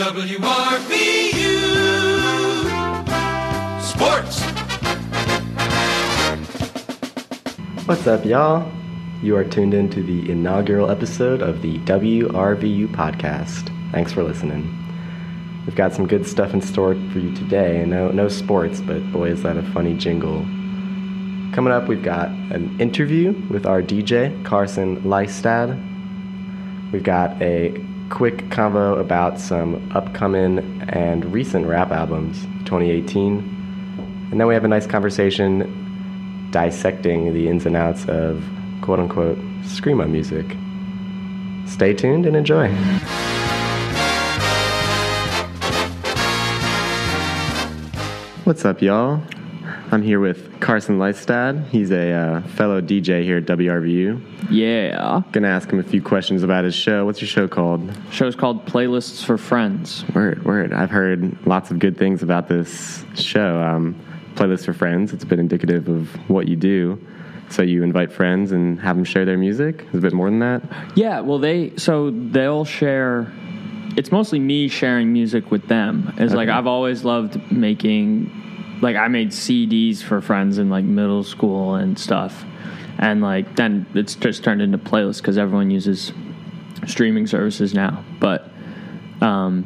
WRVU 0.00 0.40
Sports. 3.82 4.40
What's 7.86 8.06
up, 8.06 8.24
y'all? 8.24 8.72
You 9.22 9.36
are 9.36 9.44
tuned 9.44 9.74
in 9.74 9.90
to 9.90 10.02
the 10.02 10.32
inaugural 10.32 10.90
episode 10.90 11.42
of 11.42 11.60
the 11.60 11.76
WRVU 11.80 12.88
podcast. 12.88 13.70
Thanks 13.92 14.10
for 14.10 14.22
listening. 14.22 14.74
We've 15.66 15.76
got 15.76 15.92
some 15.92 16.06
good 16.06 16.26
stuff 16.26 16.54
in 16.54 16.62
store 16.62 16.94
for 17.12 17.18
you 17.18 17.34
today. 17.34 17.84
No, 17.84 18.10
no 18.10 18.28
sports, 18.28 18.80
but 18.80 19.00
boy, 19.12 19.28
is 19.28 19.42
that 19.42 19.58
a 19.58 19.62
funny 19.74 19.92
jingle. 19.92 20.40
Coming 21.52 21.74
up, 21.74 21.88
we've 21.88 22.02
got 22.02 22.28
an 22.28 22.74
interview 22.80 23.32
with 23.50 23.66
our 23.66 23.82
DJ, 23.82 24.42
Carson 24.46 25.02
Leistad. 25.02 25.78
We've 26.90 27.04
got 27.04 27.40
a 27.42 27.78
quick 28.10 28.48
convo 28.48 28.98
about 29.00 29.40
some 29.40 29.90
upcoming 29.94 30.82
and 30.88 31.32
recent 31.32 31.66
rap 31.66 31.90
albums, 31.90 32.42
2018. 32.66 33.38
And 34.30 34.40
then 34.40 34.46
we 34.46 34.54
have 34.54 34.64
a 34.64 34.68
nice 34.68 34.86
conversation 34.86 36.48
dissecting 36.50 37.32
the 37.32 37.48
ins 37.48 37.64
and 37.64 37.76
outs 37.76 38.04
of 38.06 38.44
quote 38.82 38.98
unquote 38.98 39.38
Screamo 39.62 40.10
music. 40.10 40.44
Stay 41.70 41.94
tuned 41.94 42.26
and 42.26 42.36
enjoy. 42.36 42.68
What's 48.44 48.64
up, 48.64 48.82
y'all? 48.82 49.22
I'm 49.92 50.02
here 50.02 50.20
with 50.20 50.60
Carson 50.60 50.98
Leistad. 50.98 51.66
He's 51.68 51.90
a 51.90 52.12
uh, 52.12 52.42
fellow 52.42 52.80
DJ 52.80 53.24
here 53.24 53.38
at 53.38 53.46
WRVU. 53.46 54.48
Yeah. 54.48 55.22
Gonna 55.32 55.48
ask 55.48 55.68
him 55.68 55.80
a 55.80 55.82
few 55.82 56.00
questions 56.00 56.44
about 56.44 56.62
his 56.62 56.76
show. 56.76 57.04
What's 57.04 57.20
your 57.20 57.28
show 57.28 57.48
called? 57.48 57.90
Show's 58.12 58.36
called 58.36 58.64
Playlists 58.66 59.24
for 59.24 59.36
Friends. 59.36 60.04
Word, 60.14 60.44
word. 60.44 60.72
I've 60.72 60.90
heard 60.92 61.44
lots 61.44 61.72
of 61.72 61.80
good 61.80 61.96
things 61.98 62.22
about 62.22 62.46
this 62.46 63.04
show. 63.16 63.60
Um, 63.60 64.00
Playlist 64.36 64.64
for 64.64 64.72
Friends. 64.72 65.12
It's 65.12 65.24
been 65.24 65.40
indicative 65.40 65.88
of 65.88 66.08
what 66.30 66.46
you 66.46 66.54
do. 66.54 67.04
So 67.48 67.62
you 67.62 67.82
invite 67.82 68.12
friends 68.12 68.52
and 68.52 68.80
have 68.80 68.94
them 68.94 69.04
share 69.04 69.24
their 69.24 69.38
music. 69.38 69.86
Is 69.88 69.96
a 69.96 70.02
bit 70.02 70.12
more 70.12 70.30
than 70.30 70.38
that. 70.38 70.62
Yeah, 70.94 71.18
well 71.18 71.40
they 71.40 71.76
so 71.76 72.12
they'll 72.12 72.64
share 72.64 73.32
it's 73.96 74.12
mostly 74.12 74.38
me 74.38 74.68
sharing 74.68 75.12
music 75.12 75.50
with 75.50 75.66
them. 75.66 76.14
It's 76.16 76.32
like 76.32 76.48
I've 76.48 76.68
always 76.68 77.04
loved 77.04 77.50
making 77.50 78.39
like 78.80 78.96
I 78.96 79.08
made 79.08 79.30
CDs 79.30 80.02
for 80.02 80.20
friends 80.20 80.58
in 80.58 80.70
like 80.70 80.84
middle 80.84 81.24
school 81.24 81.74
and 81.74 81.98
stuff. 81.98 82.44
And 82.98 83.20
like 83.20 83.56
then 83.56 83.86
it's 83.94 84.14
just 84.14 84.44
turned 84.44 84.62
into 84.62 84.78
playlists 84.78 85.22
cuz 85.22 85.38
everyone 85.38 85.70
uses 85.70 86.12
streaming 86.86 87.26
services 87.26 87.74
now. 87.74 88.04
But 88.18 88.50
um 89.20 89.64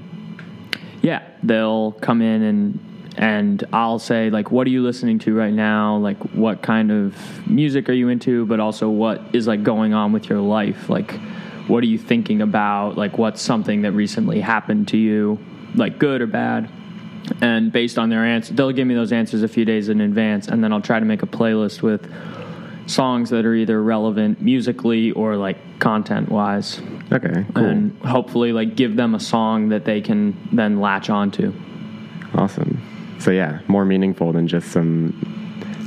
yeah, 1.03 1.23
they'll 1.43 1.93
come 1.93 2.23
in 2.23 2.43
and 2.43 2.79
and 3.17 3.63
I'll 3.73 3.99
say 3.99 4.31
like 4.31 4.51
what 4.51 4.67
are 4.67 4.71
you 4.71 4.83
listening 4.83 5.19
to 5.21 5.35
right 5.35 5.53
now? 5.53 5.97
Like 5.97 6.19
what 6.35 6.63
kind 6.63 6.91
of 6.91 7.17
music 7.47 7.89
are 7.89 7.93
you 7.93 8.09
into, 8.09 8.47
but 8.47 8.61
also 8.61 8.89
what 8.89 9.23
is 9.33 9.47
like 9.47 9.63
going 9.63 9.95
on 9.95 10.13
with 10.13 10.29
your 10.29 10.41
life? 10.41 10.89
Like 10.89 11.13
what 11.67 11.83
are 11.83 11.87
you 11.87 11.99
thinking 11.99 12.43
about? 12.43 12.97
Like 12.97 13.17
what's 13.19 13.41
something 13.41 13.83
that 13.83 13.93
recently 13.93 14.41
happened 14.41 14.89
to 14.89 14.97
you, 14.97 15.39
like 15.75 15.99
good 15.99 16.21
or 16.21 16.27
bad? 16.27 16.69
And 17.41 17.73
based 17.73 17.99
on 17.99 18.11
their 18.11 18.25
answer, 18.25 18.53
they'll 18.53 18.73
give 18.73 18.87
me 18.87 18.95
those 18.95 19.13
answers 19.13 19.43
a 19.43 19.49
few 19.49 19.65
days 19.65 19.89
in 19.89 20.01
advance 20.01 20.49
and 20.49 20.63
then 20.63 20.73
I'll 20.73 20.81
try 20.83 20.99
to 21.01 21.07
make 21.07 21.23
a 21.23 21.27
playlist 21.27 21.81
with 21.83 22.11
songs 22.87 23.31
that 23.31 23.47
are 23.47 23.55
either 23.55 23.83
relevant 23.83 24.43
musically 24.43 25.11
or 25.13 25.37
like 25.37 25.57
content 25.79 26.29
wise 26.29 26.83
Okay, 27.11 27.47
cool. 27.55 27.65
and 27.65 27.99
hopefully 28.01 28.53
like 28.53 28.77
give 28.77 28.95
them 28.97 29.15
a 29.15 29.21
song 29.21 29.71
that 29.71 29.87
they 29.87 30.03
can 30.03 30.37
then 30.53 30.81
latch 30.81 31.09
onto. 31.09 31.53
awesome. 32.35 32.81
So 33.21 33.31
yeah, 33.31 33.61
more 33.69 33.85
meaningful 33.87 34.33
than 34.33 34.47
just 34.49 34.71
some 34.71 35.15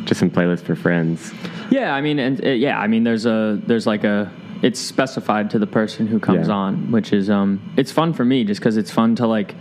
just 0.06 0.20
some 0.20 0.32
playlist 0.32 0.62
for 0.62 0.76
friends. 0.76 1.34
Yeah, 1.70 1.94
I 1.94 2.02
mean, 2.02 2.18
and 2.18 2.44
uh, 2.44 2.50
yeah, 2.50 2.80
I 2.80 2.88
mean, 2.88 3.03
there's 3.03 3.26
a 3.28 3.62
there's 3.68 3.86
like 3.86 4.03
a 4.03 4.31
it's 4.64 4.80
specified 4.80 5.52
to 5.52 5.59
the 5.59 5.68
person 5.68 6.08
who 6.08 6.20
comes 6.20 6.47
Yeah. 6.47 6.53
on, 6.56 6.92
which 6.92 7.14
is 7.14 7.30
um, 7.30 7.62
it's 7.78 7.92
fun 7.92 8.14
for 8.14 8.26
me 8.26 8.44
just 8.44 8.59
because 8.59 8.76
it's 8.78 8.90
fun 8.90 9.16
to 9.18 9.28
like 9.28 9.53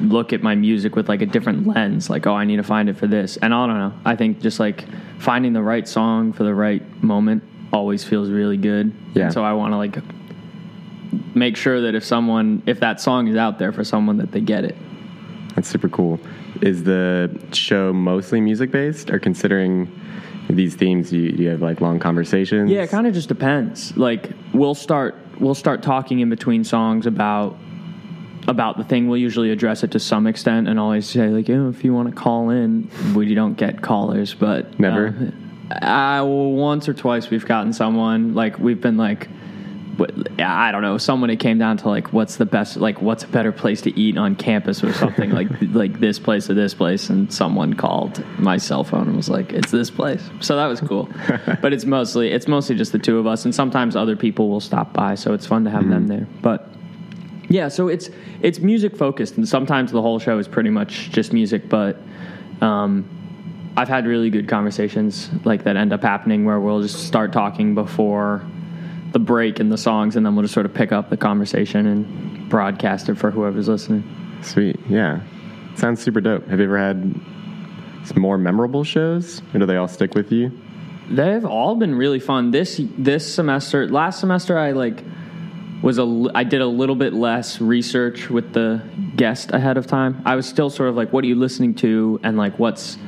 look 0.00 0.32
at 0.32 0.42
my 0.42 0.54
music 0.54 0.96
with 0.96 1.08
like 1.08 1.22
a 1.22 1.26
different 1.26 1.66
lens. 1.66 2.10
Like, 2.10 2.26
oh, 2.26 2.34
I 2.34 2.44
need 2.44 2.56
to 2.56 2.62
find 2.62 2.88
it 2.88 2.96
for 2.96 3.06
this, 3.06 3.36
and 3.36 3.54
I 3.54 3.66
don't 3.66 3.78
know. 3.78 3.92
I 4.04 4.16
think 4.16 4.40
just 4.40 4.60
like 4.60 4.84
finding 5.18 5.52
the 5.52 5.62
right 5.62 5.86
song 5.86 6.32
for 6.32 6.44
the 6.44 6.54
right 6.54 6.82
moment 7.02 7.42
always 7.72 8.04
feels 8.04 8.30
really 8.30 8.56
good. 8.56 8.92
Yeah. 9.14 9.24
And 9.24 9.32
so 9.32 9.44
I 9.44 9.52
want 9.52 9.72
to 9.72 9.76
like 9.76 9.98
make 11.34 11.56
sure 11.56 11.82
that 11.82 11.94
if 11.94 12.04
someone 12.04 12.62
if 12.66 12.80
that 12.80 13.00
song 13.00 13.28
is 13.28 13.36
out 13.36 13.58
there 13.58 13.72
for 13.72 13.84
someone 13.84 14.16
that 14.18 14.32
they 14.32 14.40
get 14.40 14.64
it. 14.64 14.76
That's 15.54 15.68
super 15.68 15.88
cool. 15.88 16.20
Is 16.60 16.84
the 16.84 17.38
show 17.52 17.92
mostly 17.92 18.40
music 18.40 18.70
based, 18.70 19.10
or 19.10 19.18
considering 19.18 19.90
these 20.48 20.74
themes, 20.74 21.12
you, 21.12 21.22
you 21.22 21.48
have 21.48 21.62
like 21.62 21.80
long 21.80 21.98
conversations? 21.98 22.70
Yeah, 22.70 22.82
it 22.82 22.90
kind 22.90 23.06
of 23.06 23.14
just 23.14 23.28
depends. 23.28 23.96
Like 23.96 24.30
we'll 24.52 24.74
start 24.74 25.16
we'll 25.40 25.54
start 25.54 25.82
talking 25.82 26.20
in 26.20 26.30
between 26.30 26.64
songs 26.64 27.06
about 27.06 27.56
about 28.48 28.78
the 28.78 28.84
thing. 28.84 29.08
We'll 29.08 29.20
usually 29.20 29.50
address 29.50 29.82
it 29.82 29.90
to 29.92 30.00
some 30.00 30.26
extent 30.26 30.68
and 30.68 30.78
always 30.78 31.08
say 31.08 31.28
like, 31.28 31.48
oh, 31.50 31.68
if 31.68 31.84
you 31.84 31.92
want 31.92 32.08
to 32.08 32.14
call 32.14 32.50
in, 32.50 32.90
we 33.14 33.34
don't 33.34 33.54
get 33.54 33.82
callers, 33.82 34.34
but 34.34 34.78
Never? 34.78 35.32
Uh, 35.70 35.84
uh, 35.84 36.24
once 36.24 36.88
or 36.88 36.94
twice 36.94 37.28
we've 37.28 37.46
gotten 37.46 37.72
someone 37.72 38.34
like 38.34 38.58
we've 38.58 38.80
been 38.80 38.96
like. 38.96 39.28
I 40.38 40.72
don't 40.72 40.82
know. 40.82 40.98
Someone 40.98 41.30
it 41.30 41.36
came 41.36 41.58
down 41.58 41.78
to 41.78 41.88
like, 41.88 42.12
what's 42.12 42.36
the 42.36 42.44
best, 42.44 42.76
like, 42.76 43.00
what's 43.00 43.24
a 43.24 43.28
better 43.28 43.50
place 43.50 43.80
to 43.80 43.98
eat 43.98 44.18
on 44.18 44.36
campus 44.36 44.84
or 44.84 44.92
something 44.92 45.30
like, 45.30 45.48
like 45.72 46.00
this 46.00 46.18
place 46.18 46.50
or 46.50 46.54
this 46.54 46.74
place, 46.74 47.08
and 47.08 47.32
someone 47.32 47.72
called 47.72 48.22
my 48.38 48.58
cell 48.58 48.84
phone 48.84 49.06
and 49.06 49.16
was 49.16 49.30
like, 49.30 49.54
it's 49.54 49.70
this 49.70 49.90
place. 49.90 50.22
So 50.40 50.54
that 50.56 50.66
was 50.66 50.82
cool. 50.82 51.08
but 51.62 51.72
it's 51.72 51.86
mostly, 51.86 52.30
it's 52.30 52.46
mostly 52.46 52.76
just 52.76 52.92
the 52.92 52.98
two 52.98 53.18
of 53.18 53.26
us, 53.26 53.46
and 53.46 53.54
sometimes 53.54 53.96
other 53.96 54.16
people 54.16 54.50
will 54.50 54.60
stop 54.60 54.92
by, 54.92 55.14
so 55.14 55.32
it's 55.32 55.46
fun 55.46 55.64
to 55.64 55.70
have 55.70 55.88
them 55.88 56.08
there. 56.08 56.26
But 56.42 56.75
yeah, 57.48 57.68
so 57.68 57.88
it's 57.88 58.10
it's 58.42 58.58
music 58.58 58.96
focused, 58.96 59.36
and 59.36 59.48
sometimes 59.48 59.92
the 59.92 60.02
whole 60.02 60.18
show 60.18 60.38
is 60.38 60.48
pretty 60.48 60.70
much 60.70 61.10
just 61.10 61.32
music. 61.32 61.68
But 61.68 61.98
um, 62.60 63.08
I've 63.76 63.88
had 63.88 64.06
really 64.06 64.30
good 64.30 64.48
conversations 64.48 65.30
like 65.44 65.64
that 65.64 65.76
end 65.76 65.92
up 65.92 66.02
happening 66.02 66.44
where 66.44 66.58
we'll 66.58 66.82
just 66.82 67.06
start 67.06 67.32
talking 67.32 67.74
before 67.74 68.42
the 69.12 69.18
break 69.18 69.60
in 69.60 69.68
the 69.68 69.78
songs, 69.78 70.16
and 70.16 70.26
then 70.26 70.34
we'll 70.34 70.42
just 70.42 70.54
sort 70.54 70.66
of 70.66 70.74
pick 70.74 70.92
up 70.92 71.10
the 71.10 71.16
conversation 71.16 71.86
and 71.86 72.48
broadcast 72.48 73.08
it 73.08 73.16
for 73.16 73.30
whoever's 73.30 73.68
listening. 73.68 74.04
Sweet. 74.42 74.78
Yeah. 74.88 75.20
Sounds 75.76 76.02
super 76.02 76.20
dope. 76.20 76.46
Have 76.48 76.58
you 76.58 76.64
ever 76.64 76.78
had 76.78 77.14
some 78.04 78.20
more 78.20 78.38
memorable 78.38 78.84
shows, 78.84 79.42
or 79.52 79.60
do 79.60 79.66
they 79.66 79.76
all 79.76 79.88
stick 79.88 80.14
with 80.14 80.32
you? 80.32 80.50
They've 81.08 81.44
all 81.44 81.76
been 81.76 81.94
really 81.94 82.18
fun. 82.18 82.50
This 82.50 82.80
this 82.98 83.32
semester, 83.32 83.88
last 83.88 84.20
semester, 84.20 84.58
I 84.58 84.72
like 84.72 85.04
was 85.86 85.98
a 86.00 86.26
I 86.34 86.42
did 86.42 86.62
a 86.62 86.66
little 86.66 86.96
bit 86.96 87.12
less 87.12 87.60
research 87.60 88.28
with 88.28 88.52
the 88.52 88.82
guest 89.14 89.52
ahead 89.52 89.76
of 89.76 89.86
time. 89.86 90.20
I 90.24 90.34
was 90.34 90.44
still 90.44 90.68
sort 90.68 90.88
of 90.88 90.96
like, 90.96 91.12
what 91.12 91.22
are 91.22 91.28
you 91.28 91.36
listening 91.36 91.76
to, 91.76 92.18
and 92.24 92.36
like 92.36 92.58
what's 92.58 92.98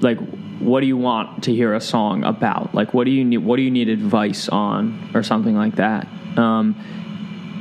like 0.00 0.18
what 0.58 0.80
do 0.80 0.86
you 0.88 0.96
want 0.96 1.44
to 1.44 1.54
hear 1.54 1.74
a 1.74 1.80
song 1.80 2.24
about? 2.24 2.74
Like 2.74 2.92
what 2.92 3.04
do 3.04 3.12
you 3.12 3.24
need? 3.24 3.38
What 3.38 3.54
do 3.56 3.62
you 3.62 3.70
need 3.70 3.88
advice 3.88 4.48
on, 4.48 5.12
or 5.14 5.22
something 5.22 5.56
like 5.56 5.76
that. 5.76 6.08
Um, 6.36 6.74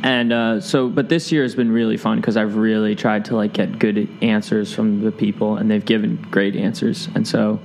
and 0.04 0.34
uh, 0.34 0.60
so, 0.60 0.90
but 0.90 1.08
this 1.08 1.32
year 1.32 1.44
has 1.44 1.54
been 1.54 1.72
really 1.72 1.98
fun 1.98 2.18
because 2.18 2.36
I've 2.36 2.56
really 2.56 2.96
tried 2.96 3.26
to 3.26 3.36
like 3.36 3.54
get 3.54 3.78
good 3.78 4.10
answers 4.24 4.74
from 4.74 5.02
the 5.02 5.12
people, 5.12 5.58
and 5.58 5.70
they've 5.70 5.86
given 5.86 6.16
great 6.32 6.56
answers. 6.56 7.10
And 7.14 7.28
so, 7.28 7.60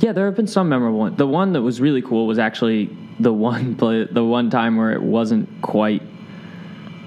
yeah, 0.00 0.10
there 0.10 0.26
have 0.26 0.34
been 0.34 0.48
some 0.48 0.68
memorable 0.68 0.98
ones. 0.98 1.16
The 1.16 1.28
one 1.28 1.52
that 1.52 1.62
was 1.62 1.80
really 1.80 2.02
cool 2.02 2.26
was 2.26 2.40
actually 2.40 2.90
the 3.22 3.32
one 3.32 3.74
play, 3.80 4.04
the 4.04 4.24
one 4.24 4.50
time 4.50 4.76
where 4.76 4.92
it 4.92 5.02
wasn't 5.02 5.48
quite 5.62 6.02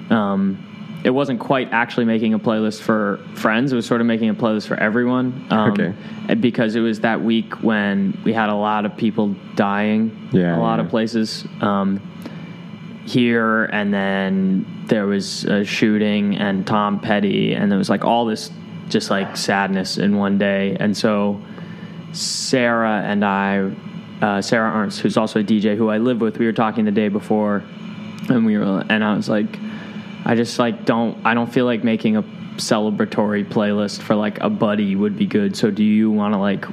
um, 0.10 0.62
it 1.04 1.12
wasn't 1.12 1.40
quite 1.40 1.72
actually 1.72 2.06
making 2.06 2.34
a 2.34 2.40
playlist 2.40 2.82
for 2.82 3.20
friends. 3.36 3.72
It 3.72 3.76
was 3.76 3.86
sort 3.86 4.02
of 4.02 4.08
making 4.08 4.30
a 4.30 4.34
playlist 4.34 4.68
for 4.68 4.76
everyone. 4.76 5.46
Um, 5.52 5.72
Okay. 5.72 5.94
Because 6.36 6.76
it 6.76 6.80
was 6.80 7.02
that 7.02 7.22
week 7.22 7.62
when 7.62 8.20
we 8.24 8.34
had 8.34 8.50
a 8.50 8.56
lot 8.56 8.86
of 8.86 8.98
people 8.98 9.36
dying. 9.56 10.30
Yeah, 10.32 10.58
A 10.58 10.60
lot 10.60 10.80
yeah. 10.80 10.86
of 10.86 10.90
places. 10.90 11.46
Um, 11.62 12.02
here 13.06 13.66
and 13.66 13.94
then 13.94 14.66
there 14.88 15.06
was 15.06 15.46
a 15.46 15.64
shooting 15.64 16.38
and 16.38 16.66
Tom 16.66 17.00
Petty 17.00 17.54
and 17.54 17.72
there 17.72 17.78
was 17.78 17.90
like 17.90 18.04
all 18.04 18.26
this 18.26 18.50
just 18.90 19.12
like 19.12 19.38
sadness 19.38 20.00
in 20.00 20.18
one 20.18 20.40
day. 20.40 20.76
And 20.80 20.98
so 20.98 21.40
Sarah 22.14 23.04
and 23.06 23.24
I, 23.24 23.72
uh, 24.22 24.42
Sarah 24.42 24.72
Ernst, 24.72 25.00
who's 25.02 25.18
also 25.18 25.40
a 25.40 25.44
DJ 25.44 25.76
who 25.76 25.90
I 25.90 25.98
live 25.98 26.22
with, 26.22 26.38
we 26.38 26.46
were 26.46 26.54
talking 26.54 26.86
the 26.86 26.92
day 26.92 27.10
before, 27.10 27.64
and 28.30 28.46
we 28.46 28.58
were, 28.58 28.84
and 28.90 29.04
I 29.04 29.16
was 29.16 29.30
like, 29.30 29.48
I 30.26 30.36
just 30.36 30.58
like 30.60 30.86
don't, 30.86 31.24
I 31.26 31.34
don't 31.34 31.52
feel 31.52 31.66
like 31.66 31.84
making 31.84 32.18
a 32.18 32.24
celebratory 32.58 33.46
playlist 33.46 34.02
for 34.02 34.16
like 34.16 34.40
a 34.40 34.50
buddy 34.50 34.96
would 34.96 35.18
be 35.18 35.26
good. 35.26 35.56
So 35.58 35.70
do 35.70 35.84
you 35.84 36.10
want 36.10 36.34
to 36.34 36.38
like 36.40 36.66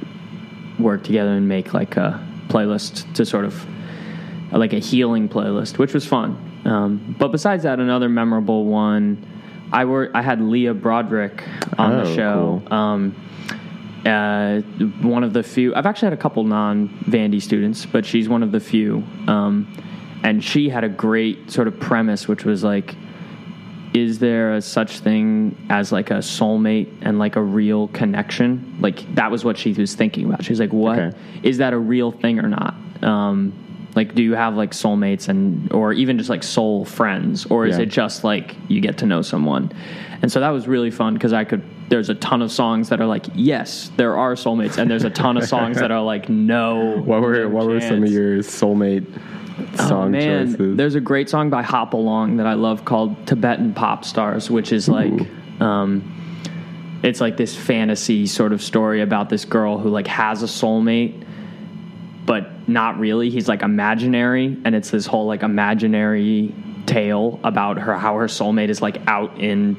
work 0.79 1.03
together 1.03 1.31
and 1.31 1.47
make 1.47 1.73
like 1.73 1.97
a 1.97 2.25
playlist 2.47 3.13
to 3.15 3.25
sort 3.25 3.45
of 3.45 3.65
like 4.51 4.73
a 4.73 4.79
healing 4.79 5.27
playlist, 5.29 5.77
which 5.77 5.93
was 5.93 6.05
fun. 6.05 6.37
Um, 6.65 7.15
but 7.19 7.29
besides 7.31 7.63
that, 7.63 7.79
another 7.79 8.07
memorable 8.09 8.65
one 8.65 9.25
I 9.71 9.85
were 9.85 10.11
I 10.13 10.21
had 10.21 10.39
Leah 10.41 10.73
Broderick 10.73 11.43
on 11.77 11.93
Oh, 11.93 12.03
the 12.05 12.15
show. 12.15 12.61
cool. 12.67 12.73
Um, 12.73 13.15
uh, 14.05 14.59
one 15.01 15.23
of 15.23 15.33
the 15.33 15.43
few. 15.43 15.73
I've 15.75 15.85
actually 15.85 16.07
had 16.07 16.13
a 16.13 16.21
couple 16.21 16.43
non 16.43 16.89
Vandy 17.05 17.41
students, 17.41 17.85
but 17.85 18.05
she's 18.05 18.27
one 18.27 18.43
of 18.43 18.51
the 18.51 18.59
few. 18.59 19.03
Um, 19.27 19.71
and 20.23 20.43
she 20.43 20.69
had 20.69 20.83
a 20.83 20.89
great 20.89 21.51
sort 21.51 21.67
of 21.67 21.79
premise, 21.79 22.27
which 22.27 22.45
was 22.45 22.63
like, 22.63 22.95
is 23.93 24.19
there 24.19 24.55
a 24.55 24.61
such 24.61 24.99
thing 24.99 25.55
as 25.69 25.91
like 25.91 26.09
a 26.09 26.15
soulmate 26.15 26.89
and 27.01 27.19
like 27.19 27.35
a 27.35 27.41
real 27.41 27.89
connection? 27.89 28.77
Like 28.79 29.15
that 29.15 29.29
was 29.31 29.45
what 29.45 29.57
she 29.57 29.73
was 29.73 29.93
thinking 29.95 30.25
about. 30.25 30.43
She's 30.43 30.59
like, 30.59 30.73
what 30.73 30.97
is 30.99 31.13
Okay. 31.43 31.51
that 31.57 31.73
a 31.73 31.77
real 31.77 32.11
thing 32.11 32.39
or 32.39 32.47
not? 32.47 32.73
Um, 33.03 33.53
like, 33.95 34.15
do 34.15 34.23
you 34.23 34.33
have 34.35 34.55
like 34.55 34.71
soulmates 34.71 35.27
and 35.29 35.71
or 35.71 35.93
even 35.93 36.17
just 36.17 36.29
like 36.29 36.43
soul 36.43 36.85
friends, 36.85 37.45
or 37.47 37.65
is 37.65 37.77
Yeah. 37.77 37.83
it 37.83 37.87
just 37.89 38.23
like 38.23 38.55
you 38.67 38.81
get 38.81 38.97
to 38.99 39.05
know 39.05 39.21
someone? 39.21 39.71
And 40.21 40.31
so 40.31 40.39
that 40.39 40.49
was 40.49 40.67
really 40.67 40.91
fun 40.91 41.13
because 41.13 41.33
I 41.33 41.43
could. 41.43 41.61
There's 41.89 42.09
a 42.09 42.15
ton 42.15 42.41
of 42.41 42.51
songs 42.51 42.89
that 42.89 43.01
are 43.01 43.05
like, 43.05 43.25
yes, 43.35 43.91
there 43.97 44.17
are 44.17 44.33
soulmates, 44.35 44.77
and 44.77 44.89
there's 44.89 45.03
a 45.03 45.09
ton 45.09 45.37
of 45.37 45.43
songs 45.43 45.77
that 45.77 45.91
are 45.91 46.01
like, 46.01 46.29
no. 46.29 46.97
What 47.05 47.21
were 47.21 47.43
no 47.43 47.49
what 47.49 47.67
were 47.67 47.79
some 47.81 48.03
of 48.03 48.09
your 48.11 48.37
soulmate 48.39 49.05
song 49.77 50.07
Oh, 50.07 50.09
man, 50.09 50.47
choices? 50.53 50.77
there's 50.77 50.95
a 50.95 51.01
great 51.01 51.29
song 51.29 51.49
by 51.51 51.61
Hop 51.61 51.93
Along 51.93 52.37
that 52.37 52.47
I 52.47 52.53
love 52.53 52.85
called 52.85 53.27
"Tibetan 53.27 53.73
Pop 53.73 54.05
Stars," 54.05 54.49
which 54.49 54.71
is 54.71 54.89
like, 54.89 55.13
um, 55.59 56.01
it's 57.03 57.19
like 57.21 57.37
this 57.37 57.55
fantasy 57.55 58.25
sort 58.25 58.53
of 58.53 58.61
story 58.63 59.01
about 59.01 59.29
this 59.29 59.45
girl 59.45 59.77
who 59.77 59.89
like 59.89 60.07
has 60.07 60.41
a 60.41 60.47
soulmate, 60.47 61.23
not 62.73 62.99
really. 62.99 63.29
He's 63.29 63.47
like 63.47 63.61
imaginary, 63.61 64.57
and 64.65 64.75
it's 64.75 64.89
this 64.89 65.05
whole 65.05 65.27
like 65.27 65.43
imaginary 65.43 66.53
tale 66.85 67.39
about 67.43 67.77
her 67.77 67.97
how 67.97 68.17
her 68.17 68.25
soulmate 68.25 68.69
is 68.69 68.81
like 68.81 68.97
out 69.07 69.39
in 69.39 69.75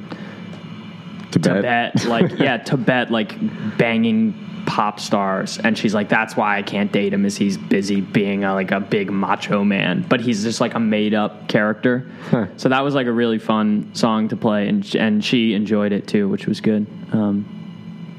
Tibet. 1.31 1.93
Tibet, 1.97 2.05
like 2.07 2.31
yeah, 2.39 2.59
Tibet, 2.59 3.11
like 3.11 3.35
banging 3.77 4.41
pop 4.67 4.99
stars, 5.01 5.59
and 5.59 5.77
she's 5.77 5.95
like, 5.95 6.09
"That's 6.09 6.37
why 6.37 6.57
I 6.57 6.63
can't 6.63 6.91
date 6.91 7.13
him, 7.13 7.25
is 7.27 7.37
he's 7.37 7.59
busy 7.59 8.01
being 8.01 8.45
a, 8.45 8.55
like 8.55 8.71
a 8.71 8.81
big 8.81 9.11
macho 9.11 9.65
man, 9.65 10.07
but 10.09 10.21
he's 10.21 10.43
just 10.43 10.61
like 10.61 10.75
a 10.75 10.81
made 10.81 11.15
up 11.15 11.49
character." 11.49 12.11
Huh. 12.31 12.47
So 12.57 12.69
that 12.69 12.81
was 12.81 12.95
like 12.95 13.07
a 13.07 13.13
really 13.13 13.39
fun 13.39 13.95
song 13.95 14.29
to 14.29 14.37
play, 14.37 14.69
and 14.69 14.95
and 14.95 15.25
she 15.25 15.55
enjoyed 15.55 15.93
it 15.93 16.07
too, 16.07 16.29
which 16.29 16.47
was 16.47 16.61
good. 16.61 16.87
Um, 17.13 17.64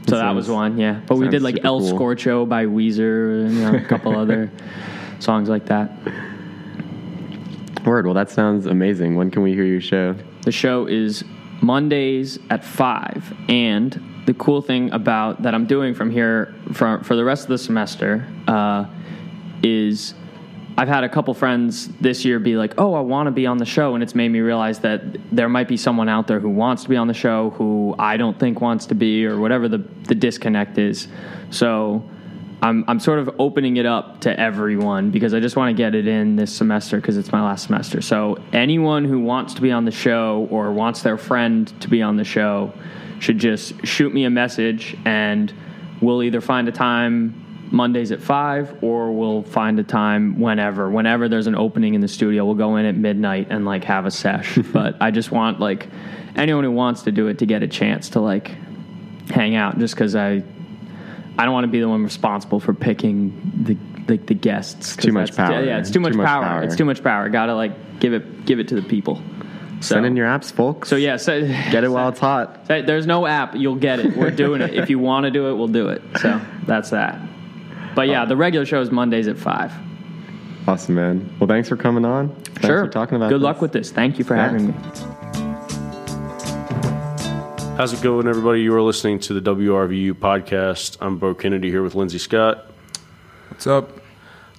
so 0.08 0.18
That 0.18 0.36
was 0.36 0.50
one, 0.50 0.78
yeah. 0.78 1.02
But 1.08 1.16
we 1.16 1.28
did 1.30 1.42
like 1.42 1.64
El 1.64 1.80
cool. 1.80 2.00
Scorcho 2.00 2.48
by 2.48 2.66
Weezer, 2.66 3.46
and 3.46 3.54
you 3.54 3.62
know, 3.62 3.76
a 3.76 3.82
couple 3.82 4.16
other 4.18 4.52
songs 5.20 5.50
like 5.50 5.66
that. 5.66 5.92
Word. 7.86 8.06
Well, 8.06 8.16
that 8.16 8.30
sounds 8.30 8.66
amazing. 8.66 9.16
When 9.16 9.32
can 9.32 9.42
we 9.42 9.54
hear 9.54 9.64
your 9.64 9.82
show? 9.82 10.16
The 10.44 10.52
show 10.52 10.88
is 10.88 11.24
Mondays 11.62 12.40
at 12.50 12.64
five, 12.64 13.34
and 13.50 14.24
the 14.26 14.34
cool 14.34 14.62
thing 14.62 14.92
about 14.92 15.44
that 15.44 15.54
I'm 15.54 15.66
doing 15.66 15.94
from 15.94 16.12
here 16.12 16.54
for 16.74 17.04
for 17.04 17.16
the 17.16 17.24
rest 17.24 17.44
of 17.44 17.50
the 17.50 17.58
semester 17.58 18.28
uh, 18.48 18.86
is 19.64 20.14
I've 20.78 20.90
had 20.90 21.06
a 21.06 21.10
couple 21.10 21.34
friends 21.34 21.88
this 22.02 22.26
year 22.26 22.38
be 22.38 22.58
like, 22.58 22.74
"Oh, 22.78 22.94
I 22.94 23.00
want 23.00 23.28
to 23.28 23.32
be 23.32 23.48
on 23.48 23.58
the 23.58 23.66
show," 23.66 23.96
and 23.96 24.04
it's 24.04 24.16
made 24.16 24.30
me 24.30 24.42
realize 24.42 24.80
that 24.80 25.02
there 25.32 25.48
might 25.48 25.68
be 25.68 25.78
someone 25.78 26.10
out 26.10 26.28
there 26.28 26.40
who 26.40 26.50
wants 26.50 26.84
to 26.84 26.90
be 26.90 26.98
on 26.98 27.08
the 27.08 27.14
show 27.14 27.52
who 27.52 27.96
I 27.98 28.18
don't 28.18 28.38
think 28.38 28.60
wants 28.60 28.86
to 28.88 28.96
be, 28.96 29.26
or 29.26 29.40
whatever 29.40 29.68
the 29.70 29.80
the 30.08 30.16
disconnect 30.16 30.78
is. 30.78 31.08
So. 31.50 32.04
I'm, 32.62 32.84
I'm 32.88 33.00
sort 33.00 33.20
of 33.20 33.30
opening 33.38 33.78
it 33.78 33.86
up 33.86 34.22
to 34.22 34.40
everyone 34.40 35.12
because 35.12 35.36
I 35.36 35.40
just 35.40 35.56
want 35.56 35.76
to 35.76 35.78
get 35.78 35.94
it 35.94 36.08
in 36.08 36.36
this 36.36 36.52
semester 36.56 36.98
because 36.98 37.16
it's 37.16 37.32
my 37.32 37.44
last 37.44 37.68
semester. 37.68 38.02
So 38.02 38.40
anyone 38.54 39.06
who 39.06 39.20
wants 39.20 39.54
to 39.56 39.62
be 39.62 39.72
on 39.72 39.86
the 39.86 39.92
show 39.92 40.48
or 40.50 40.72
wants 40.72 41.04
their 41.04 41.18
friend 41.18 41.72
to 41.82 41.88
be 41.90 42.02
on 42.02 42.16
the 42.16 42.24
show 42.24 42.74
should 43.20 43.38
just 43.38 43.86
shoot 43.86 44.12
me 44.14 44.24
a 44.24 44.30
message 44.32 44.98
and 45.06 45.54
we'll 46.02 46.24
either 46.24 46.42
find 46.42 46.68
a 46.68 46.72
time 46.72 47.45
Mondays 47.72 48.12
at 48.12 48.22
five 48.22 48.84
or 48.84 49.12
we'll 49.12 49.44
find 49.44 49.80
a 49.80 49.84
time 49.84 50.40
whenever. 50.40 50.90
Whenever 50.90 51.28
there's 51.28 51.48
an 51.48 51.56
opening 51.56 51.94
in 51.94 52.02
the 52.02 52.08
studio, 52.08 52.46
we'll 52.46 52.56
go 52.56 52.76
in 52.78 52.86
at 52.86 52.96
midnight 52.96 53.48
and 53.50 53.66
like 53.66 53.84
have 53.86 54.06
a 54.06 54.12
sesh. 54.12 54.58
but 54.74 54.96
I 55.02 55.12
just 55.12 55.32
want 55.32 55.60
like 55.60 55.88
anyone 56.36 56.64
who 56.64 56.72
wants 56.72 57.04
to 57.04 57.12
do 57.12 57.28
it 57.28 57.40
to 57.40 57.46
get 57.46 57.64
a 57.64 57.68
chance 57.68 58.10
to 58.10 58.20
like 58.22 58.52
hang 59.30 59.56
out 59.56 59.78
just 59.80 59.96
because 59.96 60.16
I 60.16 60.44
I 61.38 61.44
don't 61.46 61.54
want 61.54 61.66
to 61.66 61.72
be 61.72 61.80
the 61.80 61.90
one 61.90 62.04
responsible 62.04 62.60
for 62.60 62.74
picking 62.74 63.52
the 63.64 63.78
like 64.08 64.28
the 64.28 64.36
guests. 64.36 64.96
too 64.96 65.12
much 65.12 65.36
power. 65.36 65.64
Yeah, 65.64 65.80
it's 65.80 65.90
too 65.92 66.00
much, 66.00 66.12
Too 66.14 66.20
much 66.20 66.28
power. 66.28 66.44
power. 66.44 66.64
It's 66.64 66.76
too 66.76 66.86
much 66.86 67.04
power. 67.04 67.28
Got 67.30 67.48
to 67.48 67.56
like 67.56 68.00
give 68.00 68.14
it 68.14 68.46
give 68.46 68.60
it 68.60 68.68
to 68.70 68.76
the 68.76 68.84
people. 68.84 69.22
So, 69.82 69.96
Send 69.96 70.06
in 70.06 70.16
your 70.16 70.28
apps, 70.28 70.54
folks. 70.54 70.88
so 70.88 70.96
yeah, 70.96 71.18
so, 71.18 71.42
Get 71.72 71.84
it 71.84 71.90
while 71.90 72.08
it's 72.10 72.20
hot. 72.20 72.66
so 72.68 72.82
there's 72.82 73.06
no 73.06 73.26
app. 73.26 73.56
You'll 73.56 73.76
get 73.76 74.00
it. 74.00 74.16
We're 74.16 74.32
doing 74.32 74.62
it. 74.62 74.74
If 74.74 74.90
you 74.90 75.00
want 75.00 75.26
to 75.26 75.32
do 75.32 75.50
it, 75.50 75.56
we'll 75.56 75.68
do 75.68 75.90
it. 75.90 76.02
So 76.22 76.40
that's 76.66 76.92
that. 76.92 77.20
But 77.96 78.08
yeah, 78.10 78.26
the 78.26 78.36
regular 78.36 78.66
show 78.66 78.82
is 78.82 78.92
Mondays 78.92 79.28
at 79.28 79.38
five. 79.38 79.72
Awesome, 80.68 80.96
man. 80.96 81.34
Well, 81.40 81.48
thanks 81.48 81.70
for 81.70 81.78
coming 81.78 82.04
on. 82.06 82.30
Thanks 82.44 82.66
sure. 82.66 82.86
for 82.86 82.92
talking 82.92 83.16
about 83.16 83.30
Good 83.30 83.40
this. 83.40 83.44
luck 83.46 83.62
with 83.62 83.72
this. 83.72 83.92
Thank 83.92 84.18
you 84.20 84.26
for 84.26 84.36
Yeah. 84.36 84.50
having 84.50 84.68
me. 84.68 84.74
How's 87.78 87.94
it 87.94 88.02
going, 88.02 88.28
everybody? 88.28 88.62
You 88.62 88.74
are 88.76 88.82
listening 88.82 89.20
to 89.20 89.34
the 89.34 89.42
WRVU 89.42 90.14
podcast. 90.14 90.98
I'm 91.02 91.18
Bo 91.18 91.34
Kennedy 91.34 91.70
here 91.70 91.84
with 91.84 91.94
Lindsay 91.94 92.18
Scott. 92.18 92.72
What's 93.50 93.68
up? 93.68 93.92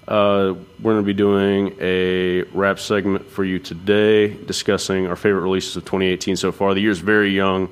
Uh, 0.06 0.54
we're 0.80 0.92
going 0.92 1.02
to 1.02 1.06
be 1.06 1.14
doing 1.14 1.74
a 1.80 2.42
rap 2.54 2.78
segment 2.78 3.28
for 3.28 3.42
you 3.44 3.58
today, 3.58 4.28
discussing 4.28 5.06
our 5.08 5.16
favorite 5.16 5.40
releases 5.42 5.76
of 5.76 5.84
2018 5.84 6.36
so 6.36 6.52
far. 6.52 6.74
The 6.74 6.80
year's 6.80 7.00
very 7.00 7.30
young, 7.30 7.68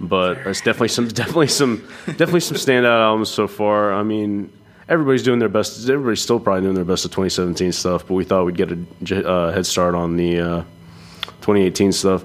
but 0.00 0.38
it's 0.38 0.60
definitely 0.60 0.88
some, 0.88 1.08
definitely 1.08 1.46
some, 1.48 1.78
definitely 2.06 2.40
some 2.40 2.56
standout 2.58 3.00
albums 3.00 3.30
so 3.30 3.46
far. 3.46 3.94
I 3.94 4.02
mean, 4.02 4.52
everybody's 4.90 5.22
doing 5.22 5.38
their 5.38 5.48
best. 5.48 5.88
Everybody's 5.88 6.20
still 6.20 6.40
probably 6.40 6.62
doing 6.62 6.74
their 6.74 6.84
best 6.84 7.04
of 7.06 7.12
2017 7.12 7.72
stuff, 7.72 8.06
but 8.06 8.14
we 8.14 8.24
thought 8.24 8.44
we'd 8.44 8.56
get 8.56 8.70
a 8.72 9.26
uh, 9.28 9.52
head 9.52 9.64
start 9.64 9.94
on 9.94 10.16
the 10.16 10.40
uh, 10.40 10.62
2018 11.40 11.92
stuff. 11.92 12.24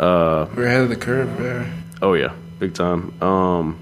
We're 0.00 0.66
ahead 0.66 0.80
of 0.80 0.88
the 0.88 0.96
curve 0.96 1.38
there. 1.38 1.72
Oh 2.02 2.14
yeah, 2.14 2.32
big 2.58 2.74
time. 2.74 3.22
Um, 3.22 3.78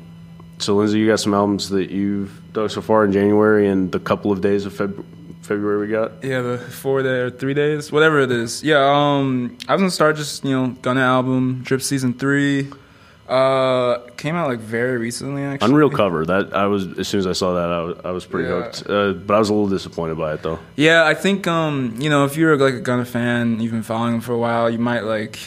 so 0.59 0.77
Lindsay, 0.77 0.99
you 0.99 1.07
got 1.07 1.21
some 1.21 1.33
albums 1.33 1.71
that 1.71 1.91
you've 1.91 2.41
done 2.53 2.69
so 2.69 2.83
far 2.83 3.05
in 3.05 3.13
January 3.13 3.69
and 3.69 3.91
the 3.91 3.99
couple 3.99 4.31
of 4.31 4.41
days 4.43 4.67
of 4.67 4.75
Feb- 4.75 5.05
February 5.41 5.87
we 5.87 5.93
got. 5.93 6.23
Yeah, 6.23 6.43
the 6.43 6.59
four 6.59 7.03
day 7.03 7.21
or 7.21 7.31
three 7.31 7.55
days, 7.55 7.91
whatever 7.91 8.21
it 8.21 8.31
is. 8.31 8.63
Yeah, 8.63 8.79
um, 8.79 9.57
I 9.69 9.73
was 9.73 9.81
gonna 9.81 9.91
start 9.91 10.17
just 10.17 10.45
you 10.45 10.51
know 10.53 10.69
Gunna 10.83 11.01
album, 11.01 11.63
Drip 11.65 11.83
season 11.83 12.15
three. 12.15 12.71
Uh, 13.33 13.99
came 14.19 14.35
out 14.35 14.47
like 14.49 14.59
very 14.59 14.99
recently 14.99 15.43
actually. 15.43 15.69
Unreal 15.71 15.89
cover. 15.91 16.27
That 16.27 16.55
I 16.55 16.67
was 16.67 16.99
as 16.99 17.09
soon 17.09 17.21
as 17.21 17.27
I 17.27 17.33
saw 17.33 17.55
that, 17.55 17.71
I 17.73 17.81
was, 17.81 17.99
I 18.05 18.11
was 18.11 18.27
pretty 18.27 18.49
Yeah. 18.49 18.63
hooked. 18.63 18.83
Uh, 18.89 19.13
but 19.13 19.35
I 19.35 19.39
was 19.39 19.49
a 19.49 19.55
little 19.55 19.69
disappointed 19.71 20.19
by 20.19 20.35
it 20.35 20.43
though. 20.43 20.59
Yeah, 20.77 21.05
I 21.07 21.15
think 21.15 21.47
um, 21.47 21.95
you 21.99 22.11
know, 22.11 22.25
if 22.27 22.37
you're 22.37 22.57
like 22.59 22.75
a 22.75 22.81
Gunna 22.81 23.05
fan, 23.07 23.59
you've 23.61 23.73
been 23.73 23.83
following 23.83 24.15
him 24.17 24.21
for 24.21 24.33
a 24.35 24.39
while, 24.39 24.69
you 24.69 24.79
might 24.79 25.05
like 25.05 25.39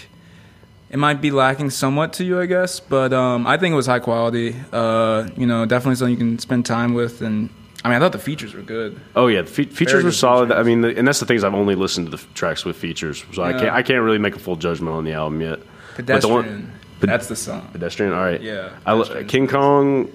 it 0.90 0.98
might 0.98 1.20
be 1.22 1.30
lacking 1.32 1.70
somewhat 1.70 2.14
to 2.14 2.24
you, 2.24 2.40
I 2.40 2.46
guess. 2.48 2.80
But 2.80 3.14
um, 3.14 3.46
I 3.46 3.58
think 3.58 3.74
it 3.74 3.76
was 3.76 3.86
high 3.88 4.00
quality. 4.00 4.56
Uh, 4.72 5.28
you 5.38 5.46
know, 5.46 5.66
definitely 5.66 5.96
something 5.96 6.12
you 6.14 6.18
can 6.18 6.40
spend 6.40 6.66
time 6.66 6.94
with, 6.96 7.22
and 7.22 7.50
I 7.84 7.90
mean, 7.90 7.98
I 7.98 8.00
thought 8.00 8.14
the 8.14 8.20
features 8.20 8.54
were 8.56 8.62
good. 8.64 9.00
Oh 9.16 9.28
yeah, 9.28 9.42
the 9.44 9.48
fe- 9.52 9.66
features 9.66 10.04
were 10.04 10.12
solid. 10.12 10.48
features. 10.50 10.60
I 10.60 10.64
mean, 10.64 10.82
the, 10.82 10.98
and 10.98 11.08
that's 11.08 11.20
the 11.20 11.26
things 11.28 11.44
I've 11.44 11.54
only 11.54 11.76
listened 11.76 12.08
to 12.08 12.12
the 12.12 12.18
f- 12.18 12.34
tracks 12.34 12.66
with 12.66 12.78
features, 12.78 13.24
so 13.34 13.44
I 13.44 13.52
can't 13.54 13.70
I 13.74 13.84
can't 13.84 14.02
really 14.04 14.18
make 14.20 14.36
a 14.36 14.40
full 14.40 14.56
judgment 14.56 14.96
on 14.96 15.04
the 15.04 15.14
album 15.14 15.42
yet. 15.42 15.60
But 15.98 16.08
the 16.08 16.14
Pedestrian. 16.14 16.72
Ped- 17.00 17.08
That's 17.10 17.28
the 17.28 17.36
song. 17.36 17.68
Pedestrian, 17.74 18.14
all 18.14 18.24
right. 18.24 18.42
Yeah, 18.42 18.70
I, 18.86 19.24
King 19.24 19.48
Kong. 19.48 20.10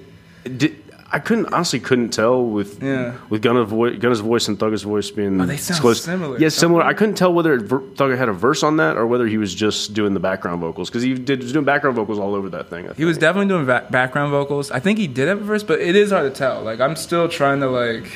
Did, 0.56 0.76
I 1.12 1.18
couldn't 1.18 1.52
honestly 1.52 1.80
couldn't 1.80 2.10
tell 2.10 2.44
with 2.44 2.80
Yeah. 2.82 3.14
with 3.28 3.42
Gunna's 3.42 3.68
voice, 3.68 3.99
Gunna's 3.99 4.20
voice 4.20 4.46
and 4.46 4.56
Thugger's 4.56 4.84
voice 4.84 5.10
being 5.10 5.40
Oh, 5.40 5.44
they 5.44 5.56
sound 5.56 5.80
close. 5.80 6.02
similar, 6.04 6.38
Yeah, 6.38 6.50
similar. 6.50 6.84
I 6.84 6.94
couldn't 6.94 7.16
tell 7.16 7.32
whether 7.34 7.58
Thugger 7.58 8.16
had 8.16 8.28
a 8.28 8.32
verse 8.32 8.62
on 8.62 8.76
that 8.76 8.96
or 8.96 9.06
whether 9.08 9.26
he 9.26 9.37
was 9.37 9.52
just 9.52 9.92
doing 9.92 10.14
the 10.14 10.20
background 10.20 10.60
vocals 10.60 10.88
because 10.88 11.02
he 11.02 11.14
did 11.14 11.42
was 11.42 11.52
doing 11.52 11.64
background 11.64 11.96
vocals 11.96 12.20
all 12.20 12.34
over 12.37 12.49
that 12.50 12.70
thing. 12.70 12.88
I 12.88 12.92
He 12.94 13.04
was 13.04 13.18
definitely 13.18 13.49
doing 13.49 13.66
va- 13.66 13.87
background 13.90 14.30
vocals. 14.30 14.70
I 14.70 14.78
think 14.78 14.99
he 15.00 15.08
did 15.08 15.26
have 15.26 15.40
a 15.40 15.44
verse, 15.44 15.64
but 15.64 15.80
it 15.80 15.96
is 15.96 16.12
hard 16.12 16.32
to 16.32 16.38
tell. 16.38 16.62
Like 16.62 16.78
I'm 16.80 16.94
still 16.94 17.28
trying 17.28 17.58
to 17.60 17.68
like. 17.68 18.08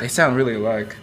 They 0.00 0.08
sound 0.08 0.36
really 0.36 0.54
alike. 0.54 0.96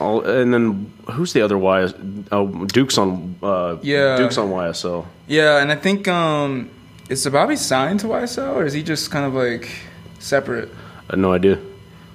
All, 0.00 0.22
and 0.26 0.52
then 0.52 0.92
who's 1.12 1.32
the 1.32 1.42
other 1.42 1.56
YS? 1.56 1.94
Oh, 2.32 2.48
Duke's 2.66 2.98
on. 2.98 3.36
Uh, 3.42 3.76
Yeah. 3.82 4.16
Duke's 4.16 4.38
on 4.38 4.48
YSL. 4.50 5.06
Yeah, 5.28 5.60
and 5.62 5.70
I 5.70 5.76
think 5.76 6.08
um, 6.08 6.70
is 7.08 7.24
Sababi 7.24 7.56
signed 7.56 8.00
to 8.00 8.06
YSL 8.08 8.54
or 8.56 8.64
is 8.64 8.72
he 8.72 8.82
just 8.82 9.10
kind 9.10 9.24
of 9.24 9.34
like 9.34 9.70
separate? 10.18 10.70
I 11.10 11.16
no 11.16 11.32
idea. 11.32 11.58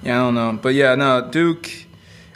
Yeah, 0.02 0.20
I 0.20 0.24
don't 0.24 0.34
know, 0.34 0.58
but 0.60 0.74
yeah, 0.74 0.94
no, 0.94 1.28
Duke. 1.30 1.68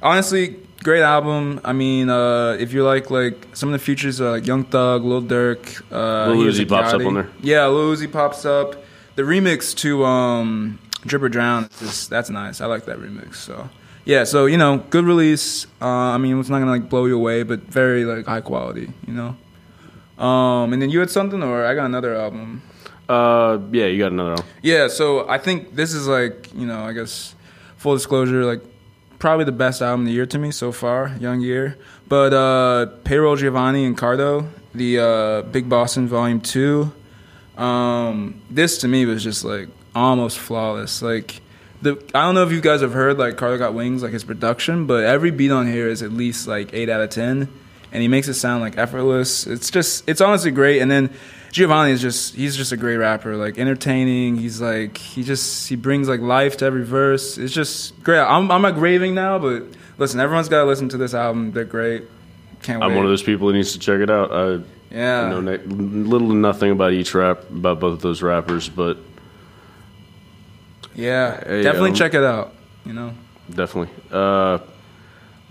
Honestly, 0.03 0.57
great 0.83 1.03
album. 1.03 1.61
I 1.65 1.73
mean, 1.73 2.11
uh, 2.11 2.57
if 2.61 2.73
you 2.73 2.85
like 2.85 3.11
like 3.11 3.47
some 3.55 3.71
of 3.71 3.73
the 3.73 3.79
features, 3.85 4.21
uh, 4.21 4.33
like 4.33 4.47
Young 4.47 4.65
Thug, 4.65 5.03
Lil 5.05 5.23
Durk, 5.23 5.83
uh, 5.91 6.31
Lil 6.31 6.53
Uzi 6.53 6.69
pops 6.69 6.93
up 6.93 7.01
on 7.03 7.15
there. 7.15 7.29
Yeah, 7.43 7.67
Lil 7.67 7.95
Uzi 7.97 8.11
pops 8.11 8.45
up. 8.45 8.77
The 9.17 9.23
remix 9.23 9.75
to 9.79 10.05
um, 10.05 10.79
Drip 11.07 11.23
or 11.23 11.29
Drown, 11.29 11.65
is 11.65 11.79
just, 11.81 12.11
that's 12.11 12.31
nice. 12.31 12.61
I 12.61 12.67
like 12.67 12.85
that 12.87 12.99
remix. 12.99 13.37
So 13.37 13.69
yeah, 14.04 14.25
so 14.25 14.46
you 14.46 14.56
know, 14.56 14.78
good 14.90 15.04
release. 15.04 15.66
Uh, 15.80 15.87
I 15.87 16.18
mean, 16.18 16.38
it's 16.38 16.49
not 16.49 16.58
gonna 16.58 16.70
like 16.70 16.88
blow 16.88 17.06
you 17.06 17.16
away, 17.16 17.42
but 17.42 17.61
very 17.61 18.04
like 18.04 18.26
high 18.26 18.40
quality. 18.40 18.90
You 19.06 19.14
know. 19.14 19.37
Um, 20.23 20.73
and 20.73 20.80
then 20.80 20.90
you 20.90 21.00
had 21.00 21.11
something, 21.11 21.42
or 21.42 21.64
I 21.64 21.75
got 21.75 21.87
another 21.87 22.14
album. 22.14 22.62
Uh, 23.08 23.58
yeah, 23.73 23.87
you 23.87 23.99
got 23.99 24.12
another. 24.12 24.34
One. 24.34 24.44
Yeah, 24.62 24.88
so 24.88 25.28
I 25.28 25.38
think 25.38 25.75
this 25.75 25.92
is 25.92 26.06
like, 26.06 26.52
you 26.54 26.66
know, 26.66 26.84
I 26.84 26.92
guess 26.92 27.34
full 27.76 27.94
disclosure, 27.94 28.44
like 28.44 28.62
probably 29.18 29.44
the 29.44 29.52
best 29.52 29.82
album 29.82 30.02
of 30.02 30.06
the 30.06 30.12
year 30.12 30.26
to 30.26 30.38
me 30.38 30.50
so 30.50 30.73
far, 30.73 31.16
Young 31.20 31.40
Year. 31.40 31.76
But 32.08 32.32
uh 32.32 32.87
Payroll 33.04 33.37
Giovanni 33.37 33.84
and 33.84 33.96
Cardo, 33.96 34.49
the 34.75 34.99
uh 35.00 35.42
Big 35.42 35.68
Bossin 35.68 36.06
Volume 36.06 36.40
2. 36.40 36.92
Um 37.56 38.40
this 38.50 38.78
to 38.78 38.88
me 38.88 39.06
was 39.06 39.23
just 39.23 39.44
like 39.44 39.68
almost 39.94 40.38
flawless. 40.38 41.02
Like 41.02 41.40
the 41.83 41.93
I 42.14 42.23
don't 42.23 42.35
know 42.35 42.45
if 42.45 42.52
you 42.52 42.61
guys 42.61 42.81
have 42.81 42.93
heard 42.93 43.19
like 43.19 43.37
Cardo 43.37 43.59
Got 43.59 43.75
Wings, 43.75 44.02
like 44.02 44.12
his 44.12 44.25
production, 44.25 44.87
but 44.87 45.04
every 45.04 45.31
beat 45.31 45.50
on 45.50 45.66
here 45.66 45.88
is 45.88 46.02
at 46.02 46.12
least 46.12 46.47
like 46.47 46.73
8 46.73 46.88
out 46.88 47.00
of 47.00 47.11
10 47.11 47.49
and 47.93 48.02
he 48.02 48.09
makes 48.09 48.26
it 48.28 48.35
sound 48.35 48.62
like 48.62 48.76
effortless. 48.76 49.47
It's 49.47 49.71
just 49.71 50.09
it's 50.09 50.21
honestly 50.21 50.50
great 50.50 50.81
and 50.81 50.90
then 50.90 51.11
Giovanni 51.52 51.93
is 51.93 52.02
just 52.02 52.35
he's 52.35 52.57
just 52.57 52.73
a 52.73 52.76
great 52.76 52.97
rapper, 52.97 53.37
like 53.37 53.59
entertaining. 53.59 54.37
He's 54.37 54.61
like 54.61 54.99
he 54.99 55.23
just 55.23 55.69
he 55.69 55.76
brings 55.76 56.09
like 56.09 56.21
life 56.21 56.57
to 56.59 56.64
every 56.64 56.85
verse. 56.85 57.38
It's 57.38 57.54
just 57.54 58.02
great. 58.02 58.19
I'm 58.19 58.50
I'm 58.50 58.62
like 58.62 58.76
raving 58.76 59.14
now, 59.14 59.38
but 59.38 59.62
listen, 59.97 60.19
everyone's 60.19 60.49
got 60.49 60.62
to 60.62 60.64
listen 60.66 60.88
to 60.88 60.97
this 60.97 61.14
album. 61.14 61.52
They're 61.52 61.64
great. 61.64 62.04
Can't 62.62 62.81
wait. 62.81 62.87
I'm 62.87 62.97
one 62.97 63.04
of 63.04 63.11
those 63.11 63.23
people 63.23 63.47
that 63.49 63.54
needs 63.54 63.73
to 63.73 63.78
check 63.78 64.00
it 64.00 64.11
out. 64.11 64.33
I, 64.33 64.64
Yeah. 64.90 65.26
I 65.26 65.31
know 65.31 65.38
little 65.40 66.28
to 66.28 66.35
nothing 66.35 66.73
about 66.73 66.93
each 66.93 67.14
rap 67.14 67.49
about 67.50 67.78
both 67.78 67.93
of 67.93 68.00
those 68.02 68.21
rappers, 68.21 68.69
but 68.69 68.99
Yeah, 70.95 71.43
Hey, 71.45 71.63
definitely 71.63 71.91
um, 71.91 71.97
check 71.97 72.15
it 72.15 72.23
out. 72.25 72.53
You 72.87 72.93
know, 72.93 73.13
definitely. 73.51 73.93
Uh, 74.13 74.59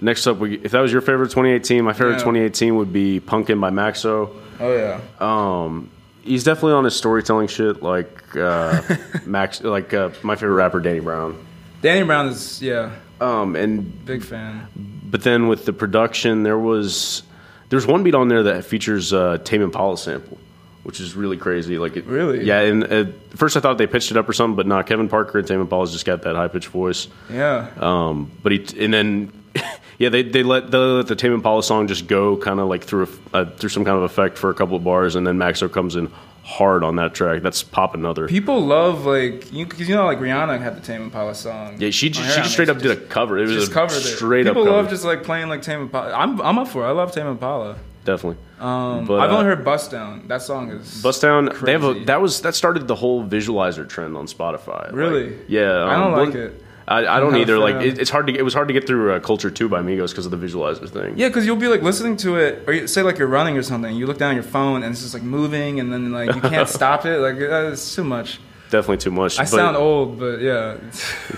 next 0.02 0.26
up, 0.28 0.38
we, 0.38 0.56
if 0.60 0.72
that 0.72 0.80
was 0.82 0.92
your 0.92 1.02
favorite 1.02 1.30
2018, 1.32 1.84
my 1.84 1.94
favorite 1.94 2.14
Yeah. 2.14 2.18
2018 2.20 2.76
would 2.76 2.94
be 2.94 3.20
Punken 3.20 3.60
by 3.60 3.70
Maxo. 3.72 4.30
oh 4.60 4.76
yeah, 4.76 5.00
Um, 5.20 5.90
he's 6.24 6.44
definitely 6.44 6.74
on 6.74 6.84
his 6.86 6.96
storytelling 6.96 7.48
shit, 7.48 7.82
like 7.84 8.36
uh, 8.38 8.82
Max, 9.26 9.62
like 9.64 9.94
uh, 9.94 10.10
my 10.22 10.36
favorite 10.36 10.56
rapper, 10.56 10.80
Danny 10.80 11.00
Brown. 11.00 11.44
Danny 11.82 12.04
Brown 12.06 12.28
is 12.28 12.62
yeah, 12.62 12.92
Um, 13.20 13.56
and 13.56 14.06
big 14.06 14.24
fan. 14.24 14.68
but 15.10 15.24
then 15.24 15.48
with 15.48 15.66
the 15.66 15.74
production, 15.74 16.44
there 16.44 16.58
was 16.60 17.24
there's 17.70 17.86
one 17.88 18.04
beat 18.04 18.16
on 18.16 18.28
there 18.28 18.44
that 18.44 18.64
features 18.66 19.12
uh, 19.12 19.40
Tame 19.44 19.62
Impala 19.64 19.98
sample, 19.98 20.38
which 20.84 21.00
is 21.00 21.16
really 21.16 21.38
crazy. 21.38 21.78
Like 21.78 21.96
it, 21.98 22.06
Really? 22.06 22.44
yeah. 22.46 22.60
And 22.60 22.84
at 22.84 23.08
first 23.38 23.58
I 23.58 23.60
thought 23.60 23.78
they 23.78 23.88
pitched 23.88 24.12
it 24.12 24.18
up 24.18 24.28
or 24.30 24.34
something, 24.34 24.56
but 24.56 24.68
not. 24.68 24.86
Kevin 24.88 25.10
Parker 25.10 25.40
and 25.40 25.48
Tame 25.48 25.62
Impala's 25.62 25.92
just 25.92 26.06
got 26.06 26.22
that 26.24 26.36
high 26.36 26.48
pitched 26.50 26.68
voice. 26.70 27.08
Yeah, 27.32 27.70
Um, 27.80 28.32
but 28.44 28.52
he 28.52 28.66
and 28.84 28.94
then 28.94 29.32
yeah, 30.00 30.10
they 30.10 30.24
they 30.24 30.44
let 30.44 30.72
the 30.72 30.78
let 30.80 31.08
the 31.08 31.16
Tame 31.16 31.34
Impala 31.34 31.64
song 31.64 31.88
just 31.88 32.08
go 32.08 32.38
kind 32.38 32.60
of 32.60 32.68
like 32.68 32.84
through 32.84 33.08
a, 33.34 33.38
uh, 33.38 33.46
through 33.46 33.70
some 33.70 33.86
kind 33.86 33.98
of 33.98 34.04
effect 34.04 34.38
for 34.38 34.50
a 34.50 34.54
couple 34.54 34.76
of 34.76 34.84
bars, 34.84 35.16
and 35.16 35.26
then 35.28 35.38
Maxo 35.38 35.72
comes 35.72 35.96
in 35.96 36.12
hard 36.44 36.84
on 36.84 36.98
that 36.98 37.14
track. 37.14 37.42
That's 37.42 37.64
pop 37.64 37.94
another. 37.96 38.28
people 38.28 38.60
love 38.66 39.06
like 39.06 39.54
you 39.54 39.66
because 39.66 39.88
you 39.88 39.96
know 39.96 40.06
like 40.06 40.18
Rihanna 40.20 40.60
had 40.60 40.76
the 40.76 40.82
Tame 40.82 41.04
Impala 41.04 41.36
song. 41.36 41.76
Yeah, 41.80 41.92
she 41.92 42.10
just, 42.10 42.28
she 42.36 42.42
just 42.42 42.52
straight 42.54 42.68
up 42.70 42.80
did 42.80 42.92
a 42.92 42.96
cover. 42.98 43.38
It 43.38 43.44
was 43.44 43.52
just 43.54 43.72
a 43.72 43.74
covered 43.74 43.98
it. 43.98 44.02
straight 44.18 44.46
People 44.48 44.64
up 44.64 44.68
cover. 44.68 44.78
love 44.82 44.90
just 44.90 45.06
like 45.06 45.24
playing 45.24 45.48
like 45.50 45.62
Tame 45.62 45.82
Impala. 45.82 46.12
I'm 46.14 46.42
I'm 46.42 46.58
up 46.58 46.68
for 46.68 46.84
it. 46.84 46.88
I 46.88 46.92
love 46.92 47.12
Tame 47.14 47.28
Impala. 47.28 47.78
Definitely. 48.06 48.38
Um, 48.60 49.06
But, 49.06 49.20
I've 49.22 49.32
uh, 49.32 49.34
only 49.36 49.46
heard 49.46 49.64
Bust 49.64 49.92
Down. 49.92 50.28
That 50.28 50.42
song 50.42 50.70
is 50.72 51.02
Bust 51.02 51.22
Down, 51.22 51.50
they 51.64 51.72
have 51.72 51.84
a, 51.84 51.94
that 52.06 52.22
was 52.22 52.42
that 52.42 52.54
started 52.56 52.88
the 52.88 52.96
whole 52.96 53.26
visualizer 53.26 53.88
trend 53.88 54.18
on 54.18 54.28
Spotify. 54.28 54.86
Like, 54.88 54.94
Really? 54.96 55.38
yeah, 55.48 55.86
I 55.86 55.94
don't 55.96 56.08
um, 56.08 56.12
like 56.14 56.30
one- 56.30 56.38
it. 56.38 56.60
I, 56.86 57.06
I 57.08 57.20
don't 57.22 57.38
either. 57.38 57.60
Like 57.60 57.76
it, 57.76 57.98
it's 57.98 58.10
hard 58.10 58.28
to 58.28 58.36
it 58.38 58.42
was 58.42 58.54
hard 58.54 58.68
to 58.68 58.74
get 58.74 58.86
through 58.86 59.14
uh, 59.14 59.20
Culture 59.22 59.50
Two 59.50 59.70
by 59.70 59.82
Migos 59.82 60.10
because 60.10 60.26
of 60.26 60.32
the 60.32 60.38
visualizer 60.48 60.90
thing. 60.90 61.18
Yeah, 61.18 61.30
because 61.30 61.46
you'll 61.46 61.56
be 61.56 61.70
like 61.70 61.82
listening 61.82 62.18
to 62.18 62.36
it, 62.36 62.66
or 62.68 62.74
you, 62.74 62.88
say 62.88 63.02
like 63.04 63.18
you're 63.18 63.30
running 63.30 63.58
or 63.58 63.64
something. 63.64 63.96
You 63.96 64.06
look 64.06 64.18
down 64.18 64.32
at 64.32 64.34
your 64.36 64.44
phone 64.44 64.84
and 64.84 64.92
it's 64.92 65.02
just 65.02 65.14
like 65.14 65.24
moving, 65.24 65.80
and 65.80 65.94
then 65.94 66.12
like 66.12 66.36
you 66.36 66.42
can't 66.42 66.68
stop 66.80 67.06
it. 67.06 67.20
Like 67.20 67.36
uh, 67.38 67.72
it's 67.72 67.96
too 67.96 68.04
much. 68.04 68.42
definitely 68.70 68.98
too 68.98 69.12
much. 69.12 69.40
I 69.40 69.44
but 69.44 69.48
sound 69.48 69.78
old, 69.78 70.20
but 70.20 70.42
yeah, 70.42 70.76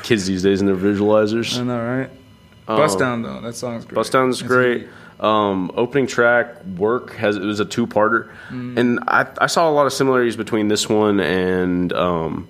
Kids 0.01 0.25
these 0.25 0.41
days 0.41 0.61
and 0.61 0.67
their 0.67 0.75
visualizers. 0.75 1.55
I 1.59 1.63
know, 1.63 1.79
right? 1.79 2.09
Bust 2.65 2.95
Um, 2.95 2.99
Down 2.99 3.21
though, 3.21 3.41
that 3.41 3.53
song's 3.55 3.85
great. 3.85 3.93
Bust 3.95 4.11
Down's 4.13 4.41
great. 4.41 4.87
Um, 5.19 5.71
opening 5.75 6.07
track 6.07 6.63
work 6.77 7.13
has 7.15 7.37
it 7.37 7.41
was 7.43 7.59
a 7.61 7.65
two 7.65 7.87
parter, 7.87 8.29
Mm. 8.49 8.77
and 8.77 8.99
I, 9.07 9.25
I 9.39 9.47
saw 9.47 9.69
a 9.69 9.71
lot 9.71 9.85
of 9.85 9.93
similarities 9.93 10.35
between 10.35 10.67
this 10.67 10.89
one 10.89 11.19
and 11.21 11.93
um, 11.93 12.47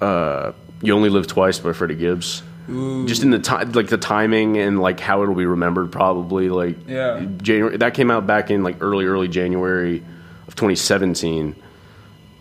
uh, 0.00 0.52
"You 0.82 0.94
Only 0.94 1.08
Live 1.08 1.26
Twice" 1.28 1.58
by 1.60 1.72
Freddie 1.72 1.94
Gibbs. 1.94 2.42
Ooh. 2.68 3.06
Just 3.06 3.22
in 3.22 3.30
the 3.30 3.38
time, 3.38 3.72
like 3.72 3.88
the 3.88 3.96
timing 3.98 4.56
and 4.58 4.80
like 4.80 5.00
how 5.00 5.22
it'll 5.22 5.34
be 5.34 5.46
remembered. 5.46 5.90
Probably 5.92 6.48
like 6.48 6.76
Yeah. 6.88 7.24
January. 7.42 7.76
That 7.76 7.94
came 7.94 8.10
out 8.10 8.26
back 8.26 8.50
in 8.50 8.62
like 8.62 8.78
early 8.80 9.06
early 9.06 9.28
January 9.28 10.02
of 10.48 10.56
2017, 10.56 11.54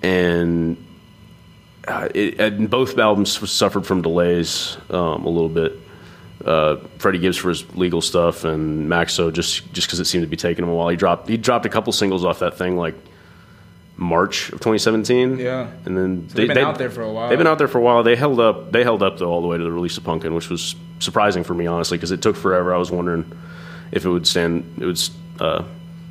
and 0.01 0.77
uh, 1.87 2.09
it, 2.13 2.39
and 2.39 2.69
both 2.69 2.97
albums 2.97 3.49
suffered 3.51 3.85
from 3.85 4.01
delays 4.01 4.77
um, 4.89 5.25
a 5.25 5.29
little 5.29 5.49
bit. 5.49 5.73
Uh, 6.43 6.77
Freddie 6.99 7.19
Gibbs 7.19 7.37
for 7.37 7.49
his 7.49 7.69
legal 7.75 8.01
stuff, 8.01 8.45
and 8.45 8.89
Maxo 8.89 9.31
just 9.31 9.71
just 9.73 9.87
because 9.87 9.99
it 9.99 10.05
seemed 10.05 10.23
to 10.23 10.27
be 10.29 10.37
taking 10.37 10.63
him 10.63 10.69
a 10.69 10.73
while. 10.73 10.87
He 10.89 10.95
dropped 10.95 11.27
he 11.27 11.37
dropped 11.37 11.65
a 11.65 11.69
couple 11.69 11.91
singles 11.91 12.23
off 12.23 12.39
that 12.39 12.57
thing 12.57 12.77
like 12.77 12.95
March 13.97 14.47
of 14.53 14.59
2017. 14.59 15.37
Yeah. 15.37 15.69
and 15.85 15.97
then 15.97 16.27
they've 16.27 16.47
been 16.47 16.57
out 16.57 16.77
there 16.77 16.89
for 16.89 17.01
a 17.01 17.11
while. 17.11 17.27
They've 17.29 17.37
been 17.37 17.47
out 17.47 17.57
there 17.57 17.67
for 17.67 17.79
a 17.79 17.81
while. 17.81 18.03
They 18.03 18.15
held 18.15 18.39
up. 18.39 18.71
They 18.71 18.83
held 18.83 19.03
up 19.03 19.17
though 19.17 19.29
all 19.29 19.41
the 19.41 19.47
way 19.47 19.57
to 19.57 19.63
the 19.63 19.71
release 19.71 19.97
of 19.97 20.03
Punken, 20.03 20.33
which 20.33 20.49
was 20.49 20.75
surprising 20.99 21.43
for 21.43 21.53
me 21.53 21.67
honestly 21.67 21.97
because 21.97 22.11
it 22.11 22.21
took 22.21 22.37
forever. 22.37 22.73
I 22.73 22.77
was 22.77 22.89
wondering 22.89 23.29
if 23.91 24.05
it 24.05 24.09
would 24.09 24.25
stand. 24.25 24.77
It 24.79 24.85
would 24.85 25.01
uh, 25.41 25.63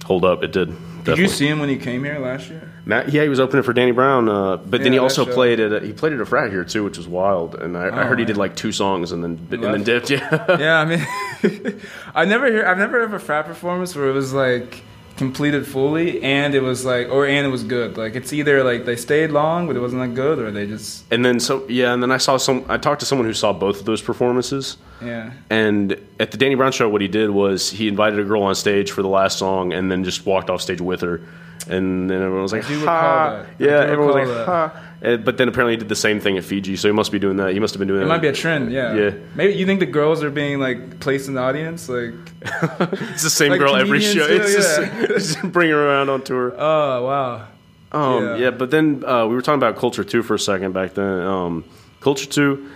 hold 0.08 0.24
up. 0.24 0.42
It 0.42 0.50
did. 0.50 0.74
Did 1.04 1.16
you 1.18 1.28
see 1.28 1.46
him 1.46 1.60
when 1.60 1.68
he 1.70 1.76
came 1.76 2.02
here 2.04 2.18
last 2.18 2.50
year? 2.50 2.70
Matt, 2.84 3.10
yeah, 3.12 3.22
he 3.22 3.28
was 3.30 3.40
opening 3.40 3.62
for 3.62 3.72
Danny 3.72 3.92
Brown, 3.92 4.28
uh, 4.28 4.56
but 4.58 4.82
then 4.82 4.92
he 4.92 4.98
also 4.98 5.24
show. 5.24 5.32
played 5.32 5.58
at 5.60 5.72
a, 5.72 5.80
he 5.86 5.92
played 5.92 6.12
at 6.12 6.20
a 6.20 6.26
frat 6.26 6.50
here 6.50 6.64
too, 6.64 6.82
which 6.84 6.98
was 6.98 7.06
wild. 7.08 7.54
And 7.54 7.78
I, 7.78 7.84
I 7.86 8.02
Oh, 8.02 8.06
heard 8.08 8.18
he 8.18 8.24
did 8.26 8.36
like 8.36 8.56
two 8.56 8.72
songs 8.72 9.12
and 9.12 9.22
then 9.24 9.38
and 9.50 9.62
then 9.62 9.84
left? 9.84 9.84
dipped. 9.86 10.10
Yeah, 10.10 10.58
yeah, 10.58 10.78
I 10.80 10.84
mean, 10.84 11.80
I 12.14 12.24
never 12.26 12.46
hear, 12.46 12.66
I've 12.66 12.78
never 12.78 12.98
heard 12.98 13.04
of 13.04 13.12
a 13.14 13.18
frat 13.20 13.46
performance 13.46 13.94
where 13.96 14.08
it 14.08 14.12
was 14.12 14.32
like 14.34 14.82
completed 15.18 15.66
fully 15.66 16.22
and 16.22 16.54
it 16.54 16.62
was 16.62 16.84
like, 16.84 17.08
or 17.10 17.26
and 17.26 17.46
it 17.46 17.50
was 17.50 17.64
good. 17.64 17.98
Like 17.98 18.14
it's 18.14 18.32
either 18.32 18.64
like 18.64 18.86
they 18.86 18.96
stayed 18.96 19.30
long 19.30 19.66
but 19.66 19.76
it 19.76 19.80
wasn't 19.80 20.00
that 20.02 20.14
good, 20.14 20.38
or 20.38 20.50
they 20.50 20.66
just 20.66 21.04
and 21.12 21.24
then 21.24 21.40
so 21.40 21.66
yeah, 21.68 21.92
and 21.92 22.02
then 22.02 22.10
I 22.10 22.16
saw 22.16 22.36
some. 22.38 22.64
I 22.68 22.78
talked 22.78 23.00
to 23.00 23.06
someone 23.06 23.26
who 23.26 23.34
saw 23.34 23.52
both 23.52 23.80
of 23.80 23.84
those 23.84 24.00
performances. 24.00 24.78
yeah. 25.02 25.32
And 25.50 26.00
at 26.18 26.30
the 26.30 26.38
Danny 26.38 26.54
Brown 26.54 26.72
show, 26.72 26.88
what 26.88 27.02
he 27.02 27.08
did 27.08 27.30
was 27.30 27.70
he 27.70 27.88
invited 27.88 28.18
a 28.18 28.24
girl 28.24 28.42
on 28.44 28.54
stage 28.54 28.90
for 28.92 29.02
the 29.02 29.08
last 29.08 29.38
song, 29.38 29.72
and 29.72 29.90
then 29.90 30.04
just 30.04 30.24
walked 30.24 30.48
off 30.48 30.62
stage 30.62 30.80
with 30.80 31.02
her. 31.02 31.20
And 31.68 32.08
then 32.08 32.22
everyone 32.22 32.42
was 32.42 32.52
like, 32.52 32.66
do 32.66 32.78
"Ha!" 32.84 33.26
recall 33.26 33.30
that. 33.30 33.46
I 33.46 33.64
Yeah, 33.64 33.92
everyone 33.92 34.06
was 34.06 34.14
like, 34.14 34.28
that. 34.28 34.46
"Ha!" 34.46 34.84
And- 35.00 35.24
But 35.24 35.36
then 35.38 35.48
apparently 35.48 35.74
he 35.74 35.76
did 35.76 35.88
the 35.88 35.94
same 35.94 36.18
thing 36.20 36.36
at 36.38 36.44
Fiji, 36.44 36.74
so 36.76 36.88
he 36.88 36.92
must 36.92 37.12
be 37.12 37.18
doing 37.18 37.36
that. 37.36 37.52
He 37.52 37.60
must 37.60 37.72
have 37.74 37.78
been 37.78 37.88
doing 37.88 38.00
that. 38.00 38.06
It 38.06 38.08
that. 38.08 38.14
might 38.14 38.22
be 38.22 38.28
a 38.28 38.32
trend, 38.32 38.72
yeah. 38.72 38.94
Yeah. 38.94 39.10
Maybe 39.36 39.54
you 39.54 39.64
think 39.64 39.80
the 39.80 39.86
girls 39.86 40.22
are 40.24 40.30
being 40.30 40.58
like 40.58 40.98
placed 41.00 41.28
in 41.28 41.34
the 41.34 41.40
audience, 41.40 41.88
like, 41.88 42.12
it's 42.42 43.22
the 43.22 43.30
same 43.30 43.52
like 43.52 43.60
girl 43.60 43.76
every 43.76 44.00
show. 44.00 44.26
do, 44.26 44.34
It's 44.36 44.52
just, 44.54 44.80
yeah. 44.80 45.06
just 45.06 45.42
bring 45.52 45.70
her 45.70 45.88
around 45.88 46.08
on 46.10 46.22
tour. 46.22 46.52
oh 46.58 47.04
wow, 47.04 47.46
Um, 47.92 48.24
Yeah. 48.24 48.36
yeah. 48.36 48.50
but 48.50 48.70
then 48.70 49.04
uh, 49.06 49.26
we 49.26 49.34
were 49.36 49.42
talking 49.42 49.58
about 49.62 49.76
Culture 49.76 50.02
Two 50.04 50.22
for 50.22 50.34
a 50.34 50.38
second 50.38 50.72
back 50.72 50.94
then. 50.94 51.20
Um, 51.20 51.64
Culture 52.00 52.26
Two, 52.26 52.68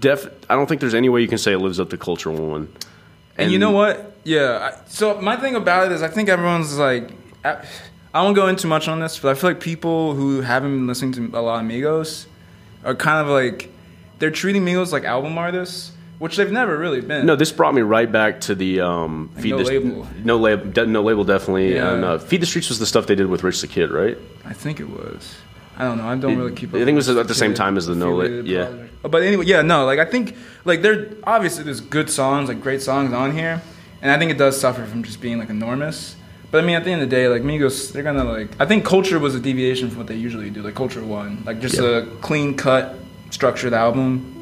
def. 0.00 0.26
I 0.48 0.54
don't 0.54 0.66
think 0.68 0.80
there's 0.80 0.94
any 0.94 1.08
way 1.08 1.22
you 1.22 1.28
can 1.28 1.38
say 1.38 1.52
it 1.52 1.58
lives 1.58 1.80
up 1.80 1.90
to 1.90 1.96
Culture 1.98 2.30
One. 2.30 2.68
And, 3.36 3.50
you 3.52 3.58
know 3.58 3.70
what? 3.72 4.16
Yeah. 4.24 4.70
I, 4.72 4.88
so 4.88 5.20
my 5.20 5.36
thing 5.36 5.54
about 5.54 5.86
it 5.86 5.92
is, 5.92 6.02
I 6.02 6.08
think 6.08 6.28
everyone's 6.28 6.76
like, 6.76 7.10
I, 7.44 7.64
I 8.18 8.22
won't 8.22 8.34
go 8.34 8.48
into 8.48 8.66
much 8.66 8.88
on 8.88 8.98
this, 8.98 9.16
but 9.20 9.28
I 9.30 9.34
feel 9.34 9.50
like 9.50 9.60
people 9.60 10.12
who 10.14 10.40
haven't 10.40 10.72
been 10.76 10.86
listening 10.88 11.12
to 11.30 11.38
a 11.38 11.40
lot 11.40 11.62
of 11.64 11.70
Migos 11.70 12.26
are 12.84 12.96
kind 12.96 13.24
of 13.24 13.28
like 13.32 13.70
they're 14.18 14.32
treating 14.32 14.64
Migos 14.64 14.90
like 14.90 15.04
album 15.04 15.38
artists, 15.38 15.92
which 16.18 16.36
they've 16.36 16.50
never 16.50 16.76
really 16.76 17.00
been. 17.00 17.26
No, 17.26 17.36
this 17.36 17.52
brought 17.52 17.74
me 17.74 17.82
right 17.82 18.10
back 18.10 18.40
to 18.40 18.56
the 18.56 18.80
um, 18.80 19.30
feed 19.36 19.50
No 19.50 19.58
the 19.58 19.64
Label. 19.64 20.08
no 20.24 20.36
label, 20.36 20.64
de- 20.68 20.86
no 20.86 21.02
label, 21.04 21.22
definitely. 21.22 21.76
Yeah. 21.76 21.94
And 21.94 22.04
uh, 22.04 22.18
feed 22.18 22.42
the 22.42 22.46
streets 22.46 22.68
was 22.70 22.80
the 22.80 22.86
stuff 22.86 23.06
they 23.06 23.14
did 23.14 23.28
with 23.28 23.44
Rich 23.44 23.60
the 23.60 23.68
Kid, 23.68 23.92
right? 23.92 24.18
I 24.44 24.52
think 24.52 24.80
it 24.80 24.88
was. 24.90 25.36
I 25.76 25.84
don't 25.84 25.98
know. 25.98 26.08
I 26.08 26.16
don't 26.16 26.36
really 26.36 26.56
keep. 26.56 26.74
I 26.74 26.78
up 26.80 26.84
think 26.86 26.94
it 26.94 26.96
was 26.96 27.08
at 27.10 27.28
the 27.28 27.34
same 27.36 27.54
time 27.54 27.76
as 27.76 27.86
the 27.86 27.94
No 27.94 28.14
La- 28.16 28.22
affiliated 28.24 28.48
yeah. 28.48 28.64
project. 28.66 29.02
But 29.12 29.22
anyway, 29.22 29.44
yeah, 29.44 29.62
no. 29.62 29.84
Like 29.86 30.00
I 30.00 30.04
think, 30.06 30.34
like 30.64 30.82
there 30.82 31.06
obviously 31.22 31.62
there's 31.62 31.80
good 31.80 32.10
songs, 32.10 32.48
like 32.48 32.60
great 32.60 32.82
songs 32.82 33.12
on 33.12 33.30
here, 33.30 33.62
and 34.02 34.10
I 34.10 34.18
think 34.18 34.32
it 34.32 34.38
does 34.38 34.60
suffer 34.60 34.84
from 34.86 35.04
just 35.04 35.20
being 35.20 35.38
like 35.38 35.50
enormous. 35.50 36.16
But 36.50 36.64
I 36.64 36.66
mean, 36.66 36.76
at 36.76 36.84
the 36.84 36.90
end 36.90 37.02
of 37.02 37.10
the 37.10 37.14
day, 37.16 37.28
like 37.28 37.42
Migos, 37.42 37.92
they're 37.92 38.02
gonna 38.02 38.24
like. 38.24 38.48
I 38.58 38.64
think 38.66 38.84
Culture 38.84 39.18
was 39.18 39.34
a 39.34 39.40
deviation 39.40 39.88
from 39.90 39.98
what 39.98 40.06
they 40.06 40.16
usually 40.16 40.50
do. 40.50 40.62
Like 40.62 40.74
Culture 40.74 41.04
One, 41.04 41.42
like 41.44 41.60
just 41.60 41.76
Yeah. 41.78 41.98
a 41.98 42.06
clean 42.22 42.54
cut, 42.56 42.94
structured 43.30 43.74
album. 43.74 44.34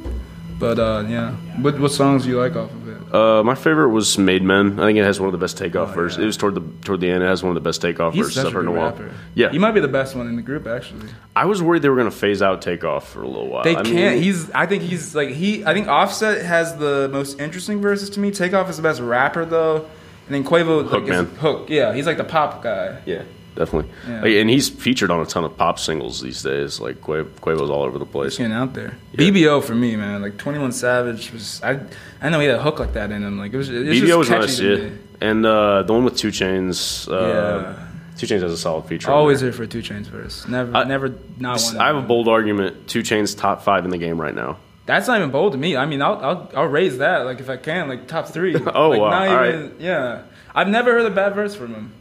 But 0.58 0.78
uh, 0.78 1.04
yeah, 1.08 1.32
what 1.60 1.78
what 1.80 1.90
songs 1.92 2.22
do 2.24 2.30
you 2.30 2.38
like 2.40 2.56
off 2.56 2.70
of 2.70 2.88
it? 2.88 3.14
Uh, 3.14 3.42
my 3.44 3.54
favorite 3.54 3.90
was 3.90 4.16
Made 4.18 4.42
Men. 4.42 4.80
I 4.80 4.86
think 4.86 4.98
it 4.98 5.04
has 5.04 5.20
one 5.20 5.28
of 5.28 5.32
the 5.32 5.38
best 5.38 5.58
takeoff 5.58 5.90
Oh, 5.90 5.94
verses. 5.94 6.16
yeah. 6.18 6.24
It 6.24 6.26
was 6.28 6.36
toward 6.38 6.54
the 6.54 6.62
toward 6.82 7.00
the 7.00 7.10
end. 7.10 7.22
It 7.22 7.26
has 7.26 7.42
one 7.42 7.50
of 7.50 7.54
the 7.54 7.60
best 7.68 7.82
takeoff 7.82 8.14
He's 8.14 8.24
verses 8.26 8.44
I've 8.46 8.52
heard 8.52 8.62
in 8.62 8.68
a 8.68 8.72
while. 8.72 8.90
rapper. 8.92 9.10
Yeah, 9.34 9.50
he 9.50 9.58
might 9.58 9.72
be 9.72 9.80
the 9.80 9.88
best 9.88 10.14
one 10.16 10.26
in 10.28 10.36
the 10.36 10.42
group 10.42 10.66
actually. 10.66 11.08
I 11.34 11.44
was 11.44 11.60
worried 11.62 11.82
they 11.82 11.88
were 11.90 12.02
to 12.02 12.10
phase 12.10 12.40
out 12.40 12.62
takeoff 12.62 13.08
for 13.08 13.22
a 13.22 13.26
little 13.28 13.48
while. 13.48 13.64
They 13.64 13.76
I 13.76 13.82
can't. 13.82 14.22
he's. 14.22 14.50
I 14.52 14.64
think 14.66 14.82
he's 14.82 15.14
like 15.14 15.28
he. 15.30 15.62
I 15.64 15.74
think 15.74 15.88
Offset 15.88 16.42
has 16.44 16.76
the 16.78 17.10
most 17.12 17.38
interesting 17.38 17.80
verses 17.82 18.08
to 18.10 18.20
me. 18.20 18.30
Takeoff 18.30 18.70
is 18.70 18.76
the 18.78 18.82
best 18.82 19.00
rapper 19.02 19.44
though. 19.44 19.86
And 20.26 20.34
then 20.34 20.44
Quavo 20.44 20.82
Hook 20.82 20.92
like, 20.92 21.04
man. 21.04 21.26
Hook, 21.26 21.68
yeah, 21.70 21.94
he's 21.94 22.06
like 22.06 22.16
the 22.16 22.24
pop 22.24 22.62
guy. 22.62 23.00
Yeah, 23.06 23.22
definitely. 23.54 23.90
Yeah. 24.08 24.22
Like, 24.22 24.32
and 24.32 24.50
he's 24.50 24.68
featured 24.68 25.10
on 25.10 25.20
a 25.20 25.26
ton 25.26 25.44
of 25.44 25.56
pop 25.56 25.78
singles 25.78 26.20
these 26.20 26.42
days. 26.42 26.80
Like 26.80 27.00
Quavo, 27.00 27.24
Quavo's 27.40 27.70
all 27.70 27.82
over 27.82 27.98
the 27.98 28.06
place. 28.06 28.36
Getting 28.38 28.52
out 28.52 28.74
there. 28.74 28.96
Yeah. 29.12 29.30
BBO 29.30 29.62
for 29.62 29.74
me, 29.74 29.94
man. 29.96 30.22
Like 30.22 30.36
Twenty 30.36 30.58
One 30.58 30.72
Savage 30.72 31.32
was. 31.32 31.60
I 31.62 31.80
I 32.20 32.28
know 32.28 32.40
he 32.40 32.46
had 32.46 32.56
a 32.56 32.62
hook 32.62 32.78
like 32.80 32.94
that 32.94 33.10
in 33.12 33.22
him. 33.22 33.38
Like 33.38 33.52
it 33.52 33.56
was. 33.56 33.68
It 33.70 33.86
was 33.86 33.98
BBO 34.00 34.06
just 34.06 34.18
was 34.18 34.28
nice, 34.30 34.60
yeah. 34.60 34.76
me. 34.76 34.98
And 35.20 35.46
uh, 35.46 35.82
the 35.82 35.92
one 35.94 36.04
with 36.04 36.16
2 36.18 36.28
Chainz. 36.28 37.10
Uh, 37.10 37.26
Yeah. 37.28 37.82
2 38.18 38.26
Chainz 38.26 38.42
has 38.42 38.52
a 38.52 38.56
solid 38.58 38.84
feature. 38.86 39.10
Always 39.10 39.40
there. 39.40 39.50
there 39.50 39.56
for 39.56 39.66
2 39.66 39.80
Chainz 39.80 40.06
verse. 40.06 40.46
Never, 40.48 40.74
I- 40.76 40.84
never 40.84 41.14
not 41.38 41.60
one. 41.62 41.76
I 41.78 41.86
have 41.86 41.96
a 41.96 42.02
bold 42.02 42.28
argument. 42.28 42.88
2 42.88 43.00
Chainz 43.02 43.38
top 43.38 43.62
five 43.62 43.84
in 43.84 43.90
the 43.90 43.98
game 43.98 44.20
right 44.20 44.34
now. 44.34 44.58
That's 44.86 45.08
not 45.08 45.18
even 45.18 45.30
bold 45.30 45.52
to 45.52 45.58
me. 45.58 45.76
I 45.76 45.84
mean, 45.84 46.00
I'll 46.00 46.14
I'll, 46.24 46.50
I'll 46.56 46.66
raise 46.68 46.98
that 46.98 47.24
like 47.26 47.40
if 47.40 47.50
I 47.50 47.56
can, 47.56 47.88
like 47.88 48.06
top 48.06 48.28
three. 48.28 48.54
Oh, 48.66 48.90
like, 48.90 49.00
wow. 49.00 49.10
Not 49.10 49.28
All 49.28 49.46
even, 49.48 49.76
Yeah, 49.80 50.22
I've 50.54 50.68
never 50.68 50.92
heard 50.92 51.06
a 51.06 51.14
bad 51.14 51.34
verse 51.34 51.54
from 51.54 51.74
him. 51.74 51.92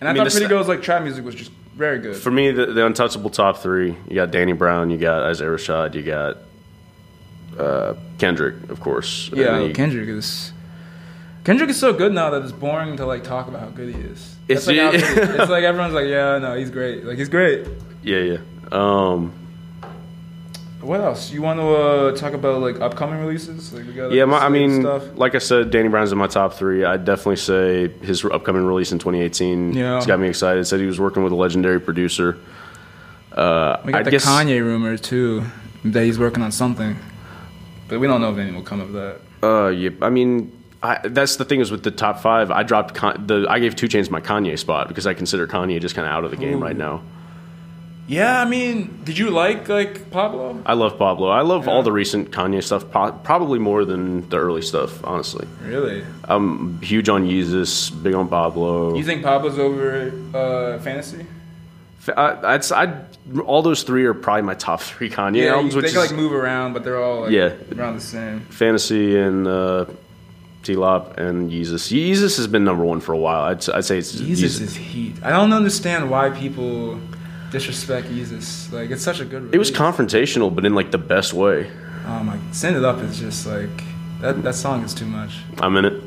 And 0.00 0.08
I, 0.08 0.10
I 0.10 0.14
mean, 0.14 0.24
thought 0.24 0.32
Pretty 0.32 0.48
Girls 0.48 0.68
like 0.68 0.82
trap 0.82 1.02
music 1.02 1.24
was 1.24 1.34
just 1.34 1.50
very 1.74 1.98
good. 2.00 2.16
For 2.16 2.30
me, 2.30 2.50
the, 2.50 2.66
the 2.66 2.84
untouchable 2.84 3.30
top 3.30 3.58
three. 3.58 3.96
You 4.08 4.14
got 4.14 4.30
Danny 4.30 4.52
Brown. 4.52 4.90
You 4.90 4.98
got 4.98 5.22
Isaiah 5.22 5.48
Rashad. 5.48 5.94
You 5.94 6.02
got 6.02 6.36
uh, 7.58 7.94
Kendrick, 8.18 8.68
of 8.70 8.80
course. 8.80 9.30
Yeah, 9.32 9.60
you- 9.60 9.72
Kendrick 9.72 10.08
is. 10.08 10.52
Kendrick 11.44 11.70
is 11.70 11.78
so 11.80 11.92
good 11.92 12.12
now 12.12 12.30
that 12.30 12.42
it's 12.42 12.52
boring 12.52 12.96
to 12.98 13.06
like 13.06 13.24
talk 13.24 13.48
about 13.48 13.60
how 13.60 13.68
good 13.68 13.94
he 13.94 14.00
is. 14.00 14.36
It's- 14.48 14.66
like 14.66 14.76
good 14.76 15.00
he 15.00 15.06
it's 15.40 15.50
like 15.50 15.64
everyone's 15.64 15.94
like, 15.94 16.06
yeah, 16.06 16.38
no, 16.38 16.54
he's 16.56 16.70
great. 16.70 17.04
Like 17.04 17.18
he's 17.18 17.28
great. 17.28 17.66
yeah, 18.02 18.18
yeah. 18.18 18.38
Um, 18.70 19.32
What 20.82 21.00
else? 21.00 21.30
You 21.30 21.42
want 21.42 21.60
to 21.60 21.66
uh, 21.66 22.16
talk 22.16 22.32
about 22.32 22.60
like 22.60 22.80
upcoming 22.80 23.20
releases? 23.20 23.72
Like 23.72 23.86
we 23.86 23.92
got. 23.92 24.10
Yeah, 24.10 24.24
my, 24.24 24.38
I 24.38 24.48
mean, 24.48 24.82
stuff. 24.82 25.16
like 25.16 25.34
I 25.36 25.38
said, 25.38 25.70
Danny 25.70 25.88
Brown's 25.88 26.10
in 26.10 26.18
my 26.18 26.26
top 26.26 26.54
three. 26.54 26.84
I'd 26.84 27.04
definitely 27.04 27.36
say 27.36 27.88
his 28.04 28.24
upcoming 28.24 28.64
release 28.64 28.90
in 28.90 28.98
2018 28.98 29.74
Yeah. 29.74 29.96
it's 29.98 30.06
got 30.06 30.18
me 30.18 30.28
excited. 30.28 30.64
Said 30.66 30.80
he 30.80 30.86
was 30.86 30.98
working 30.98 31.22
with 31.22 31.32
a 31.32 31.36
legendary 31.36 31.80
producer. 31.80 32.36
Uh, 33.30 33.80
we 33.84 33.92
got 33.92 34.00
I 34.00 34.02
the 34.04 34.10
guess, 34.10 34.26
Kanye 34.26 34.60
rumor 34.60 34.96
too 34.98 35.44
that 35.84 36.04
he's 36.04 36.18
working 36.18 36.42
on 36.42 36.52
something, 36.52 36.96
but 37.88 37.98
we 38.00 38.06
don't 38.06 38.20
know 38.20 38.30
if 38.32 38.36
anything 38.38 38.56
will 38.56 38.62
come 38.62 38.80
of 38.80 38.92
that. 38.92 39.20
Uh, 39.42 39.68
yeah, 39.68 39.90
I 40.02 40.10
mean, 40.10 40.52
I, 40.82 40.98
that's 41.06 41.36
the 41.36 41.44
thing 41.44 41.60
is 41.60 41.70
with 41.70 41.84
the 41.84 41.90
top 41.92 42.18
five. 42.20 42.50
I 42.50 42.62
dropped 42.64 42.94
Con- 42.94 43.26
the. 43.26 43.46
I 43.48 43.60
gave 43.60 43.76
2 43.76 43.86
Chainz 43.86 44.10
my 44.10 44.20
Kanye 44.20 44.58
spot 44.58 44.88
because 44.88 45.06
I 45.06 45.14
consider 45.14 45.46
Kanye 45.46 45.80
just 45.80 45.94
kind 45.94 46.06
of 46.06 46.12
out 46.12 46.24
of 46.24 46.30
the 46.32 46.36
game 46.36 46.58
Ooh. 46.58 46.64
right 46.64 46.76
now. 46.76 47.02
Yeah, 48.08 48.40
I 48.40 48.44
mean, 48.44 49.00
did 49.04 49.16
you 49.16 49.30
like 49.30 49.68
like 49.68 50.10
Pablo? 50.10 50.60
I 50.66 50.74
love 50.74 50.98
Pablo. 50.98 51.28
I 51.28 51.42
love 51.42 51.66
Yeah. 51.66 51.72
all 51.72 51.82
the 51.82 51.92
recent 51.92 52.30
Kanye 52.32 52.62
stuff, 52.62 52.90
pro- 52.90 53.12
probably 53.12 53.58
more 53.58 53.84
than 53.84 54.28
the 54.28 54.38
early 54.38 54.62
stuff. 54.62 55.04
Honestly, 55.04 55.46
Really? 55.64 56.02
I'm 56.24 56.80
huge 56.82 57.08
on 57.08 57.26
Yeezus, 57.28 57.90
big 58.02 58.14
on 58.14 58.28
Pablo. 58.28 58.96
You 58.96 59.04
think 59.04 59.22
Pablo's 59.22 59.58
over 59.58 60.12
uh, 60.34 60.78
Fantasy? 60.80 61.24
I, 62.16 62.54
I'd, 62.54 62.72
I'd, 62.72 62.92
all 63.46 63.62
those 63.62 63.84
three 63.84 64.04
are 64.06 64.14
probably 64.14 64.42
my 64.42 64.54
top 64.54 64.80
three 64.80 65.08
Kanye 65.08 65.48
albums, 65.48 65.74
you, 65.74 65.80
which 65.82 65.92
they 65.92 66.00
is 66.00 66.10
like 66.10 66.12
move 66.18 66.32
around, 66.32 66.72
but 66.72 66.82
they're 66.82 67.00
all 67.00 67.20
like 67.22 67.30
Yeah. 67.30 67.52
around 67.76 67.94
the 67.94 68.00
same. 68.00 68.40
Fantasy 68.50 69.16
and 69.16 69.46
uh, 69.46 69.84
T-Lop 70.64 71.18
and 71.18 71.52
Yeezus. 71.52 71.92
Yeezus 71.92 72.36
has 72.38 72.48
been 72.48 72.64
number 72.64 72.84
one 72.84 73.00
for 73.00 73.12
a 73.12 73.18
while. 73.18 73.42
I'd, 73.44 73.68
I'd 73.70 73.84
say 73.84 73.98
it's 73.98 74.16
Yeezus 74.16 74.60
is 74.60 74.74
heat. 74.74 75.14
I 75.22 75.30
don't 75.30 75.52
understand 75.52 76.10
why 76.10 76.30
people 76.30 76.98
disrespect 77.52 78.08
Yeezus. 78.08 78.72
Like 78.72 78.90
it's 78.90 79.02
such 79.04 79.20
a 79.20 79.24
good. 79.24 79.54
It 79.54 79.58
was 79.58 79.70
confrontational, 79.70 80.52
but 80.52 80.64
in 80.64 80.74
like 80.74 80.90
the 80.90 80.98
best 80.98 81.32
way. 81.32 81.70
Oh 82.06 82.24
my! 82.24 82.38
Send 82.50 82.76
it 82.76 82.84
up 82.84 82.98
is 83.02 83.20
just 83.20 83.46
like 83.46 83.84
that. 84.20 84.42
That 84.42 84.54
song 84.54 84.82
is 84.82 84.92
too 84.94 85.06
much. 85.06 85.36
I'm 85.60 85.76
in 85.76 85.84
it. 85.84 86.02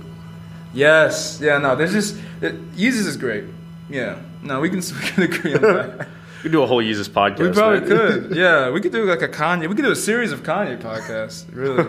Yes. 0.74 1.40
Yeah. 1.42 1.58
No. 1.60 1.76
There's 1.76 1.94
just 1.94 2.18
it, 2.42 2.54
Yeezus 2.76 3.08
is 3.08 3.16
great. 3.16 3.46
Yeah. 3.90 4.20
No, 4.44 4.60
we 4.60 4.70
can 4.70 4.80
we 5.02 5.08
can 5.08 5.24
agree 5.24 5.54
on 5.56 5.62
that. 5.62 6.08
We 6.46 6.50
could 6.50 6.58
do 6.58 6.62
a 6.62 6.68
whole 6.68 6.84
Yeezus 6.84 7.10
podcast. 7.10 7.40
we 7.40 7.52
probably 7.54 7.80
man. 7.80 7.88
could. 7.88 8.36
Yeah. 8.44 8.70
We 8.70 8.80
could 8.80 8.92
do 8.92 9.06
like 9.06 9.24
a 9.24 9.28
Kanye. 9.28 9.68
We 9.68 9.74
could 9.74 9.86
do 9.86 9.92
a 9.92 9.96
series 9.96 10.32
of 10.32 10.44
Kanye 10.44 10.78
podcasts. 10.80 11.44
Really. 11.52 11.82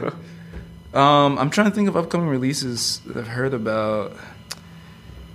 um, 0.95 1.39
I'm 1.39 1.51
trying 1.51 1.69
to 1.69 1.75
think 1.75 1.89
of 1.89 1.97
upcoming 1.97 2.29
releases 2.29 3.01
that 3.01 3.19
I've 3.19 3.29
heard 3.29 3.53
about. 3.53 4.17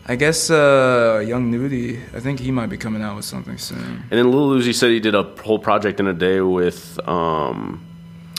I 0.08 0.16
guess 0.16 0.50
uh, 0.50 1.24
Young 1.26 1.52
Nudy. 1.52 1.98
I 2.16 2.20
think 2.20 2.40
he 2.40 2.52
might 2.52 2.68
be 2.70 2.78
coming 2.78 3.02
out 3.02 3.16
with 3.16 3.26
something 3.26 3.58
soon. 3.58 4.04
And 4.10 4.18
then 4.20 4.32
Lil 4.32 4.50
Uzi 4.60 4.74
said 4.74 4.90
he 4.90 5.00
did 5.00 5.16
a 5.16 5.24
whole 5.24 5.60
project 5.60 6.00
in 6.00 6.08
a 6.08 6.14
day 6.14 6.42
with. 6.42 7.00
Um, 7.08 7.86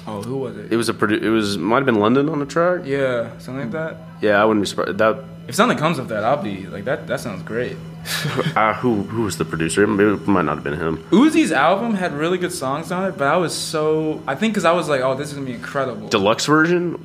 Oh, 0.05 0.21
who 0.21 0.37
was 0.39 0.57
it? 0.57 0.73
it 0.73 0.77
was 0.77 0.89
a 0.89 0.95
produ- 0.95 1.23
It 1.23 1.31
was 1.31 1.57
might 1.57 1.77
have 1.77 1.87
been 1.87 2.01
London 2.01 2.29
on 2.29 2.41
the 2.41 2.45
track. 2.47 2.81
yeah, 2.85 3.39
something 3.39 3.63
like 3.63 3.71
that. 3.71 3.97
Yeah, 4.21 4.43
I 4.43 4.45
wouldn't 4.45 4.65
be 4.65 4.67
surprised. 4.67 4.99
That 4.99 5.23
If 5.47 5.55
something 5.55 5.79
comes 5.79 6.01
of 6.01 6.09
that, 6.09 6.25
I'll 6.25 6.43
be 6.43 6.67
like 6.67 6.85
that. 6.87 7.07
That 7.07 7.21
sounds 7.21 7.45
great. 7.45 7.77
uh, 8.57 8.75
who 8.83 9.05
who 9.05 9.23
was 9.23 9.39
the 9.39 9.45
producer? 9.45 9.87
Maybe 9.87 10.11
it 10.11 10.27
might 10.27 10.45
not 10.45 10.57
have 10.57 10.65
been 10.65 10.77
him. 10.77 10.99
Uzi's 11.13 11.53
album 11.53 11.95
had 11.95 12.13
really 12.15 12.37
good 12.37 12.51
songs 12.53 12.91
on 12.91 13.05
it, 13.09 13.17
but 13.17 13.29
I 13.29 13.37
was 13.37 13.55
so 13.55 14.21
I 14.27 14.35
think 14.35 14.55
because 14.55 14.65
I 14.65 14.73
was 14.73 14.89
like, 14.89 15.03
oh, 15.03 15.15
this 15.15 15.29
is 15.29 15.35
gonna 15.35 15.47
be 15.47 15.53
incredible. 15.55 16.09
Deluxe 16.09 16.47
version. 16.47 16.99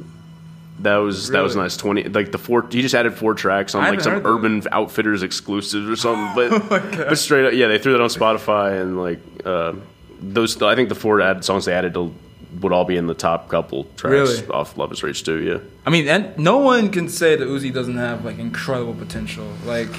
That 0.80 0.98
was 0.98 1.30
that 1.30 1.42
was 1.42 1.56
Really? 1.56 1.66
nice. 1.66 1.78
Twenty 1.78 2.04
like 2.04 2.32
the 2.32 2.38
four. 2.38 2.68
He 2.70 2.82
just 2.84 2.94
added 2.94 3.14
four 3.16 3.34
tracks 3.34 3.74
on 3.74 3.84
like 3.84 4.02
some 4.02 4.14
heard 4.14 4.24
that. 4.24 4.30
Urban 4.30 4.62
Outfitters 4.72 5.24
exclusive 5.24 5.90
or 5.90 5.96
something. 5.96 6.36
But 6.36 6.52
Oh 6.72 7.06
but 7.10 7.18
straight 7.18 7.46
up, 7.48 7.54
yeah, 7.54 7.68
they 7.68 7.80
threw 7.80 7.94
that 7.94 8.02
on 8.02 8.10
Spotify 8.10 8.80
and 8.82 8.98
like 8.98 9.20
uh, 9.44 9.74
those. 10.22 10.62
I 10.62 10.76
think 10.76 10.90
the 10.90 10.96
four 10.96 11.20
added 11.22 11.44
songs 11.44 11.66
they 11.66 11.74
added 11.74 11.94
to, 11.96 12.14
would 12.62 12.72
all 12.72 12.86
be 12.86 12.98
in 12.98 13.08
the 13.08 13.14
top 13.14 13.50
couple 13.50 13.86
tracks 13.98 14.12
Really? 14.42 14.48
off 14.50 14.78
Luv 14.78 14.92
Is 14.92 15.04
Rage 15.04 15.24
too. 15.24 15.42
Yeah. 15.42 15.60
I 15.86 15.90
mean, 15.90 16.08
and 16.08 16.38
no 16.38 16.58
one 16.58 16.90
can 16.90 17.08
say 17.10 17.36
that 17.36 17.48
Uzi 17.48 17.74
doesn't 17.74 17.98
have 17.98 18.26
like 18.26 18.40
incredible 18.40 18.94
potential. 18.94 19.48
Like 19.66 19.94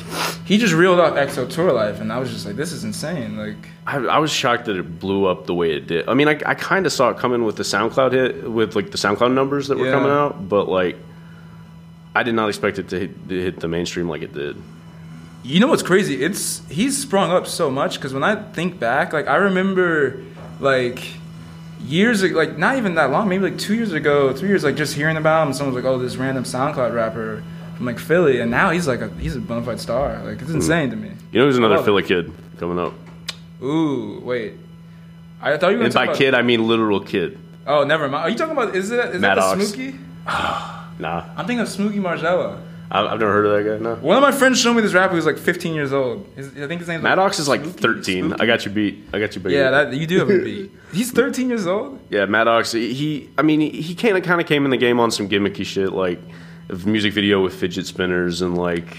he 0.44 0.58
just 0.58 0.74
reeled 0.74 0.98
off 1.00 1.14
XO 1.14 1.48
Tour 1.48 1.70
Llif3, 1.72 2.00
and 2.00 2.12
I 2.12 2.18
was 2.18 2.30
just 2.30 2.46
like, 2.46 2.56
this 2.56 2.72
is 2.72 2.84
insane. 2.84 3.36
Like 3.36 3.56
I, 3.86 3.96
I 3.98 4.18
was 4.18 4.30
shocked 4.32 4.64
that 4.66 4.76
it 4.76 4.98
blew 4.98 5.26
up 5.26 5.46
the 5.46 5.54
way 5.54 5.72
it 5.72 5.86
did. 5.86 6.08
I 6.08 6.14
mean, 6.14 6.28
I, 6.28 6.40
I 6.46 6.54
kind 6.54 6.86
of 6.86 6.92
saw 6.92 7.10
it 7.10 7.18
coming 7.18 7.44
with 7.44 7.56
the 7.56 7.62
SoundCloud 7.62 8.12
hit, 8.12 8.50
with 8.50 8.74
like 8.76 8.90
the 8.90 8.98
SoundCloud 8.98 9.32
numbers 9.32 9.68
that 9.68 9.78
were 9.78 9.86
Yeah. 9.86 9.92
coming 9.92 10.10
out, 10.10 10.48
but 10.48 10.68
like, 10.68 10.96
I 12.14 12.22
did 12.22 12.34
not 12.34 12.48
expect 12.48 12.78
it 12.78 12.88
to 12.88 12.98
hit, 12.98 13.28
to 13.28 13.40
hit 13.40 13.60
the 13.60 13.68
mainstream 13.68 14.08
like 14.08 14.22
it 14.22 14.32
did. 14.32 14.56
You 15.44 15.60
know 15.60 15.68
what's 15.68 15.84
crazy? 15.84 16.22
It's 16.24 16.66
he's 16.68 16.98
sprung 16.98 17.30
up 17.30 17.46
so 17.46 17.70
much 17.70 17.94
because 17.94 18.12
when 18.12 18.24
I 18.24 18.34
think 18.52 18.80
back, 18.80 19.12
like 19.12 19.28
I 19.28 19.36
remember, 19.36 20.24
like 20.58 20.98
years 21.80 22.22
ago, 22.22 22.36
like 22.36 22.58
not 22.58 22.76
even 22.76 22.94
that 22.94 23.10
long, 23.10 23.28
maybe 23.28 23.50
like 23.50 23.58
two 23.58 23.74
years 23.74 23.92
ago, 23.92 24.32
three 24.32 24.48
years, 24.48 24.64
like 24.64 24.76
just 24.76 24.94
hearing 24.94 25.16
about 25.16 25.46
him. 25.46 25.52
Someone 25.52 25.74
was 25.74 25.84
like, 25.84 25.90
"Oh, 25.90 25.98
this 25.98 26.16
random 26.16 26.44
SoundCloud 26.44 26.94
rapper 26.94 27.42
from 27.76 27.86
like 27.86 27.98
Philly," 27.98 28.40
and 28.40 28.50
now 28.50 28.70
he's 28.70 28.86
like 28.86 29.00
a 29.00 29.08
he's 29.18 29.36
a 29.36 29.40
bona 29.40 29.64
fide 29.64 29.80
star. 29.80 30.22
Like 30.24 30.40
it's 30.40 30.50
hmm. 30.50 30.56
insane 30.56 30.90
to 30.90 30.96
me. 30.96 31.08
You 31.32 31.38
know, 31.38 31.44
there's 31.44 31.58
another 31.58 31.82
Philly 31.82 32.02
kid 32.02 32.32
coming 32.58 32.78
up, 32.78 32.94
Ooh, 33.62 34.20
wait. 34.24 34.54
I 35.40 35.56
thought 35.56 35.70
you 35.70 35.78
were 35.78 35.84
and 35.84 35.94
by 35.94 36.04
about, 36.04 36.16
kid 36.16 36.34
I 36.34 36.42
mean 36.42 36.66
literal 36.66 37.00
kid. 37.00 37.38
Oh, 37.66 37.84
never 37.84 38.08
mind. 38.08 38.24
Are 38.24 38.30
you 38.30 38.36
talking 38.36 38.52
about? 38.52 38.74
Is 38.74 38.90
it 38.90 38.98
is 38.98 39.04
that 39.04 39.12
the 39.12 39.18
Maddox. 39.20 39.72
Smooky? 39.72 39.98
Nah, 40.98 41.24
I'm 41.36 41.46
thinking 41.46 41.60
of 41.60 41.68
Smooky 41.68 42.00
MarGielaa. 42.00 42.60
I, 42.90 43.06
I've 43.06 43.20
never 43.20 43.32
heard 43.32 43.46
of 43.46 43.64
that 43.64 43.78
guy. 43.78 43.82
No, 43.82 43.94
One 43.96 44.16
of 44.16 44.22
my 44.22 44.32
friends 44.32 44.60
showed 44.60 44.74
me 44.74 44.82
this 44.82 44.94
rapper 44.94 45.14
who's 45.14 45.26
like 45.26 45.38
15 45.38 45.74
years 45.74 45.92
old. 45.92 46.26
His, 46.34 46.48
I 46.48 46.66
think 46.66 46.80
his 46.80 46.88
name's 46.88 47.04
Matt 47.04 47.18
Ox 47.18 47.38
is 47.38 47.48
like 47.48 47.60
Smooky? 47.60 47.80
13. 48.02 48.24
Smooky? 48.24 48.40
I 48.40 48.46
got 48.46 48.64
you 48.64 48.72
beat. 48.72 49.04
I 49.12 49.20
got 49.20 49.34
you 49.34 49.40
beat. 49.40 49.52
Yeah, 49.52 49.70
that, 49.70 49.92
you 49.92 50.08
do 50.08 50.18
have 50.18 50.30
a 50.30 50.42
beat. 50.42 50.72
He's 50.92 51.10
13 51.12 51.48
years 51.48 51.66
old. 51.66 52.00
Yeah, 52.10 52.26
Matt 52.26 52.48
Ox. 52.48 52.72
He, 52.72 53.28
I 53.36 53.42
mean, 53.42 53.60
he, 53.60 53.94
kind 53.94 54.16
of 54.16 54.22
kind 54.22 54.40
of 54.40 54.46
came 54.46 54.64
in 54.64 54.70
the 54.70 54.76
game 54.76 54.98
on 55.00 55.10
some 55.10 55.28
gimmicky 55.28 55.64
shit, 55.64 55.92
like 55.92 56.20
a 56.70 56.74
music 56.74 57.12
video 57.12 57.42
with 57.42 57.54
fidget 57.54 57.86
spinners 57.86 58.42
and 58.42 58.56
like 58.56 58.96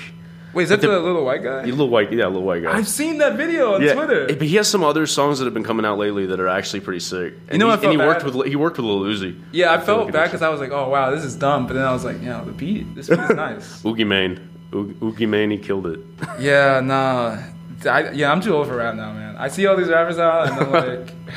Wait, 0.53 0.63
is 0.63 0.69
that 0.69 0.81
the, 0.81 0.87
the- 0.87 0.99
little 0.99 1.23
white 1.23 1.43
guy? 1.43 1.61
a 1.61 1.65
little 1.65 1.89
white, 1.89 2.11
yeah, 2.11 2.25
little 2.25 2.41
white 2.41 2.63
guy. 2.63 2.75
I've 2.75 2.87
seen 2.87 3.19
that 3.19 3.35
video 3.35 3.75
on 3.75 3.83
yeah, 3.83 3.93
Twitter. 3.93 4.29
Eh, 4.29 4.35
but 4.35 4.47
he 4.47 4.55
has 4.55 4.67
some 4.67 4.83
other 4.83 5.05
songs 5.05 5.37
that 5.39 5.45
have 5.45 5.53
been 5.53 5.63
coming 5.63 5.85
out 5.85 5.99
lately 5.99 6.25
that 6.27 6.39
are 6.39 6.47
actually 6.47 6.79
pretty 6.79 6.99
sick. 7.01 7.33
And 7.49 7.59
know 7.59 7.67
he, 7.67 7.73
I 7.73 7.77
felt 7.77 7.93
and 7.93 8.01
he 8.01 8.07
worked 8.07 8.25
bad? 8.25 8.35
with 8.35 8.47
he 8.47 8.55
worked 8.55 8.77
with 8.77 8.85
Lil 8.85 9.01
Uzi. 9.01 9.39
yeah, 9.51 9.71
I 9.73 9.79
felt 9.79 10.05
like 10.05 10.13
bad 10.13 10.25
because 10.25 10.41
I 10.41 10.49
was 10.49 10.59
like, 10.59 10.71
oh 10.71 10.89
wow, 10.89 11.11
this 11.11 11.23
is 11.23 11.35
dumb. 11.35 11.67
But 11.67 11.73
then 11.73 11.83
I 11.85 11.93
was 11.93 12.03
like, 12.03 12.21
yeah, 12.21 12.41
the 12.41 12.51
beat, 12.51 12.95
this 12.95 13.09
beat 13.09 13.19
is 13.19 13.29
nice. 13.35 13.85
Oogie 13.85 14.05
Mane, 14.05 14.49
Oogie 14.73 15.27
Mane, 15.27 15.51
he 15.51 15.57
killed 15.57 15.85
it. 15.85 15.99
yeah, 16.39 16.79
nah. 16.79 17.37
I, 17.85 18.11
yeah, 18.11 18.31
I'm 18.31 18.41
too 18.41 18.55
old 18.55 18.67
for 18.67 18.75
rap 18.75 18.95
now, 18.95 19.13
man. 19.13 19.37
I 19.37 19.47
see 19.47 19.65
all 19.67 19.77
these 19.77 19.87
rappers 19.87 20.17
out, 20.17 20.49
and 20.49 20.59
I'm 20.59 20.71
like, 20.71 21.13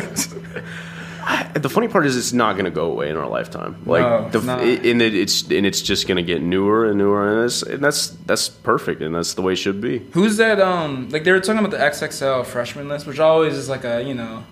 the 1.54 1.68
funny 1.68 1.88
part 1.88 2.06
is, 2.06 2.16
it's 2.16 2.32
not 2.32 2.54
going 2.54 2.64
to 2.64 2.70
go 2.70 2.90
away 2.90 3.08
in 3.10 3.16
our 3.16 3.28
lifetime. 3.28 3.76
Like, 3.86 4.02
No, 4.02 4.40
the, 4.40 4.62
it, 4.66 4.86
and 4.86 5.00
it, 5.00 5.14
it's 5.14 5.42
and 5.42 5.64
it's 5.66 5.80
just 5.80 6.06
going 6.08 6.16
to 6.16 6.22
get 6.22 6.42
newer 6.42 6.86
and 6.86 6.98
newer, 6.98 7.36
and, 7.36 7.44
it's, 7.44 7.62
and 7.62 7.82
that's 7.82 8.08
that's 8.26 8.48
perfect, 8.48 9.02
and 9.02 9.14
that's 9.14 9.34
the 9.34 9.42
way 9.42 9.52
it 9.52 9.56
should 9.56 9.80
be. 9.80 9.98
who's 10.12 10.36
that? 10.38 10.60
Um, 10.60 11.08
like 11.10 11.24
they 11.24 11.32
were 11.32 11.40
talking 11.40 11.64
about 11.64 11.70
the 11.70 11.78
XXL 11.78 12.44
freshman 12.46 12.88
list, 12.88 13.06
which 13.06 13.18
always 13.20 13.54
is 13.54 13.68
like 13.68 13.84
a 13.84 14.02
you 14.02 14.14
know 14.14 14.44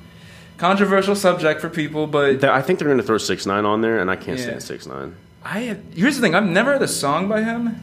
controversial 0.58 1.14
subject 1.16 1.60
for 1.60 1.68
people, 1.70 2.06
but 2.06 2.44
I 2.44 2.62
think 2.62 2.78
they're 2.78 2.88
going 2.88 2.98
to 2.98 3.04
throw 3.06 3.18
six 3.18 3.46
nine 3.46 3.64
on 3.64 3.80
there, 3.80 3.98
and 3.98 4.10
I 4.10 4.16
can't 4.16 4.38
Yeah. 4.38 4.44
stand 4.46 4.62
six 4.62 4.86
nine. 4.86 5.16
I 5.42 5.60
have, 5.60 5.80
here's 5.94 6.16
the 6.16 6.22
thing: 6.22 6.34
I've 6.34 6.44
never 6.46 6.72
heard 6.72 6.82
a 6.82 6.88
song 6.88 7.28
by 7.28 7.42
him. 7.42 7.76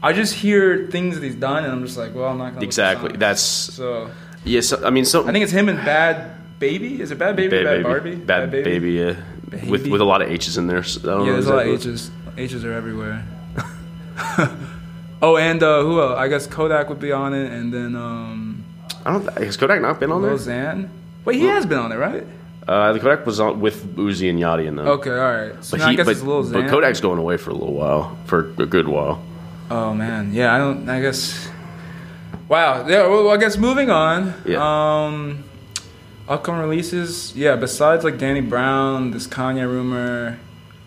I 0.00 0.12
just 0.12 0.34
hear 0.34 0.86
things 0.92 1.16
that 1.16 1.24
he's 1.24 1.34
done, 1.34 1.64
and 1.64 1.72
I'm 1.72 1.84
just 1.84 1.98
like, 1.98 2.14
well, 2.14 2.26
I'm 2.28 2.38
not 2.38 2.52
gonna. 2.54 2.64
Exactly. 2.64 3.16
That's 3.16 3.40
so. 3.42 4.10
yes. 4.44 4.72
I 4.72 4.90
mean, 4.90 5.04
so 5.04 5.26
I 5.26 5.32
think 5.32 5.42
it's 5.42 5.52
him 5.52 5.68
and 5.68 5.78
Bad 5.84 6.36
Baby. 6.58 7.00
Is 7.00 7.10
it 7.10 7.18
Bhad 7.18 7.36
Bhabie? 7.36 7.50
Bad 7.50 7.64
Bad 7.64 7.64
baby, 7.64 7.82
Barbie. 7.82 8.14
bad, 8.16 8.50
baby, 8.50 8.92
yeah, 8.92 9.16
with 9.68 9.82
Baby. 9.82 9.90
with 9.90 10.00
a 10.00 10.04
lot 10.04 10.22
of 10.22 10.30
H's 10.30 10.56
in 10.56 10.66
there. 10.66 10.82
So 10.82 11.00
I 11.00 11.16
don't 11.16 11.26
Yeah, 11.26 11.32
there's 11.32 11.46
a 11.46 11.54
lot 11.54 11.66
of. 11.66 11.72
H's. 11.72 12.10
H's 12.36 12.64
are 12.64 12.72
everywhere. 12.72 13.24
Oh, 15.20 15.36
and 15.36 15.60
uh, 15.62 15.82
who 15.82 16.00
else? 16.00 16.16
I 16.16 16.28
guess 16.28 16.46
Kodak 16.46 16.88
would 16.88 17.00
be 17.00 17.10
on 17.10 17.34
it, 17.34 17.50
and 17.52 17.74
then 17.74 17.96
um, 17.96 18.64
I 19.04 19.12
don't. 19.12 19.38
Has 19.38 19.56
Kodak 19.56 19.80
not 19.82 19.98
been 19.98 20.12
on 20.12 20.22
there? 20.22 20.30
Lil 20.30 20.38
Xan. 20.38 20.88
Wait, 21.24 21.36
he 21.36 21.46
has 21.46 21.66
been 21.66 21.78
on 21.78 21.90
it, 21.90 21.96
right? 21.96 22.24
Uh, 22.68 22.92
the 22.92 23.00
Kodak 23.00 23.26
was 23.26 23.40
on 23.40 23.60
with 23.60 23.96
Uzi 23.96 24.30
and 24.30 24.38
Yachty 24.38 24.66
in 24.66 24.76
them. 24.76 24.86
Okay, 24.86 25.10
all 25.10 25.16
right. 25.16 25.64
So 25.64 25.76
But, 25.76 25.90
he, 25.90 25.96
guess 25.96 26.06
but, 26.06 26.12
it's 26.12 26.22
Lil 26.22 26.44
Xan. 26.44 26.52
but 26.52 26.70
Kodak's 26.70 27.00
going 27.00 27.18
away 27.18 27.36
for 27.36 27.50
a 27.50 27.54
little 27.54 27.74
while, 27.74 28.16
for 28.26 28.50
a 28.58 28.66
good 28.66 28.86
while. 28.86 29.20
Oh 29.70 29.92
man, 29.92 30.32
yeah. 30.32 30.54
I 30.54 30.58
don't. 30.58 30.88
I 30.88 31.00
guess. 31.00 31.48
Wow. 32.48 32.86
Yeah. 32.86 33.08
Well, 33.08 33.30
I 33.30 33.38
guess 33.38 33.56
moving 33.58 33.90
on. 33.90 34.34
Yeah. 34.46 34.58
Um, 35.06 35.42
upcoming 36.28 36.60
releases. 36.60 37.34
Yeah. 37.36 37.56
Besides 37.56 38.04
like 38.04 38.18
Danny 38.18 38.40
Brown, 38.40 39.10
this 39.10 39.26
Kanye 39.26 39.66
rumor. 39.66 40.38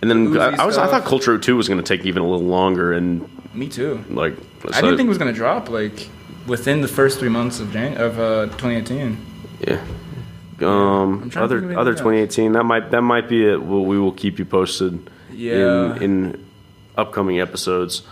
And 0.02 0.10
then 0.10 0.38
I, 0.40 0.64
I 0.64 0.66
was 0.66 0.78
I 0.78 0.88
thought 0.88 1.04
Culture 1.06 1.38
2 1.38 1.56
was 1.56 1.68
going 1.68 1.82
to 1.82 1.86
take 1.98 2.06
even 2.06 2.24
a 2.24 2.28
little 2.28 2.46
longer, 2.48 2.92
and 2.94 3.30
Me 3.54 3.68
too. 3.68 4.04
like 4.10 4.34
I 4.74 4.82
didn't 4.82 4.98
think 4.98 5.06
it 5.08 5.10
was 5.10 5.18
gonna 5.20 5.32
drop 5.34 5.70
like 5.70 6.10
within 6.48 6.82
the 6.82 6.88
first 6.88 7.20
three 7.20 7.30
months 7.30 7.60
of 7.60 7.72
Jan- 7.72 7.98
of 7.98 8.20
uh, 8.20 8.46
2018. 8.58 9.18
yeah. 9.68 9.80
Um, 10.62 11.32
other 11.36 11.58
other 11.58 11.58
anything 11.58 11.78
else. 11.78 11.98
2018 12.00 12.52
that 12.54 12.64
might 12.64 12.92
that 12.92 13.02
might 13.02 13.28
be 13.30 13.46
it. 13.48 13.62
We'll, 13.62 13.86
we 13.86 14.00
will 14.00 14.12
keep 14.12 14.38
you 14.40 14.46
posted 14.46 15.10
Yeah. 15.32 15.96
in 15.98 16.04
in 16.04 16.46
upcoming 16.98 17.40
episodes. 17.40 18.04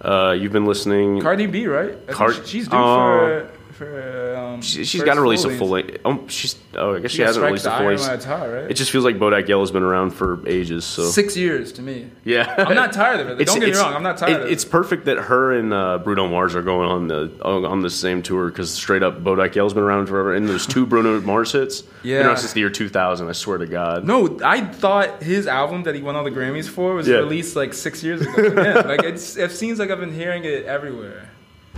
Uh, 0.00 0.34
you've 0.38 0.52
been 0.52 0.66
listening. 0.66 1.20
Cardi 1.20 1.46
B, 1.46 1.66
right? 1.66 1.94
Card- 2.08 2.36
she- 2.36 2.46
she's 2.46 2.68
due 2.68 2.76
Oh. 2.76 3.44
for 3.46 3.50
for. 3.78 4.36
Um, 4.36 4.60
she, 4.60 4.84
she's 4.84 5.00
first 5.00 5.06
got 5.06 5.14
to 5.14 5.20
release 5.20 5.44
a 5.44 5.56
full 5.56 5.68
length. 5.70 5.98
Um, 6.04 6.28
she's 6.28 6.56
oh, 6.74 6.96
I 6.96 7.00
guess 7.00 7.12
she, 7.12 7.18
got 7.18 7.28
hasn't 7.28 7.44
released 7.46 7.66
a 7.66 7.70
full 7.76 7.86
length. 7.86 8.02
While 8.02 8.14
it's 8.14 8.24
hot, 8.24 8.50
right? 8.50 8.70
It 8.70 8.74
just 8.74 8.90
feels 8.90 9.04
like 9.04 9.16
Bodak 9.16 9.48
Yellow's 9.48 9.70
been 9.70 9.82
around 9.82 10.10
for 10.10 10.46
ages. 10.48 10.84
So 10.84 11.04
six 11.04 11.36
years 11.36 11.72
to 11.72 11.82
me. 11.82 12.10
yeah, 12.24 12.54
I'm 12.58 12.74
not 12.74 12.92
tired 12.92 13.20
of 13.20 13.40
it. 13.40 13.44
Don't 13.46 13.60
get 13.60 13.70
me 13.70 13.76
wrong. 13.78 13.94
I'm 13.94 14.02
not 14.02 14.18
tired 14.18 14.32
it- 14.32 14.40
of 14.42 14.46
it. 14.48 14.52
It's 14.52 14.64
perfect 14.64 15.06
that 15.06 15.16
her 15.18 15.52
and 15.52 15.72
uh, 15.72 15.98
Bruno 15.98 16.28
Mars 16.28 16.54
are 16.54 16.62
going 16.62 16.88
on 16.90 17.08
the 17.08 17.32
on 17.44 17.80
the 17.80 17.90
same 17.90 18.22
tour 18.22 18.48
because 18.50 18.70
straight 18.72 19.02
up 19.02 19.22
Bodak 19.22 19.54
Yellow's 19.54 19.74
been 19.74 19.82
around 19.84 20.06
forever, 20.08 20.34
and 20.34 20.48
there's 20.48 20.66
two 20.66 20.84
Bruno 20.84 21.20
Mars 21.20 21.52
hits. 21.52 21.84
Yeah. 22.02 22.18
been 22.18 22.26
around 22.26 22.36
since 22.38 22.52
the 22.52 22.60
year 22.60 22.70
2000. 22.70 23.28
I 23.28 23.32
swear 23.32 23.58
to 23.58 23.66
God. 23.66 24.04
No, 24.04 24.38
I 24.44 24.64
thought 24.64 25.22
his 25.22 25.46
album 25.46 25.84
that 25.84 25.94
he 25.94 26.02
won 26.02 26.16
all 26.16 26.24
the 26.24 26.30
Grammys 26.30 26.68
for 26.68 26.94
was 26.94 27.06
Yeah. 27.08 27.16
released 27.16 27.56
like 27.56 27.74
six 27.74 28.02
years 28.02 28.20
ago. 28.20 28.32
Yeah, 28.58 28.80
like 28.80 29.02
it's, 29.04 29.36
it 29.36 29.52
seems 29.52 29.78
like 29.78 29.90
I've 29.90 30.00
been 30.00 30.12
hearing 30.14 30.44
it 30.44 30.64
everywhere. 30.64 31.28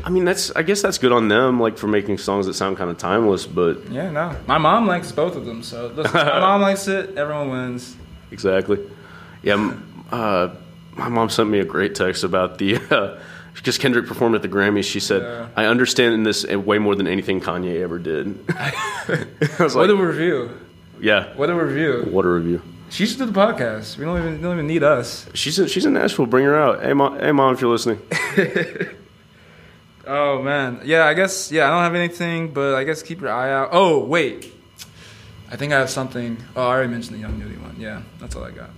I 0.04 0.10
mean 0.10 0.24
that's 0.24 0.50
I 0.56 0.62
guess 0.62 0.82
that's 0.82 0.98
good 0.98 1.12
on 1.12 1.28
them, 1.28 1.60
like 1.60 1.76
for 1.78 1.86
making 1.86 2.18
songs 2.18 2.46
that 2.46 2.54
sound 2.54 2.76
kind 2.78 2.90
of 2.90 2.98
timeless. 2.98 3.46
But 3.46 3.88
Yeah, 3.90 4.10
no, 4.10 4.34
my 4.46 4.58
mom 4.58 4.86
likes 4.86 5.12
both 5.12 5.36
of 5.36 5.44
them. 5.46 5.62
So 5.62 5.88
listen, 5.88 6.12
my 6.14 6.40
mom 6.40 6.60
likes 6.62 6.88
it. 6.88 7.16
Everyone 7.16 7.50
wins. 7.50 7.96
exactly, 8.30 8.78
yeah. 9.42 9.54
m- 9.54 10.04
Uh, 10.10 10.48
my 10.96 11.08
mom 11.08 11.30
sent 11.30 11.48
me 11.48 11.60
a 11.60 11.64
great 11.64 11.94
text 11.94 12.24
about 12.24 12.58
the. 12.58 12.78
Uh, 12.90 13.18
because 13.52 13.78
Kendrick 13.78 14.06
performed 14.06 14.36
at 14.36 14.42
the 14.42 14.48
Grammys, 14.48 14.84
she 14.84 15.00
said, 15.00 15.22
Yeah. 15.22 15.48
"I 15.56 15.64
understand 15.66 16.14
in 16.14 16.22
this 16.22 16.46
way 16.46 16.78
more 16.78 16.94
than 16.94 17.06
anything 17.08 17.40
Kanye 17.40 17.82
ever 17.82 17.98
did." 17.98 18.38
I 18.56 19.24
was 19.58 19.74
What 19.74 19.90
like, 19.90 19.98
a 19.98 20.02
review! 20.06 20.50
"Yeah, 21.00 21.34
What 21.36 21.50
a 21.50 21.54
review! 21.54 22.06
what 22.10 22.24
a 22.24 22.28
review." 22.28 22.62
She 22.90 23.06
should 23.06 23.18
do 23.18 23.26
the 23.26 23.32
podcast. 23.32 23.98
We 23.98 24.04
don't 24.04 24.18
even 24.18 24.40
don't 24.40 24.54
even 24.54 24.66
need 24.68 24.82
us. 24.84 25.26
She's 25.34 25.58
in, 25.58 25.66
she's 25.66 25.84
in 25.84 25.92
Nashville. 25.94 26.26
Bring 26.26 26.44
her 26.44 26.56
out. 26.56 26.82
Hey 26.82 26.92
mom, 26.94 27.18
hey 27.18 27.32
mom, 27.32 27.52
if 27.54 27.60
you're 27.60 27.70
listening. 27.72 27.98
Oh 30.12 30.42
man, 30.42 30.80
yeah. 30.82 31.06
I 31.06 31.14
guess 31.14 31.52
yeah. 31.52 31.68
I 31.68 31.70
don't 31.70 31.84
have 31.84 31.94
anything, 31.94 32.52
but 32.52 32.74
I 32.74 32.82
guess 32.82 33.00
keep 33.00 33.20
your 33.20 33.30
eye 33.30 33.52
out. 33.52 33.68
Oh 33.70 34.04
wait, 34.04 34.52
I 35.48 35.54
think 35.54 35.72
I 35.72 35.78
have 35.78 35.88
something. 35.88 36.36
Oh, 36.56 36.62
I 36.62 36.66
already 36.66 36.90
mentioned 36.90 37.16
the 37.16 37.20
Young 37.20 37.38
Nudy 37.38 37.56
one. 37.58 37.76
Yeah, 37.78 38.02
that's 38.18 38.34
all 38.34 38.42
I 38.42 38.50
got. 38.50 38.70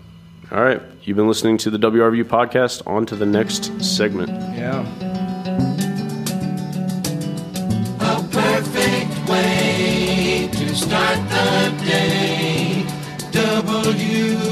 All 0.51 0.63
right, 0.63 0.83
you've 1.05 1.17
been 1.17 1.29
listening 1.29 1.57
to 1.57 1.71
the 1.71 1.79
WRVU 1.79 2.25
podcast. 2.25 2.87
On 2.87 3.07
to 3.07 3.17
the 3.17 3.25
next 3.25 3.73
segment. 3.83 4.29
Yeah. 4.29 4.81
A 8.01 8.23
perfect 8.31 9.27
way 9.27 10.51
to 10.53 10.75
start 10.75 11.17
the 11.31 11.73
day. 11.83 12.85
WRV. 13.31 14.43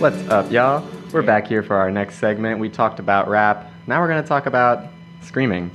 What's 0.00 0.26
up, 0.30 0.50
y'all? 0.50 0.88
We're 1.12 1.20
back 1.20 1.46
here 1.46 1.62
for 1.62 1.76
our 1.76 1.90
next 1.90 2.16
segment. 2.16 2.60
We 2.60 2.70
talked 2.70 2.98
about 2.98 3.28
rap. 3.28 3.70
Now 3.86 4.00
we're 4.00 4.08
going 4.08 4.22
to 4.22 4.28
talk 4.28 4.46
about 4.46 4.86
screaming 5.22 5.70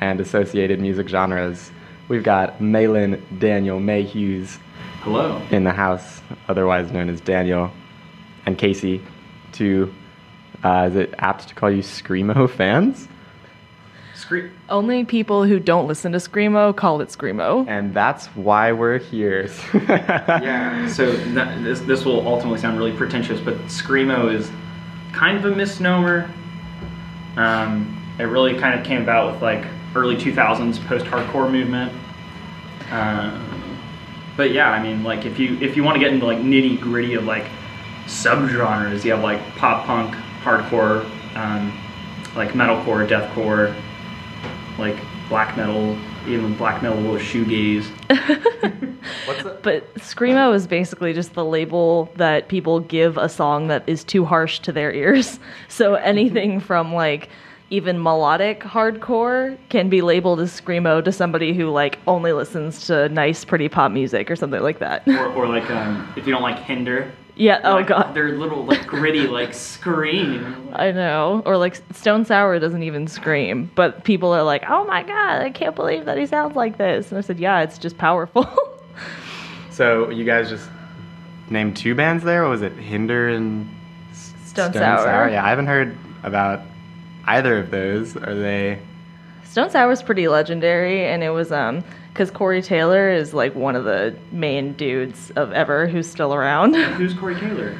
and 0.00 0.20
associated 0.20 0.80
music 0.80 1.08
genres. 1.08 1.70
We've 2.08 2.22
got 2.22 2.60
Malin 2.60 3.24
Daniel 3.38 3.78
Mayhews 3.78 4.58
Hello. 5.02 5.40
in 5.50 5.64
the 5.64 5.72
house, 5.72 6.20
otherwise 6.48 6.90
known 6.90 7.08
as 7.08 7.20
Daniel, 7.20 7.70
and 8.46 8.58
Casey, 8.58 9.00
two, 9.52 9.92
uh, 10.64 10.88
is 10.90 10.96
it 10.96 11.14
apt 11.18 11.48
to 11.48 11.54
call 11.54 11.70
you 11.70 11.82
Screamo 11.82 12.48
fans? 12.56 13.08
Scream. 14.14 14.50
Only 14.68 15.04
people 15.04 15.44
who 15.44 15.58
don't 15.58 15.88
listen 15.88 16.12
to 16.12 16.18
Screamo 16.18 16.76
call 16.76 17.00
it 17.00 17.08
Screamo. 17.08 17.66
And 17.66 17.94
that's 17.94 18.26
why 18.28 18.72
we're 18.72 18.98
here. 18.98 19.48
Yeah, 19.72 20.86
so 20.88 21.12
that, 21.34 21.62
this, 21.64 21.80
this 21.80 22.04
will 22.04 22.26
ultimately 22.26 22.58
sound 22.60 22.78
really 22.78 22.92
pretentious, 22.92 23.40
but 23.40 23.56
Screamo 23.66 24.32
is 24.32 24.50
kind 25.12 25.38
of 25.38 25.50
a 25.50 25.56
misnomer. 25.56 26.30
Um, 27.36 27.99
it 28.20 28.24
really 28.24 28.58
kind 28.58 28.78
of 28.78 28.84
came 28.84 29.02
about 29.02 29.32
with 29.32 29.42
like 29.42 29.64
early 29.94 30.16
2000s 30.16 30.84
post-hardcore 30.86 31.50
movement. 31.50 31.92
Um, 32.90 33.46
but 34.36 34.52
yeah, 34.52 34.70
I 34.70 34.82
mean, 34.82 35.02
like 35.02 35.24
if 35.24 35.38
you 35.38 35.58
if 35.60 35.76
you 35.76 35.84
want 35.84 35.96
to 35.96 36.00
get 36.00 36.12
into 36.12 36.26
like 36.26 36.38
nitty 36.38 36.80
gritty 36.80 37.14
of 37.14 37.24
like 37.24 37.46
subgenres, 38.06 39.04
you 39.04 39.12
have 39.12 39.22
like 39.22 39.40
pop 39.56 39.86
punk, 39.86 40.14
hardcore, 40.42 41.04
um, 41.36 41.78
like 42.34 42.50
metalcore, 42.50 43.06
deathcore, 43.06 43.74
like 44.78 44.96
black 45.28 45.56
metal, 45.56 45.96
even 46.26 46.56
black 46.56 46.82
metal 46.82 47.02
with 47.10 47.22
shoegaze. 47.22 47.86
But 49.62 49.94
Screamo 49.94 50.54
is 50.54 50.66
basically 50.66 51.12
just 51.12 51.34
the 51.34 51.44
label 51.44 52.10
that 52.16 52.48
people 52.48 52.80
give 52.80 53.16
a 53.16 53.28
song 53.28 53.68
that 53.68 53.84
is 53.86 54.04
too 54.04 54.24
harsh 54.24 54.58
to 54.60 54.72
their 54.72 54.92
ears. 54.92 55.38
So 55.68 55.94
anything 55.94 56.60
from 56.60 56.92
like 56.92 57.28
even 57.70 58.02
melodic 58.02 58.60
hardcore 58.60 59.56
can 59.68 59.88
be 59.88 60.02
labeled 60.02 60.40
as 60.40 60.60
Screamo 60.60 61.04
to 61.04 61.12
somebody 61.12 61.54
who 61.54 61.70
like 61.70 61.98
only 62.06 62.32
listens 62.32 62.86
to 62.88 63.08
nice, 63.08 63.44
pretty 63.44 63.68
pop 63.68 63.92
music 63.92 64.30
or 64.30 64.36
something 64.36 64.60
like 64.60 64.80
that. 64.80 65.06
or, 65.06 65.26
or 65.32 65.46
like 65.48 65.70
um, 65.70 66.12
if 66.16 66.26
you 66.26 66.32
don't 66.32 66.42
like 66.42 66.58
Hinder. 66.58 67.10
yeah, 67.36 67.60
oh 67.62 67.74
like, 67.74 67.86
god. 67.86 68.12
Their 68.12 68.32
little 68.32 68.64
like 68.64 68.86
gritty 68.86 69.28
like 69.28 69.54
scream. 69.54 70.68
I 70.72 70.90
know. 70.90 71.42
Or 71.46 71.56
like 71.56 71.80
Stone 71.92 72.24
Sour 72.24 72.58
doesn't 72.58 72.82
even 72.82 73.06
scream, 73.06 73.70
but 73.76 74.02
people 74.02 74.32
are 74.32 74.42
like, 74.42 74.64
"Oh 74.68 74.84
my 74.84 75.04
god, 75.04 75.42
I 75.42 75.50
can't 75.50 75.76
believe 75.76 76.04
that 76.06 76.18
he 76.18 76.26
sounds 76.26 76.56
like 76.56 76.76
this." 76.76 77.10
And 77.10 77.18
I 77.18 77.20
said, 77.20 77.38
"Yeah, 77.38 77.60
it's 77.60 77.78
just 77.78 77.96
powerful." 77.96 78.48
so 79.70 80.10
you 80.10 80.24
guys 80.24 80.50
just 80.50 80.68
named 81.48 81.76
two 81.76 81.94
bands 81.94 82.24
there? 82.24 82.44
Or 82.44 82.48
was 82.48 82.62
it 82.62 82.72
Hinder 82.72 83.28
and 83.28 83.68
S- 84.10 84.34
Stone 84.46 84.72
Sour. 84.72 85.28
Yeah, 85.30 85.44
I 85.44 85.50
haven't 85.50 85.66
heard 85.68 85.96
about 86.24 86.62
either 87.36 87.58
of 87.58 87.70
those. 87.70 88.16
Are 88.16 88.34
they? 88.34 88.78
Stone 89.44 89.70
Sour 89.70 89.90
is 89.92 90.02
pretty 90.02 90.28
legendary, 90.28 91.06
and 91.06 91.22
it 91.22 91.30
was 91.30 91.50
um 91.52 91.82
because 92.12 92.30
Corey 92.30 92.62
Taylor 92.62 93.10
is 93.10 93.32
like 93.34 93.54
one 93.54 93.76
of 93.76 93.84
the 93.84 94.14
main 94.32 94.72
dudes 94.74 95.30
of 95.36 95.52
ever 95.52 95.86
who's 95.86 96.08
still 96.10 96.34
around. 96.34 96.74
Who's 96.74 97.14
Corey 97.14 97.36
Taylor? 97.38 97.76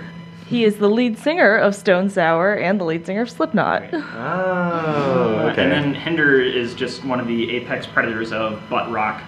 he 0.47 0.65
is 0.65 0.79
the 0.79 0.89
lead 0.89 1.17
singer 1.17 1.57
of 1.57 1.77
Stone 1.77 2.11
Sour 2.11 2.55
and 2.55 2.81
the 2.81 2.85
lead 2.85 3.07
singer 3.07 3.23
of 3.23 3.31
Slipknot. 3.31 3.85
Oh, 3.93 5.49
okay. 5.53 5.63
And 5.63 5.73
then 5.73 5.95
Hinder 5.95 6.41
is 6.41 6.75
just 6.75 7.05
one 7.05 7.21
of 7.21 7.27
the 7.29 7.51
apex 7.57 7.87
predators 7.87 8.33
of 8.33 8.61
butt 8.69 8.91
rock. 8.91 9.23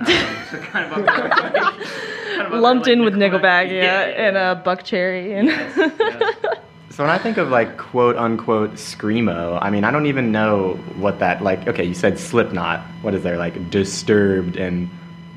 Um, 0.00 0.06
so 0.50 0.58
kind 0.58 0.92
of 0.92 0.98
up 0.98 1.06
there, 1.06 1.28
like, 1.28 1.32
kind 1.32 1.56
of 1.56 1.62
up 1.62 2.50
there, 2.50 2.60
Lumped 2.60 2.86
like 2.86 2.92
in 2.96 3.04
with 3.04 3.14
Nickelback, 3.14 3.70
yeah, 3.70 4.06
yeah. 4.06 4.26
and 4.26 4.36
uh, 4.36 4.60
Buckcherry, 4.64 5.38
and 5.38 5.48
Yes, 5.48 5.76
yes. 5.98 6.58
So 6.90 7.02
when 7.02 7.10
I 7.10 7.18
think 7.18 7.36
of 7.36 7.48
like 7.48 7.76
quote 7.76 8.16
unquote 8.16 8.72
screamo, 8.72 9.58
I 9.60 9.70
mean 9.70 9.84
I 9.84 9.90
don't 9.90 10.06
even 10.06 10.32
know 10.32 10.74
what 10.96 11.18
that 11.18 11.42
like. 11.42 11.66
Okay, 11.66 11.84
you 11.84 11.94
said 11.94 12.18
Slipknot. 12.18 12.80
What 13.02 13.14
is 13.14 13.22
there 13.22 13.36
like 13.36 13.70
Disturbed 13.70 14.56
and 14.56 14.88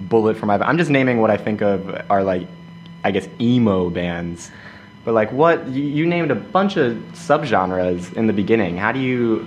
Bullet 0.02 0.38
for 0.38 0.46
My? 0.46 0.58
I'm 0.60 0.78
just 0.78 0.92
naming 0.92 1.20
what 1.20 1.32
I 1.32 1.38
think 1.38 1.62
of 1.62 2.02
are 2.10 2.24
like, 2.24 2.48
I 3.04 3.12
guess 3.12 3.28
emo 3.42 3.90
bands. 3.90 4.52
But 5.04 5.14
like 5.14 5.32
what 5.32 5.68
you, 5.68 5.84
you 5.84 6.06
named 6.06 6.32
a 6.32 6.36
bunch 6.36 6.78
of 6.78 6.96
subgenres 7.14 8.14
in 8.14 8.28
the 8.28 8.34
beginning. 8.34 8.78
How 8.78 8.92
do 8.92 9.00
you 9.00 9.46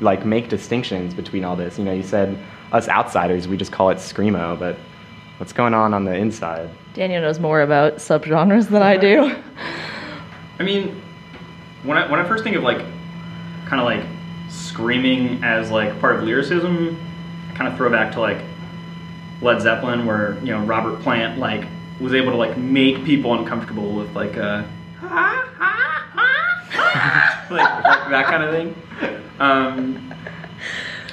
like 0.00 0.24
make 0.24 0.48
distinctions 0.48 1.12
between 1.12 1.44
all 1.44 1.56
this? 1.56 1.78
You 1.78 1.84
know, 1.84 1.92
you 1.92 2.02
said 2.02 2.38
us 2.72 2.88
outsiders 2.88 3.48
we 3.48 3.56
just 3.56 3.72
call 3.72 3.90
it 3.90 3.96
screamo, 3.96 4.58
but 4.58 4.78
what's 5.38 5.52
going 5.52 5.74
on 5.74 5.92
on 5.92 6.04
the 6.04 6.14
inside? 6.14 6.70
Daniel 6.94 7.20
knows 7.20 7.40
more 7.40 7.62
about 7.62 7.96
subgenres 7.96 8.68
than 8.68 8.82
I 8.82 8.96
do. 8.96 9.34
I 10.58 10.62
mean, 10.62 11.01
when 11.82 11.98
I 11.98 12.10
when 12.10 12.20
I 12.20 12.24
first 12.24 12.44
think 12.44 12.56
of 12.56 12.62
like, 12.62 12.78
kind 13.66 13.80
of 13.80 13.84
like 13.84 14.04
screaming 14.48 15.42
as 15.42 15.70
like 15.70 15.98
part 16.00 16.16
of 16.16 16.24
lyricism, 16.24 17.00
I 17.50 17.56
kind 17.56 17.70
of 17.70 17.76
throw 17.76 17.90
back 17.90 18.12
to 18.12 18.20
like 18.20 18.38
Led 19.40 19.60
Zeppelin, 19.60 20.06
where 20.06 20.38
you 20.40 20.52
know 20.52 20.60
Robert 20.60 21.02
Plant 21.02 21.38
like 21.38 21.66
was 22.00 22.14
able 22.14 22.32
to 22.32 22.36
like 22.36 22.56
make 22.56 23.04
people 23.04 23.34
uncomfortable 23.34 23.92
with 23.92 24.14
like 24.14 24.36
uh 24.36 24.64
like, 25.02 25.10
like 27.50 28.10
that 28.10 28.26
kind 28.26 28.44
of 28.44 28.50
thing. 28.50 28.74
Um, 29.38 30.14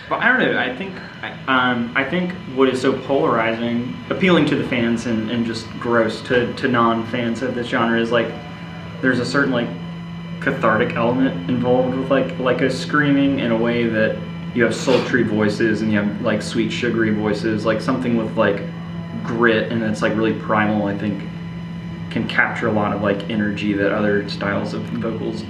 but 0.07 0.21
I 0.21 0.27
don't 0.27 0.39
know. 0.39 0.59
I 0.59 0.75
think 0.75 0.95
um, 1.47 1.91
I 1.95 2.03
think 2.03 2.31
what 2.55 2.69
is 2.69 2.81
so 2.81 2.99
polarizing, 3.03 3.95
appealing 4.09 4.45
to 4.47 4.55
the 4.55 4.67
fans 4.67 5.05
and, 5.05 5.29
and 5.29 5.45
just 5.45 5.69
gross 5.79 6.21
to, 6.23 6.53
to 6.53 6.67
non-fans 6.67 7.41
of 7.41 7.55
this 7.55 7.67
genre 7.67 7.99
is 7.99 8.11
like 8.11 8.31
there's 9.01 9.19
a 9.19 9.25
certain 9.25 9.51
like 9.51 9.67
cathartic 10.41 10.95
element 10.95 11.49
involved 11.49 11.95
with 11.97 12.09
like 12.09 12.37
like 12.39 12.61
a 12.61 12.69
screaming 12.69 13.39
in 13.39 13.51
a 13.51 13.57
way 13.57 13.85
that 13.85 14.17
you 14.55 14.63
have 14.63 14.73
sultry 14.73 15.23
voices 15.23 15.81
and 15.81 15.91
you 15.91 15.99
have 15.99 16.21
like 16.21 16.41
sweet 16.41 16.71
sugary 16.71 17.11
voices 17.11 17.65
like 17.65 17.81
something 17.81 18.17
with 18.17 18.35
like 18.37 18.63
grit 19.23 19.71
and 19.71 19.83
it's 19.83 20.01
like 20.01 20.15
really 20.15 20.33
primal 20.39 20.87
i 20.87 20.97
think 20.97 21.21
can 22.09 22.27
capture 22.27 22.67
a 22.67 22.71
lot 22.71 22.93
of 22.93 23.01
like 23.01 23.29
energy 23.29 23.73
that 23.73 23.91
other 23.91 24.27
styles 24.29 24.73
of 24.73 24.81
vocals 24.83 25.43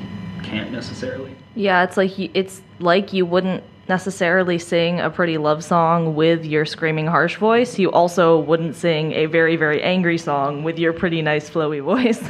can't 0.43 0.71
necessarily 0.71 1.35
Yeah, 1.55 1.83
it's 1.83 1.97
like 1.97 2.17
you, 2.17 2.29
it's 2.33 2.61
like 2.79 3.13
you 3.13 3.25
wouldn't 3.25 3.63
necessarily 3.87 4.59
sing 4.59 4.99
a 4.99 5.09
pretty 5.09 5.37
love 5.37 5.63
song 5.63 6.15
with 6.15 6.45
your 6.45 6.65
screaming 6.65 7.07
harsh 7.07 7.37
voice. 7.37 7.79
You 7.79 7.91
also 7.91 8.39
wouldn't 8.39 8.75
sing 8.75 9.13
a 9.13 9.25
very 9.25 9.55
very 9.55 9.81
angry 9.81 10.17
song 10.17 10.63
with 10.63 10.77
your 10.77 10.93
pretty 10.93 11.21
nice 11.21 11.49
flowy 11.49 11.83
voice. 11.93 12.21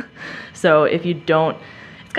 so 0.54 0.84
if 0.84 1.06
you 1.06 1.14
don't, 1.14 1.58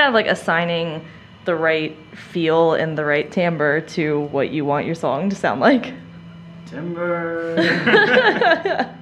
kind 0.01 0.09
of 0.09 0.15
like 0.15 0.27
assigning 0.29 1.05
the 1.45 1.55
right 1.55 1.95
feel 2.17 2.73
and 2.73 2.97
the 2.97 3.05
right 3.05 3.31
timbre 3.31 3.83
to 3.83 4.21
what 4.33 4.51
you 4.51 4.65
want 4.65 4.87
your 4.87 4.95
song 4.95 5.29
to 5.29 5.37
sound 5.37 5.61
like. 5.61 5.93
timber 6.67 7.55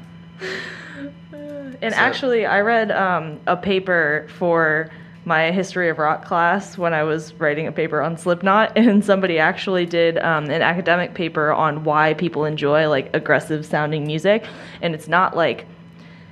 And 1.80 1.94
So- 1.94 2.00
actually, 2.00 2.44
I 2.46 2.61
read 2.62 2.90
um, 2.90 3.38
a 3.46 3.56
paper 3.56 4.26
for 4.37 4.90
my 5.24 5.52
history 5.52 5.88
of 5.88 5.98
rock 5.98 6.24
class 6.24 6.76
when 6.76 6.92
I 6.92 7.04
was 7.04 7.32
writing 7.34 7.68
a 7.68 7.72
paper 7.72 8.02
on 8.02 8.16
Slipknot, 8.18 8.72
and 8.76 9.04
somebody 9.04 9.38
actually 9.38 9.87
did 9.87 10.18
um, 10.18 10.46
an 10.50 10.62
academic 10.62 11.14
paper 11.14 11.52
on 11.52 11.84
why 11.84 12.14
people 12.14 12.44
enjoy 12.44 12.88
like 12.88 13.14
aggressive 13.14 13.64
sounding 13.64 14.04
music, 14.04 14.44
and 14.82 14.92
it's 14.96 15.06
not 15.06 15.37
like 15.37 15.66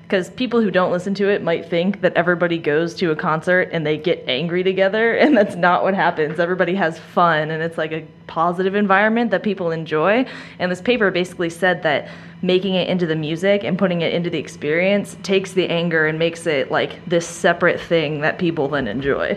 because 0.07 0.31
people 0.31 0.61
who 0.61 0.71
don't 0.71 0.93
listen 0.93 1.15
to 1.15 1.29
it 1.29 1.43
might 1.43 1.69
think 1.69 2.01
that 2.01 2.15
everybody 2.15 2.59
goes 2.59 2.95
to 2.95 3.11
a 3.11 3.17
concert 3.17 3.69
and 3.73 3.85
they 3.85 3.99
get 3.99 4.23
angry 4.29 4.63
together 4.63 5.17
and 5.17 5.37
that's 5.37 5.57
not 5.57 5.83
what 5.83 5.95
happens. 5.95 6.39
Everybody 6.39 6.77
has 6.77 6.99
fun 6.99 7.51
and 7.51 7.61
it's 7.63 7.77
like 7.77 7.91
a 7.91 8.07
positive 8.29 8.77
environment 8.77 9.33
that 9.33 9.43
people 9.43 9.73
enjoy. 9.73 10.25
And 10.61 10.71
this 10.71 10.81
paper 10.81 11.11
basically 11.11 11.51
said 11.51 11.83
that 11.83 12.09
making 12.41 12.75
it 12.75 12.89
into 12.89 13.07
the 13.07 13.17
music 13.17 13.65
and 13.65 13.77
putting 13.77 14.03
it 14.03 14.13
into 14.13 14.31
the 14.31 14.39
experience 14.39 15.17
takes 15.25 15.53
the 15.53 15.69
anger 15.69 16.07
and 16.07 16.19
makes 16.19 16.47
it 16.47 16.71
like 16.71 17.05
this 17.07 17.27
separate 17.27 17.81
thing 17.81 18.21
that 18.21 18.39
people 18.39 18.69
then 18.69 18.87
enjoy 18.87 19.37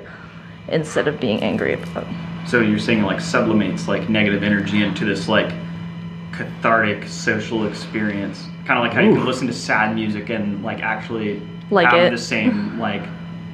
instead 0.68 1.08
of 1.08 1.20
being 1.20 1.42
angry 1.42 1.74
about. 1.74 2.06
So 2.48 2.62
you're 2.62 2.78
saying 2.78 3.02
like 3.02 3.22
sublimates 3.22 3.88
like 3.88 4.08
negative 4.08 4.44
energy 4.44 4.84
into 4.84 5.04
this 5.04 5.28
like 5.28 5.52
cathartic 6.32 7.08
social 7.08 7.66
experience 7.66 8.46
kind 8.70 8.78
of 8.78 8.86
like 8.86 8.94
how 8.94 9.02
you 9.02 9.16
can 9.16 9.26
listen 9.26 9.48
to 9.48 9.54
sad 9.54 9.96
music 9.96 10.30
and 10.30 10.64
like 10.64 10.80
actually 10.82 11.42
Like 11.72 11.88
have 11.88 12.00
it. 12.06 12.12
the 12.12 12.20
same 12.20 12.78
like 12.78 13.02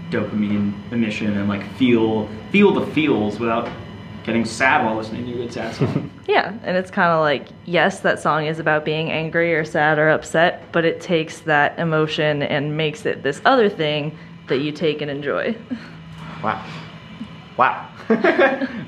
dopamine 0.09 0.73
emission 0.91 1.37
and 1.37 1.47
like 1.47 1.65
feel 1.77 2.27
feel 2.51 2.73
the 2.73 2.85
feels 2.87 3.39
without 3.39 3.69
getting 4.25 4.43
sad 4.43 4.83
while 4.83 4.93
listening 4.97 5.25
to 5.25 5.31
a 5.31 5.35
good 5.37 5.53
sad 5.53 5.73
song 5.73 6.11
Yeah, 6.27 6.53
and 6.63 6.75
it's 6.75 6.91
kind 6.91 7.11
of 7.13 7.21
like, 7.21 7.47
yes, 7.63 8.01
that 8.01 8.19
song 8.19 8.45
is 8.47 8.59
about 8.59 8.83
being 8.83 9.09
angry 9.09 9.55
or 9.55 9.63
sad 9.63 9.97
or 9.99 10.09
upset, 10.09 10.69
but 10.73 10.83
it 10.83 10.99
takes 10.99 11.39
that 11.41 11.79
emotion 11.79 12.43
and 12.43 12.75
makes 12.75 13.05
it 13.05 13.23
this 13.23 13.39
other 13.45 13.69
thing 13.69 14.17
that 14.47 14.57
you 14.57 14.73
take 14.73 15.01
and 15.01 15.09
enjoy. 15.09 15.55
Wow. 16.43 16.65
Wow. 17.55 17.87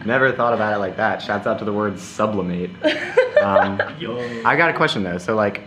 Never 0.06 0.32
thought 0.34 0.54
about 0.54 0.74
it 0.74 0.80
like 0.80 0.98
that. 0.98 1.22
Shouts 1.22 1.48
out 1.48 1.60
to 1.60 1.66
the 1.66 1.72
word 1.74 1.98
sublimate. 2.00 2.72
Um, 3.38 3.80
I 4.44 4.56
got 4.58 4.72
a 4.72 4.74
question 4.74 5.04
though. 5.04 5.20
So 5.20 5.36
like, 5.36 5.62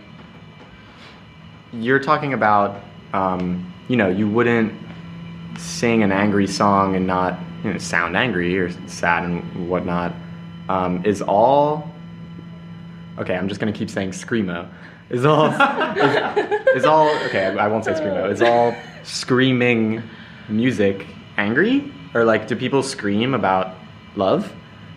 you're 1.73 1.99
talking 1.99 2.33
about, 2.33 2.81
um, 3.13 3.73
you 3.87 3.95
know, 3.95 4.09
you 4.09 4.29
wouldn't 4.29 4.73
sing 5.57 6.03
an 6.03 6.11
angry 6.11 6.47
song 6.47 6.95
and 6.95 7.05
not 7.05 7.37
you 7.63 7.71
know, 7.71 7.77
sound 7.77 8.17
angry 8.17 8.57
or 8.57 8.71
sad 8.87 9.23
and 9.23 9.69
whatnot. 9.69 10.13
Um, 10.69 11.05
is 11.05 11.21
all 11.21 11.91
okay? 13.17 13.35
I'm 13.35 13.47
just 13.47 13.59
gonna 13.59 13.71
keep 13.71 13.89
saying 13.89 14.11
screamo. 14.11 14.67
Is 15.09 15.25
all 15.25 15.47
is, 15.97 16.77
is 16.77 16.85
all 16.85 17.09
okay? 17.25 17.57
I 17.57 17.67
won't 17.67 17.85
say 17.85 17.93
screamo. 17.93 18.31
Is 18.31 18.41
all 18.41 18.75
screaming 19.03 20.01
music 20.49 21.07
angry 21.37 21.93
or 22.13 22.25
like 22.25 22.47
do 22.47 22.55
people 22.55 22.83
scream 22.83 23.33
about 23.33 23.75
love 24.15 24.51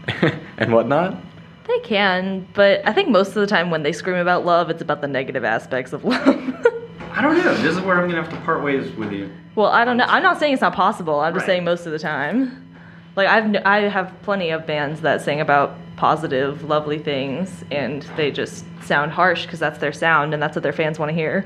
and 0.58 0.72
whatnot? 0.72 1.20
They 1.66 1.78
can, 1.80 2.46
but 2.54 2.86
I 2.86 2.92
think 2.92 3.08
most 3.08 3.28
of 3.28 3.34
the 3.36 3.46
time 3.46 3.70
when 3.70 3.82
they 3.82 3.92
scream 3.92 4.16
about 4.16 4.44
love, 4.44 4.68
it's 4.70 4.82
about 4.82 5.00
the 5.00 5.08
negative 5.08 5.44
aspects 5.44 5.92
of 5.92 6.04
love. 6.04 6.26
i 7.12 7.22
don't 7.22 7.38
know 7.38 7.54
this 7.62 7.76
is 7.76 7.80
where 7.82 8.02
i'm 8.02 8.10
gonna 8.10 8.20
have 8.20 8.28
to 8.32 8.36
part 8.44 8.62
ways 8.64 8.90
with 8.96 9.12
you 9.12 9.30
well, 9.54 9.68
I 9.68 9.84
don't 9.84 9.96
know. 9.96 10.04
I'm 10.08 10.24
not 10.24 10.40
saying 10.40 10.54
it's 10.54 10.62
not 10.62 10.74
possible. 10.74 11.20
I'm 11.20 11.32
just 11.32 11.42
Right. 11.44 11.52
saying 11.54 11.64
most 11.64 11.86
of 11.86 11.92
the 11.92 11.98
time. 12.00 12.74
Like 13.14 13.28
I've 13.28 13.54
I 13.64 13.82
have 13.82 14.12
plenty 14.22 14.50
of 14.50 14.66
bands 14.66 15.00
that 15.02 15.20
sing 15.22 15.40
about 15.40 15.76
positive, 15.94 16.64
lovely 16.64 16.98
things, 16.98 17.64
and 17.70 18.02
they 18.16 18.32
just 18.32 18.64
sound 18.82 19.12
harsh 19.12 19.44
because 19.46 19.60
that's 19.60 19.78
their 19.78 19.92
sound 19.92 20.34
and 20.34 20.42
that's 20.42 20.56
what 20.56 20.64
their 20.64 20.72
fans 20.72 20.98
want 20.98 21.10
to 21.10 21.14
hear. 21.14 21.44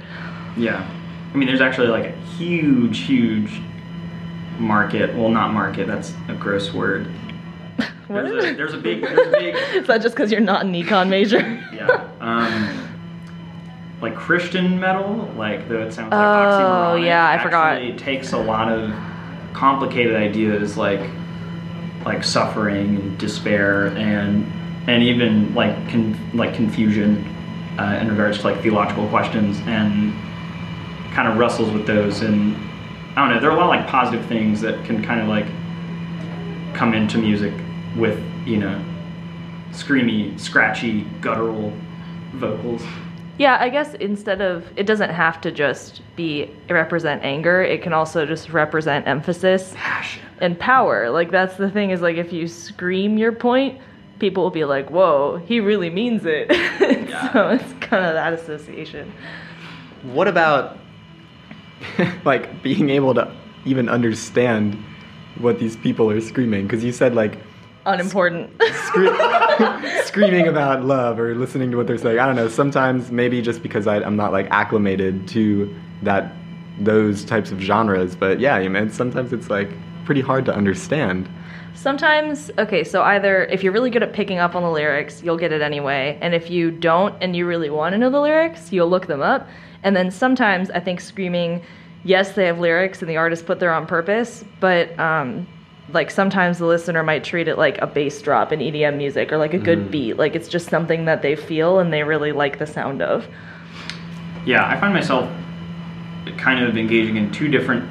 Yeah. 0.56 0.88
I 1.34 1.36
mean, 1.36 1.46
there's 1.46 1.60
actually 1.60 1.88
like 1.88 2.06
a 2.06 2.12
huge, 2.38 3.00
huge 3.00 3.60
market. 4.58 5.14
Well, 5.14 5.28
not 5.28 5.52
market, 5.52 5.86
that's 5.86 6.14
a 6.28 6.34
gross 6.34 6.72
word. 6.72 7.08
What 8.08 8.24
There's 8.24 8.44
is 8.44 8.50
a, 8.52 8.54
there's 8.56 8.74
a 8.74 8.78
big, 8.78 9.02
there's 9.02 9.28
a 9.28 9.30
big, 9.30 9.54
Is 9.74 9.86
that 9.86 10.02
just 10.02 10.14
because 10.14 10.30
you're 10.32 10.40
not 10.40 10.64
an 10.64 10.72
econ 10.72 11.08
major? 11.08 11.38
yeah. 11.72 12.08
Um, 12.20 12.84
like 14.00 14.14
Christian 14.14 14.78
metal, 14.78 15.30
like 15.36 15.68
though 15.68 15.82
it 15.82 15.92
sounds 15.92 16.12
like 16.12 16.20
Oh, 16.20 16.96
oxymoronic, 16.96 17.04
yeah, 17.06 17.28
I 17.28 17.42
forgot. 17.42 17.72
actually 17.76 17.98
takes 17.98 18.32
a 18.32 18.38
lot 18.38 18.70
of 18.70 18.92
complicated 19.52 20.14
ideas 20.14 20.76
like 20.76 21.00
like 22.04 22.22
suffering 22.22 22.96
and 22.96 23.18
despair 23.18 23.86
and 23.88 24.46
and 24.88 25.02
even 25.02 25.52
like 25.54 25.74
con- 25.90 26.16
like 26.32 26.54
confusion 26.54 27.24
uh, 27.78 27.98
in 28.00 28.08
regards 28.08 28.38
to 28.38 28.44
like 28.44 28.62
theological 28.62 29.06
questions 29.08 29.58
and 29.66 30.12
kind 31.12 31.26
of 31.28 31.36
wrestles 31.36 31.70
with 31.72 31.86
those 31.86 32.20
and 32.22 32.54
I 33.16 33.26
don't 33.26 33.34
know 33.34 33.40
there 33.40 33.50
are 33.50 33.56
a 33.56 33.60
lot 33.60 33.64
of 33.64 33.80
like 33.80 33.88
positive 33.88 34.24
things 34.26 34.60
that 34.60 34.82
can 34.84 35.02
kind 35.02 35.20
of 35.20 35.26
like 35.28 35.46
come 36.74 36.94
into 36.94 37.18
music 37.18 37.52
with 37.98 38.18
you 38.46 38.56
know 38.56 38.82
screamy 39.72 40.38
scratchy 40.38 41.02
guttural 41.20 41.72
vocals 42.32 42.82
Yeah, 43.38 43.56
I 43.60 43.68
guess 43.68 43.94
instead 43.94 44.40
of 44.40 44.66
it 44.76 44.84
doesn't 44.84 45.10
have 45.10 45.40
to 45.42 45.52
just 45.52 46.02
be 46.16 46.50
represent 46.68 47.22
anger, 47.22 47.62
it 47.62 47.82
can 47.82 47.92
also 47.92 48.26
just 48.26 48.50
represent 48.50 49.06
emphasis 49.06 49.72
passion 49.76 50.22
and 50.40 50.58
power. 50.58 51.10
Like 51.10 51.30
that's 51.30 51.56
the 51.56 51.70
thing 51.70 51.90
is 51.90 52.00
like 52.00 52.16
if 52.16 52.32
you 52.32 52.48
scream 52.48 53.16
your 53.16 53.32
point, 53.32 53.80
people 54.18 54.42
will 54.42 54.50
be 54.50 54.64
like, 54.64 54.90
"Whoa, 54.90 55.36
he 55.46 55.60
really 55.60 55.90
means 55.90 56.22
it." 56.24 56.50
so 57.32 57.48
it's 57.50 57.72
kind 57.80 58.04
of 58.04 58.14
that 58.14 58.32
association. 58.32 59.12
What 60.02 60.26
about 60.28 60.78
like 62.24 62.62
being 62.62 62.90
able 62.90 63.14
to 63.14 63.32
even 63.64 63.88
understand 63.88 64.76
what 65.38 65.60
these 65.60 65.76
people 65.76 66.10
are 66.10 66.20
screaming? 66.20 66.66
Because 66.66 66.82
you 66.82 66.92
said 66.92 67.14
like 67.14 67.38
Unimportant. 67.88 68.50
scre- 68.84 69.08
screaming 70.04 70.46
about 70.46 70.84
love 70.84 71.18
or 71.18 71.34
listening 71.34 71.70
to 71.70 71.76
what 71.76 71.86
they're 71.86 71.98
saying. 71.98 72.18
I 72.18 72.26
don't 72.26 72.36
know. 72.36 72.48
Sometimes 72.48 73.10
maybe 73.10 73.40
just 73.40 73.62
because 73.62 73.86
I, 73.86 73.96
I'm 73.96 74.16
not 74.16 74.32
like 74.32 74.46
acclimated 74.50 75.26
to 75.28 75.74
that 76.02 76.32
those 76.78 77.24
types 77.24 77.50
of 77.50 77.60
genres, 77.60 78.14
but 78.14 78.40
yeah, 78.40 78.58
you 78.58 78.70
mean 78.70 78.90
sometimes 78.90 79.32
it's 79.32 79.50
like 79.50 79.70
pretty 80.04 80.20
hard 80.20 80.44
to 80.44 80.54
understand. 80.54 81.28
Sometimes, 81.74 82.50
okay, 82.58 82.82
so 82.82 83.02
either 83.02 83.44
if 83.46 83.62
you're 83.62 83.72
really 83.72 83.90
good 83.90 84.02
at 84.02 84.12
picking 84.12 84.38
up 84.38 84.54
on 84.54 84.62
the 84.62 84.70
lyrics, 84.70 85.22
you'll 85.22 85.36
get 85.36 85.52
it 85.52 85.62
anyway. 85.62 86.18
And 86.20 86.34
if 86.34 86.50
you 86.50 86.70
don't 86.70 87.14
and 87.22 87.36
you 87.36 87.46
really 87.46 87.70
want 87.70 87.92
to 87.92 87.98
know 87.98 88.10
the 88.10 88.20
lyrics, 88.20 88.72
you'll 88.72 88.88
look 88.88 89.06
them 89.06 89.22
up. 89.22 89.48
And 89.82 89.94
then 89.94 90.10
sometimes 90.10 90.70
I 90.70 90.80
think 90.80 91.00
screaming, 91.00 91.62
yes, 92.04 92.32
they 92.32 92.46
have 92.46 92.58
lyrics 92.58 93.00
and 93.00 93.08
the 93.08 93.16
artist 93.16 93.46
put 93.46 93.60
there 93.60 93.72
on 93.72 93.86
purpose, 93.86 94.44
but 94.60 94.98
um, 94.98 95.46
like 95.92 96.10
sometimes 96.10 96.58
the 96.58 96.66
listener 96.66 97.02
might 97.02 97.24
treat 97.24 97.48
it 97.48 97.56
like 97.56 97.78
a 97.78 97.86
bass 97.86 98.20
drop 98.20 98.52
in 98.52 98.60
EDM 98.60 98.96
music 98.96 99.32
or 99.32 99.38
like 99.38 99.54
a 99.54 99.58
good 99.58 99.86
mm. 99.86 99.90
beat. 99.90 100.14
Like 100.18 100.34
it's 100.34 100.48
just 100.48 100.68
something 100.68 101.06
that 101.06 101.22
they 101.22 101.34
feel 101.34 101.78
and 101.78 101.92
they 101.92 102.02
really 102.02 102.32
like 102.32 102.58
the 102.58 102.66
sound 102.66 103.00
of. 103.02 103.26
yeah 104.44 104.66
i 104.66 104.78
find 104.78 104.94
myself 104.94 105.30
kind 106.36 106.64
of 106.64 106.76
engaging 106.76 107.16
in 107.16 107.30
two 107.32 107.48
different 107.48 107.88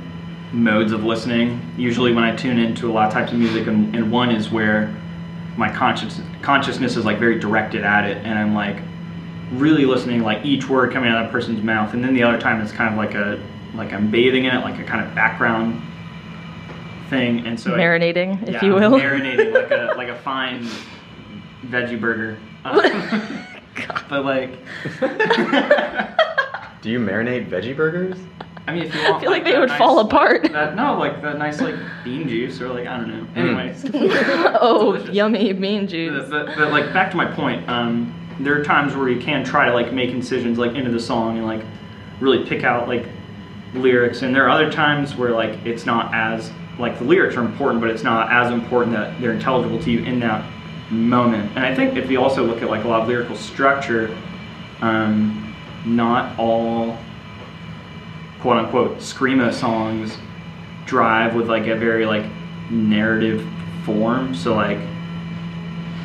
modes 0.53 0.91
of 0.91 1.03
listening 1.03 1.59
usually 1.77 2.13
when 2.13 2.23
i 2.23 2.35
tune 2.35 2.57
into 2.57 2.89
a 2.89 2.91
lot 2.91 3.07
of 3.07 3.13
types 3.13 3.31
of 3.31 3.37
music 3.37 3.67
and, 3.67 3.93
and 3.95 4.11
one 4.11 4.31
is 4.31 4.49
where 4.49 4.93
my 5.57 5.71
conscious 5.71 6.21
consciousness 6.41 6.95
is 6.95 7.03
like 7.03 7.19
very 7.19 7.37
directed 7.39 7.83
at 7.83 8.05
it 8.05 8.17
and 8.25 8.39
i'm 8.39 8.53
like 8.55 8.77
really 9.51 9.85
listening 9.85 10.23
like 10.23 10.43
each 10.45 10.69
word 10.69 10.91
coming 10.91 11.09
out 11.09 11.17
of 11.17 11.25
that 11.25 11.31
person's 11.31 11.61
mouth 11.61 11.93
and 11.93 12.03
then 12.03 12.13
the 12.13 12.23
other 12.23 12.39
time 12.39 12.61
it's 12.61 12.71
kind 12.71 12.91
of 12.91 12.97
like 12.97 13.13
a 13.13 13.41
like 13.75 13.91
i'm 13.91 14.09
bathing 14.09 14.45
in 14.45 14.55
it 14.55 14.59
like 14.61 14.79
a 14.79 14.83
kind 14.83 15.05
of 15.05 15.13
background 15.13 15.81
thing, 17.09 17.45
and 17.45 17.59
so 17.59 17.73
I- 17.73 17.77
Marinating, 17.77 18.43
if 18.43 18.55
yeah, 18.55 18.65
you 18.65 18.73
will. 18.73 18.91
marinating 18.91 19.53
like 19.53 19.71
a 19.71 19.93
like 19.97 20.09
a 20.09 20.17
fine 20.23 20.67
veggie 21.65 21.99
burger. 21.99 22.37
Um, 22.65 22.79
but 24.09 24.25
like, 24.25 24.51
Do 26.81 26.89
you 26.91 26.99
marinate 26.99 27.49
veggie 27.49 27.75
burgers? 27.75 28.17
I 28.67 28.73
mean, 28.73 28.83
if 28.83 28.93
you 28.93 29.01
want, 29.03 29.15
I 29.15 29.19
feel 29.21 29.31
like 29.31 29.45
they 29.45 29.57
would 29.57 29.69
nice, 29.69 29.77
fall 29.77 29.95
like, 29.95 30.05
apart. 30.07 30.51
that, 30.51 30.75
no, 30.75 30.97
like 30.99 31.21
that 31.21 31.37
nice 31.37 31.61
like 31.61 31.75
bean 32.03 32.27
juice 32.27 32.59
or 32.59 32.67
like 32.69 32.85
I 32.85 32.97
don't 32.97 33.07
know. 33.07 33.23
Hmm. 33.23 33.39
Anyways. 33.39 33.85
oh, 34.61 34.97
yummy 35.11 35.53
bean 35.53 35.87
juice. 35.87 36.29
But, 36.29 36.47
but, 36.47 36.55
but, 36.57 36.71
like 36.71 36.91
back 36.93 37.09
to 37.11 37.17
my 37.17 37.25
point, 37.31 37.67
um, 37.69 38.13
there 38.39 38.59
are 38.59 38.63
times 38.63 38.93
where 38.95 39.07
you 39.09 39.19
can 39.21 39.45
try 39.45 39.65
to 39.67 39.73
like 39.73 39.93
make 39.93 40.09
incisions 40.09 40.57
like 40.57 40.75
into 40.75 40.91
the 40.91 40.99
song 40.99 41.37
and 41.37 41.47
like 41.47 41.63
really 42.19 42.45
pick 42.45 42.63
out 42.65 42.87
like 42.89 43.05
lyrics, 43.73 44.21
and 44.21 44.35
there 44.35 44.45
are 44.45 44.49
other 44.49 44.69
times 44.71 45.15
where 45.15 45.31
like 45.31 45.65
it's 45.65 45.85
not 45.85 46.13
as 46.13 46.51
like 46.79 46.97
the 46.99 47.05
lyrics 47.05 47.35
are 47.35 47.43
important, 47.43 47.81
but 47.81 47.89
it's 47.89 48.03
not 48.03 48.31
as 48.31 48.51
important 48.51 48.95
that 48.95 49.19
they're 49.19 49.33
intelligible 49.33 49.79
to 49.83 49.91
you 49.91 50.03
in 50.03 50.19
that 50.19 50.45
moment. 50.89 51.49
And 51.55 51.65
I 51.65 51.73
think 51.73 51.97
if 51.97 52.09
you 52.09 52.21
also 52.21 52.43
look 52.43 52.61
at 52.61 52.69
like 52.69 52.83
a 52.83 52.87
lot 52.87 53.01
of 53.01 53.07
lyrical 53.07 53.35
structure, 53.35 54.15
um, 54.81 55.55
not 55.85 56.37
all 56.37 56.97
quote 58.41 58.57
unquote 58.57 58.97
screamo 58.97 59.51
songs 59.51 60.17
drive 60.85 61.35
with 61.35 61.49
like 61.49 61.67
a 61.67 61.75
very 61.75 62.05
like 62.05 62.25
narrative 62.69 63.47
form. 63.83 64.35
So 64.35 64.53
like 64.53 64.79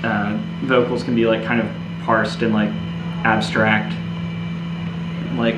uh, 0.02 0.38
vocals 0.62 1.02
can 1.02 1.14
be 1.14 1.26
like 1.26 1.44
kind 1.44 1.60
of 1.60 1.68
parsed 2.04 2.42
and 2.42 2.54
like 2.54 2.70
abstract. 3.24 3.94
Like 5.36 5.56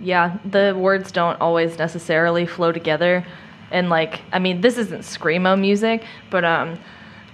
yeah, 0.00 0.36
the 0.44 0.74
words 0.76 1.10
don't 1.10 1.40
always 1.40 1.78
necessarily 1.78 2.46
flow 2.46 2.72
together. 2.72 3.24
And 3.74 3.90
like, 3.90 4.22
I 4.32 4.38
mean, 4.38 4.62
this 4.62 4.78
isn't 4.78 5.00
screamo 5.00 5.60
music, 5.60 6.04
but 6.30 6.44
um 6.44 6.78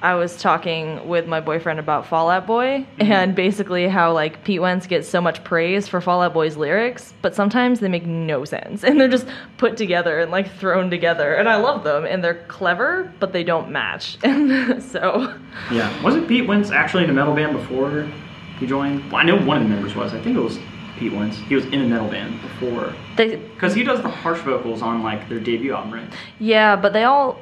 I 0.02 0.14
was 0.14 0.40
talking 0.40 1.06
with 1.06 1.26
my 1.26 1.40
boyfriend 1.40 1.78
about 1.78 2.06
Fall 2.06 2.30
Out 2.30 2.46
Boy 2.46 2.86
and 2.98 3.34
basically 3.34 3.86
how 3.86 4.14
like 4.14 4.44
Pete 4.44 4.62
Wentz 4.62 4.86
gets 4.86 5.06
so 5.06 5.20
much 5.20 5.44
praise 5.44 5.88
for 5.88 6.00
Fall 6.00 6.22
Out 6.22 6.32
Boy's 6.32 6.56
lyrics, 6.56 7.12
but 7.20 7.34
sometimes 7.34 7.80
they 7.80 7.88
make 7.88 8.06
no 8.06 8.46
sense 8.46 8.82
and 8.84 8.98
they're 8.98 9.08
just 9.08 9.26
put 9.58 9.76
together 9.76 10.18
and 10.18 10.30
like 10.30 10.50
thrown 10.54 10.88
together. 10.88 11.34
And 11.34 11.48
I 11.48 11.56
love 11.56 11.84
them 11.84 12.06
and 12.06 12.24
they're 12.24 12.42
clever, 12.48 13.12
but 13.20 13.32
they 13.32 13.44
don't 13.44 13.70
match. 13.70 14.16
And 14.30 14.82
so 14.82 15.36
yeah, 15.70 16.02
wasn't 16.02 16.28
Pete 16.28 16.46
Wentz 16.46 16.70
actually 16.70 17.04
in 17.04 17.10
a 17.10 17.12
metal 17.12 17.34
band 17.34 17.52
before 17.52 18.08
he 18.58 18.66
joined? 18.66 19.04
Well, 19.12 19.20
I 19.20 19.24
know 19.24 19.36
one 19.36 19.58
of 19.58 19.62
the 19.64 19.68
members 19.68 19.94
was. 19.94 20.14
I 20.14 20.20
think 20.20 20.36
it 20.36 20.40
was 20.40 20.58
Pete 21.00 21.14
Wentz. 21.14 21.38
He 21.38 21.54
was 21.54 21.64
in 21.64 21.80
a 21.80 21.86
metal 21.86 22.08
band 22.08 22.40
before 22.42 22.94
because 23.16 23.74
he 23.74 23.82
does 23.82 24.02
the 24.02 24.08
harsh 24.10 24.40
vocals 24.40 24.82
on 24.82 25.02
like 25.02 25.28
their 25.30 25.40
debut 25.40 25.72
album, 25.72 25.94
right? 25.94 26.12
Yeah, 26.38 26.76
but 26.76 26.92
they 26.92 27.04
all. 27.04 27.40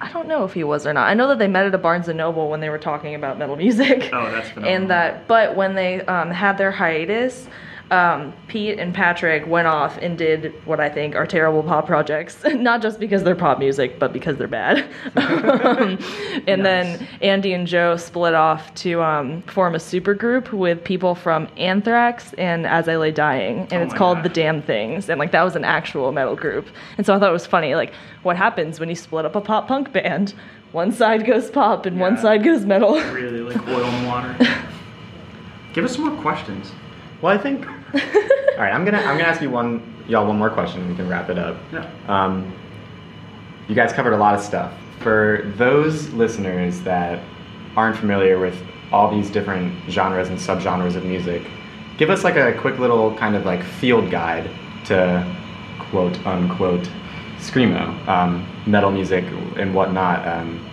I 0.00 0.10
don't 0.10 0.26
know 0.26 0.44
if 0.44 0.52
he 0.52 0.64
was 0.64 0.84
or 0.84 0.92
not. 0.92 1.06
I 1.06 1.14
know 1.14 1.28
that 1.28 1.38
they 1.38 1.46
met 1.46 1.64
at 1.66 1.72
a 1.72 1.78
Barnes 1.78 2.08
and 2.08 2.18
Noble 2.18 2.50
when 2.50 2.58
they 2.58 2.68
were 2.68 2.78
talking 2.78 3.14
about 3.14 3.38
metal 3.38 3.54
music. 3.54 4.10
Oh, 4.12 4.32
that's 4.32 4.48
phenomenal. 4.52 4.74
And 4.74 4.90
that, 4.90 5.28
but 5.28 5.54
when 5.54 5.76
they 5.76 6.00
um, 6.06 6.32
had 6.32 6.58
their 6.58 6.72
hiatus, 6.72 7.46
um, 7.90 8.32
Pete 8.48 8.78
and 8.78 8.94
Patrick 8.94 9.46
went 9.46 9.66
off 9.66 9.98
and 9.98 10.16
did 10.16 10.54
what 10.64 10.80
I 10.80 10.88
think 10.88 11.14
are 11.14 11.26
terrible 11.26 11.62
pop 11.62 11.86
projects. 11.86 12.42
Not 12.54 12.80
just 12.80 12.98
because 12.98 13.22
they're 13.22 13.36
pop 13.36 13.58
music, 13.58 13.98
but 13.98 14.12
because 14.12 14.38
they're 14.38 14.48
bad. 14.48 14.88
um, 15.16 15.98
and 16.46 16.64
then 16.64 17.06
Andy 17.20 17.52
and 17.52 17.66
Joe 17.66 17.96
split 17.96 18.34
off 18.34 18.74
to 18.76 19.02
um, 19.02 19.42
form 19.42 19.74
a 19.74 19.78
supergroup 19.78 20.52
with 20.52 20.82
people 20.82 21.14
from 21.14 21.48
Anthrax 21.56 22.32
and 22.34 22.66
As 22.66 22.88
I 22.88 22.96
Lay 22.96 23.10
Dying, 23.10 23.68
and 23.70 23.74
Oh 23.74 23.82
it's 23.82 23.94
called 23.94 24.18
gosh. 24.18 24.24
The 24.24 24.30
Damned 24.30 24.64
Things. 24.64 25.08
And 25.08 25.18
like 25.18 25.32
that 25.32 25.42
was 25.42 25.56
an 25.56 25.64
actual 25.64 26.12
metal 26.12 26.36
group. 26.36 26.66
And 26.96 27.06
so 27.06 27.14
I 27.14 27.18
thought 27.18 27.28
it 27.28 27.32
was 27.32 27.46
funny, 27.46 27.74
like 27.74 27.92
what 28.22 28.36
happens 28.36 28.80
when 28.80 28.88
you 28.88 28.94
split 28.94 29.26
up 29.26 29.34
a 29.34 29.40
pop 29.40 29.68
punk 29.68 29.92
band? 29.92 30.34
One 30.72 30.92
side 30.92 31.26
goes 31.26 31.50
pop 31.50 31.84
and 31.84 32.00
one 32.00 32.16
side 32.16 32.42
goes 32.42 32.64
metal. 32.64 32.94
Really 33.12 33.40
like 33.40 33.68
oil 33.68 33.84
and 33.84 34.06
water. 34.08 34.36
Give 35.74 35.84
us 35.84 35.96
some 35.96 36.06
more 36.06 36.22
questions. 36.22 36.72
Well, 37.22 37.32
I 37.32 37.38
think. 37.38 37.66
all 37.94 38.58
right, 38.58 38.72
I'm 38.72 38.84
gonna 38.84 38.98
I'm 38.98 39.16
gonna 39.16 39.22
ask 39.22 39.40
you 39.40 39.50
one 39.50 40.04
y'all 40.08 40.26
one 40.26 40.36
more 40.36 40.50
question. 40.50 40.80
and 40.80 40.90
We 40.90 40.96
can 40.96 41.08
wrap 41.08 41.30
it 41.30 41.38
up. 41.38 41.56
Yeah. 41.72 41.88
Um, 42.08 42.52
you 43.68 43.74
guys 43.74 43.92
covered 43.92 44.12
a 44.12 44.16
lot 44.16 44.34
of 44.34 44.40
stuff. 44.40 44.74
For 45.00 45.52
those 45.56 46.10
listeners 46.10 46.80
that 46.82 47.20
aren't 47.76 47.96
familiar 47.96 48.38
with 48.38 48.60
all 48.92 49.10
these 49.10 49.30
different 49.30 49.72
genres 49.88 50.28
and 50.28 50.38
subgenres 50.38 50.96
of 50.96 51.04
music, 51.04 51.42
give 51.96 52.10
us 52.10 52.24
like 52.24 52.36
a 52.36 52.52
quick 52.60 52.78
little 52.78 53.16
kind 53.16 53.34
of 53.34 53.46
like 53.46 53.62
field 53.62 54.10
guide 54.10 54.50
to 54.86 55.24
quote 55.78 56.26
unquote 56.26 56.88
screamo, 57.38 58.06
um, 58.08 58.46
metal 58.66 58.90
music 58.90 59.24
and 59.56 59.74
whatnot. 59.74 60.26
Um, 60.26 60.68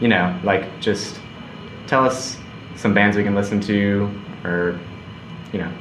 you 0.00 0.08
know, 0.08 0.38
like 0.42 0.80
just 0.80 1.20
tell 1.86 2.04
us 2.04 2.38
some 2.74 2.92
bands 2.92 3.16
we 3.16 3.22
can 3.22 3.34
listen 3.34 3.60
to, 3.60 4.10
or 4.44 4.78
you 5.52 5.60
know, 5.60 5.72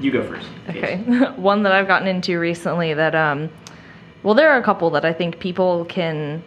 You 0.00 0.10
go 0.10 0.22
first. 0.26 0.48
Okay. 0.68 0.96
One 1.36 1.62
that 1.64 1.72
I've 1.72 1.88
gotten 1.88 2.08
into 2.08 2.38
recently 2.38 2.94
that 2.94 3.14
um 3.14 3.50
well 4.22 4.34
there 4.34 4.50
are 4.50 4.58
a 4.58 4.62
couple 4.62 4.90
that 4.90 5.04
I 5.04 5.12
think 5.12 5.38
people 5.40 5.84
can 5.86 6.42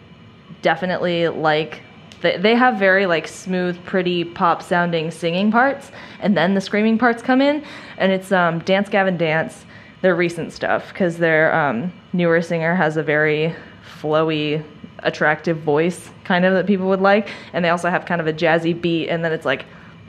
definitely 0.62 1.28
like 1.28 1.80
they, 2.22 2.36
they 2.38 2.54
have 2.54 2.78
very 2.78 3.06
like 3.06 3.28
smooth 3.28 3.82
pretty 3.84 4.24
pop 4.24 4.62
sounding 4.62 5.10
singing 5.10 5.50
parts 5.50 5.90
and 6.20 6.36
then 6.36 6.54
the 6.54 6.60
screaming 6.60 6.98
parts 6.98 7.22
come 7.22 7.40
in 7.40 7.64
and 7.98 8.12
it's 8.12 8.32
um 8.32 8.60
Dance 8.60 8.88
Gavin 8.88 9.16
Dance 9.16 9.64
their 10.00 10.14
recent 10.14 10.52
stuff 10.52 10.88
because 10.88 11.18
their 11.18 11.54
um 11.54 11.92
newer 12.12 12.40
singer 12.40 12.74
has 12.74 12.96
a 12.96 13.02
very 13.02 13.54
flowy 14.00 14.64
attractive 15.00 15.58
voice 15.58 16.10
kind 16.24 16.44
of 16.44 16.54
that 16.54 16.66
people 16.66 16.88
would 16.88 17.00
like 17.00 17.28
and 17.52 17.64
they 17.64 17.68
also 17.68 17.90
have 17.90 18.06
kind 18.06 18.20
of 18.20 18.26
a 18.26 18.32
jazzy 18.32 18.78
beat 18.78 19.08
and 19.08 19.24
then 19.24 19.32
it's 19.32 19.44
like 19.44 19.66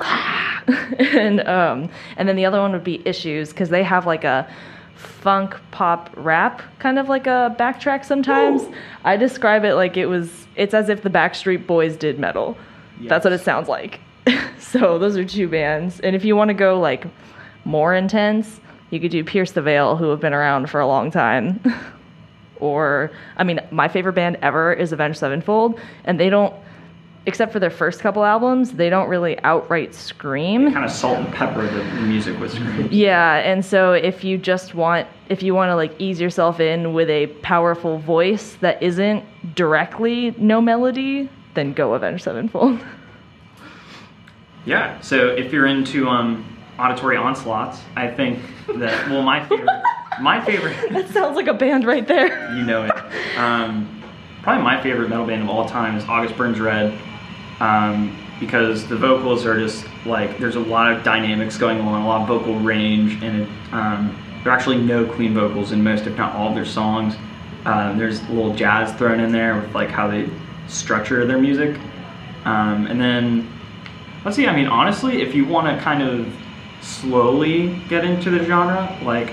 and 0.99 1.41
um, 1.47 1.89
and 2.17 2.27
then 2.27 2.35
the 2.35 2.45
other 2.45 2.59
one 2.59 2.71
would 2.71 2.83
be 2.83 3.01
Issues 3.05 3.49
because 3.49 3.69
they 3.69 3.83
have 3.83 4.05
like 4.05 4.23
a 4.23 4.49
funk 4.95 5.55
pop 5.71 6.09
rap 6.15 6.61
kind 6.79 6.99
of 6.99 7.09
like 7.09 7.27
a 7.27 7.55
backtrack 7.59 8.05
sometimes. 8.05 8.63
I 9.03 9.17
describe 9.17 9.63
it 9.65 9.75
like 9.75 9.97
it 9.97 10.05
was 10.05 10.47
it's 10.55 10.73
as 10.73 10.89
if 10.89 11.01
the 11.01 11.09
Backstreet 11.09 11.65
Boys 11.65 11.97
did 11.97 12.19
metal. 12.19 12.57
That's 13.01 13.23
what 13.23 13.33
it 13.33 13.41
sounds 13.41 13.67
like. 13.67 13.99
so 14.59 14.97
those 14.97 15.17
are 15.17 15.25
two 15.25 15.47
bands, 15.47 15.99
and 15.99 16.15
if 16.15 16.23
you 16.23 16.35
want 16.35 16.49
to 16.49 16.53
go 16.53 16.79
like 16.79 17.05
more 17.65 17.93
intense, 17.93 18.59
you 18.89 18.99
could 18.99 19.11
do 19.11 19.23
Pierce 19.23 19.51
the 19.51 19.61
Veil, 19.61 19.97
who 19.97 20.09
have 20.09 20.19
been 20.19 20.33
around 20.33 20.69
for 20.69 20.79
a 20.79 20.87
long 20.87 21.11
time. 21.11 21.59
or 22.59 23.11
I 23.35 23.43
mean, 23.43 23.59
my 23.71 23.87
favorite 23.87 24.13
band 24.13 24.37
ever 24.41 24.71
is 24.71 24.93
Avenged 24.93 25.19
Sevenfold, 25.19 25.79
and 26.05 26.19
they 26.19 26.29
don't 26.29 26.53
except 27.25 27.53
for 27.53 27.59
their 27.59 27.69
first 27.69 28.01
couple 28.01 28.23
albums, 28.23 28.73
they 28.73 28.89
don't 28.89 29.07
really 29.07 29.39
outright 29.43 29.93
scream. 29.95 30.71
Kind 30.73 30.85
of 30.85 30.91
salt 30.91 31.17
and 31.19 31.33
pepper 31.33 31.63
the, 31.65 31.77
the 31.83 32.01
music 32.01 32.39
with 32.39 32.51
screams. 32.53 32.91
Yeah, 32.91 33.35
and 33.35 33.63
so 33.63 33.93
if 33.93 34.23
you 34.23 34.37
just 34.37 34.75
want 34.75 35.07
if 35.29 35.41
you 35.41 35.53
want 35.55 35.69
to 35.69 35.75
like 35.75 35.93
ease 35.99 36.19
yourself 36.19 36.59
in 36.59 36.93
with 36.93 37.09
a 37.09 37.27
powerful 37.41 37.97
voice 37.97 38.55
that 38.61 38.81
isn't 38.83 39.23
directly 39.55 40.35
no 40.37 40.61
melody, 40.61 41.29
then 41.53 41.73
go 41.73 41.93
Avenged 41.93 42.23
Sevenfold. 42.23 42.79
Yeah. 44.65 44.99
So 45.01 45.27
if 45.29 45.51
you're 45.51 45.65
into 45.65 46.07
um, 46.07 46.45
auditory 46.79 47.17
onslaughts, 47.17 47.79
I 47.95 48.07
think 48.09 48.39
that 48.75 49.09
well, 49.09 49.21
my 49.21 49.45
favorite, 49.47 49.81
my 50.21 50.43
favorite, 50.43 50.75
that 50.91 51.09
sounds 51.09 51.35
like 51.35 51.47
a 51.47 51.53
band 51.53 51.85
right 51.85 52.07
there. 52.07 52.53
you 52.55 52.63
know 52.63 52.83
it. 52.85 52.91
Um, 53.37 54.01
probably 54.41 54.63
my 54.63 54.81
favorite 54.81 55.09
metal 55.09 55.25
band 55.25 55.43
of 55.43 55.49
all 55.49 55.67
time 55.67 55.97
is 55.97 56.03
August 56.05 56.37
Burns 56.37 56.59
Red, 56.59 56.97
um, 57.63 58.15
because 58.41 58.85
the 58.87 58.97
vocals 58.97 59.45
are 59.45 59.57
just 59.57 59.85
like 60.05 60.37
there's 60.37 60.57
a 60.57 60.59
lot 60.59 60.91
of 60.91 61.01
dynamics 61.03 61.57
going 61.57 61.79
on, 61.79 62.01
a 62.01 62.05
lot 62.05 62.21
of 62.21 62.27
vocal 62.27 62.59
range, 62.59 63.23
and 63.23 63.43
it, 63.43 63.49
um, 63.71 64.19
there 64.43 64.51
are 64.51 64.55
actually 64.55 64.77
no 64.77 65.05
clean 65.05 65.33
vocals 65.33 65.71
in 65.71 65.81
most, 65.81 66.05
if 66.05 66.17
not 66.17 66.35
all, 66.35 66.49
of 66.49 66.55
their 66.55 66.65
songs. 66.65 67.15
Um, 67.65 67.97
there's 67.97 68.19
a 68.19 68.31
little 68.33 68.53
jazz 68.53 68.91
thrown 68.97 69.21
in 69.21 69.31
there 69.31 69.61
with 69.61 69.73
like 69.73 69.89
how 69.89 70.09
they 70.09 70.29
structure 70.67 71.25
their 71.25 71.39
music, 71.39 71.79
um, 72.43 72.85
and 72.87 72.99
then 72.99 73.49
let's 74.25 74.35
see. 74.35 74.45
I 74.45 74.53
mean, 74.53 74.67
honestly, 74.67 75.21
if 75.21 75.33
you 75.33 75.45
want 75.45 75.67
to 75.67 75.81
kind 75.81 76.03
of 76.03 76.27
slowly 76.81 77.81
get 77.87 78.03
into 78.03 78.29
the 78.29 78.43
genre, 78.43 78.99
like 79.03 79.31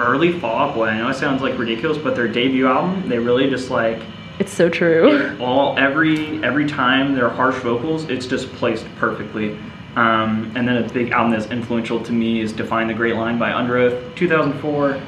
early 0.00 0.40
Fall 0.40 0.56
Out 0.56 0.74
Boy. 0.74 0.86
I 0.86 0.98
know 0.98 1.08
it 1.08 1.14
sounds 1.14 1.40
like 1.40 1.56
ridiculous, 1.56 1.98
but 1.98 2.16
their 2.16 2.26
debut 2.26 2.66
album, 2.66 3.08
they 3.08 3.20
really 3.20 3.48
just 3.48 3.70
like 3.70 4.02
It's 4.38 4.52
so 4.52 4.68
true. 4.68 5.36
all 5.40 5.78
every 5.78 6.42
every 6.44 6.66
time 6.66 7.14
their 7.14 7.28
harsh 7.28 7.56
vocals, 7.62 8.04
it's 8.08 8.26
just 8.26 8.50
placed 8.54 8.84
perfectly. 8.96 9.56
Um, 9.96 10.52
and 10.56 10.66
then 10.66 10.78
a 10.78 10.88
big 10.92 11.12
album 11.12 11.30
that's 11.30 11.46
influential 11.52 12.02
to 12.02 12.12
me 12.12 12.40
is 12.40 12.52
"Define 12.52 12.88
the 12.88 12.94
Great 12.94 13.14
Line" 13.14 13.38
by 13.38 13.50
Underoath, 13.52 14.16
2004. 14.16 15.00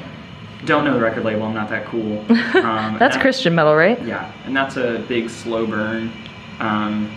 Don't 0.65 0.85
know 0.85 0.93
the 0.93 0.99
record 1.01 1.23
label. 1.25 1.43
I'm 1.43 1.53
not 1.53 1.69
that 1.69 1.85
cool. 1.85 2.23
Um, 2.57 2.97
That's 2.97 3.15
Christian 3.17 3.53
metal, 3.53 3.75
right? 3.75 4.01
yeah, 4.03 4.31
and 4.45 4.55
that's 4.55 4.77
a 4.77 5.03
big 5.07 5.29
slow 5.29 5.67
burn. 5.67 6.11
Um, 6.59 7.11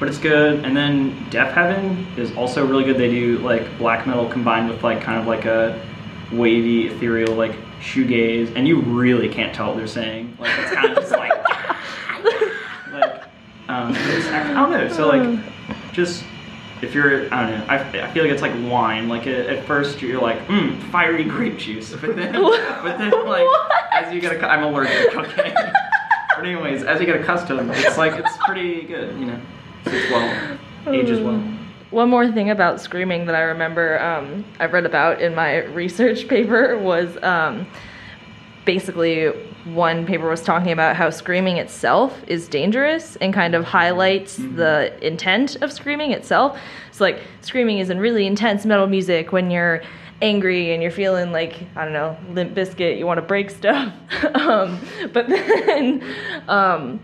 but 0.00 0.08
it's 0.08 0.18
good. 0.18 0.64
And 0.64 0.76
then 0.76 1.14
Deafheaven 1.30 2.18
is 2.18 2.34
also 2.36 2.66
really 2.66 2.82
good. 2.84 2.96
They 2.98 3.10
do 3.10 3.38
like 3.38 3.78
black 3.78 4.06
metal 4.06 4.28
combined 4.28 4.68
with 4.68 4.82
like 4.82 5.00
kind 5.02 5.20
of 5.20 5.26
like 5.28 5.44
a 5.44 5.80
wavy, 6.32 6.88
ethereal, 6.88 7.34
like 7.34 7.54
shoegaze, 7.82 8.54
and 8.54 8.66
you 8.66 8.80
really 8.80 9.28
can't 9.28 9.54
tell 9.54 9.68
what 9.68 9.76
they're 9.76 9.86
saying. 9.86 10.36
Like 10.38 10.58
it's 10.58 10.70
kind 10.72 10.90
of 10.90 10.96
just 10.96 11.10
like, 11.10 11.32
like 12.92 13.22
um, 13.68 13.92
I 13.94 14.52
don't 14.54 14.70
know. 14.70 14.88
So 14.88 15.08
like, 15.08 15.40
just 15.92 16.24
if 16.80 16.94
you're, 16.94 17.32
I 17.32 17.48
don't 17.48 17.58
know. 17.58 17.66
I, 17.68 18.06
I 18.06 18.12
feel 18.12 18.24
like 18.24 18.32
it's 18.32 18.42
like 18.42 18.54
wine. 18.70 19.08
Like 19.08 19.26
at, 19.26 19.46
at 19.46 19.64
first 19.66 20.00
you're 20.00 20.20
like, 20.20 20.38
mm, 20.46 20.80
fiery 20.90 21.24
grape 21.24 21.58
juice, 21.58 21.92
but 21.92 22.16
then, 22.16 22.32
but 22.82 22.98
then 22.98 23.10
like 23.26 23.48
as 23.92 24.12
you 24.12 24.20
get, 24.20 24.38
accu- 24.38 24.48
I'm 24.48 24.62
allergic. 24.64 25.14
Okay. 25.16 25.54
but 26.36 26.44
anyways, 26.44 26.84
as 26.84 27.00
you 27.00 27.06
get 27.06 27.20
accustomed, 27.20 27.70
it's 27.72 27.98
like 27.98 28.14
it's 28.14 28.36
pretty 28.44 28.82
good. 28.82 29.18
You 29.18 29.26
know, 29.26 29.40
it's 29.86 30.10
well, 30.10 30.58
ages 30.88 31.20
well. 31.20 31.51
One 31.92 32.08
more 32.08 32.32
thing 32.32 32.48
about 32.48 32.80
screaming 32.80 33.26
that 33.26 33.34
I 33.34 33.42
remember 33.42 34.00
um, 34.00 34.46
I 34.58 34.64
read 34.64 34.86
about 34.86 35.20
in 35.20 35.34
my 35.34 35.56
research 35.74 36.26
paper 36.26 36.78
was 36.78 37.22
um, 37.22 37.66
basically 38.64 39.26
one 39.64 40.06
paper 40.06 40.26
was 40.26 40.40
talking 40.40 40.72
about 40.72 40.96
how 40.96 41.10
screaming 41.10 41.58
itself 41.58 42.18
is 42.26 42.48
dangerous 42.48 43.16
and 43.16 43.34
kind 43.34 43.54
of 43.54 43.64
highlights 43.64 44.36
the 44.36 44.96
intent 45.06 45.56
of 45.56 45.70
screaming 45.70 46.12
itself. 46.12 46.58
So, 46.92 47.04
like, 47.04 47.20
screaming 47.42 47.78
is 47.78 47.90
in 47.90 47.98
really 47.98 48.26
intense 48.26 48.64
metal 48.64 48.86
music 48.86 49.30
when 49.30 49.50
you're 49.50 49.82
angry 50.22 50.72
and 50.72 50.82
you're 50.82 50.92
feeling 50.92 51.30
like, 51.30 51.62
I 51.76 51.84
don't 51.84 51.92
know, 51.92 52.16
Limp 52.30 52.54
Bizkit, 52.54 52.98
you 52.98 53.04
want 53.04 53.18
to 53.18 53.26
break 53.26 53.50
stuff. 53.50 53.92
um, 54.34 54.80
but 55.12 55.28
then, 55.28 56.02
um, 56.48 57.00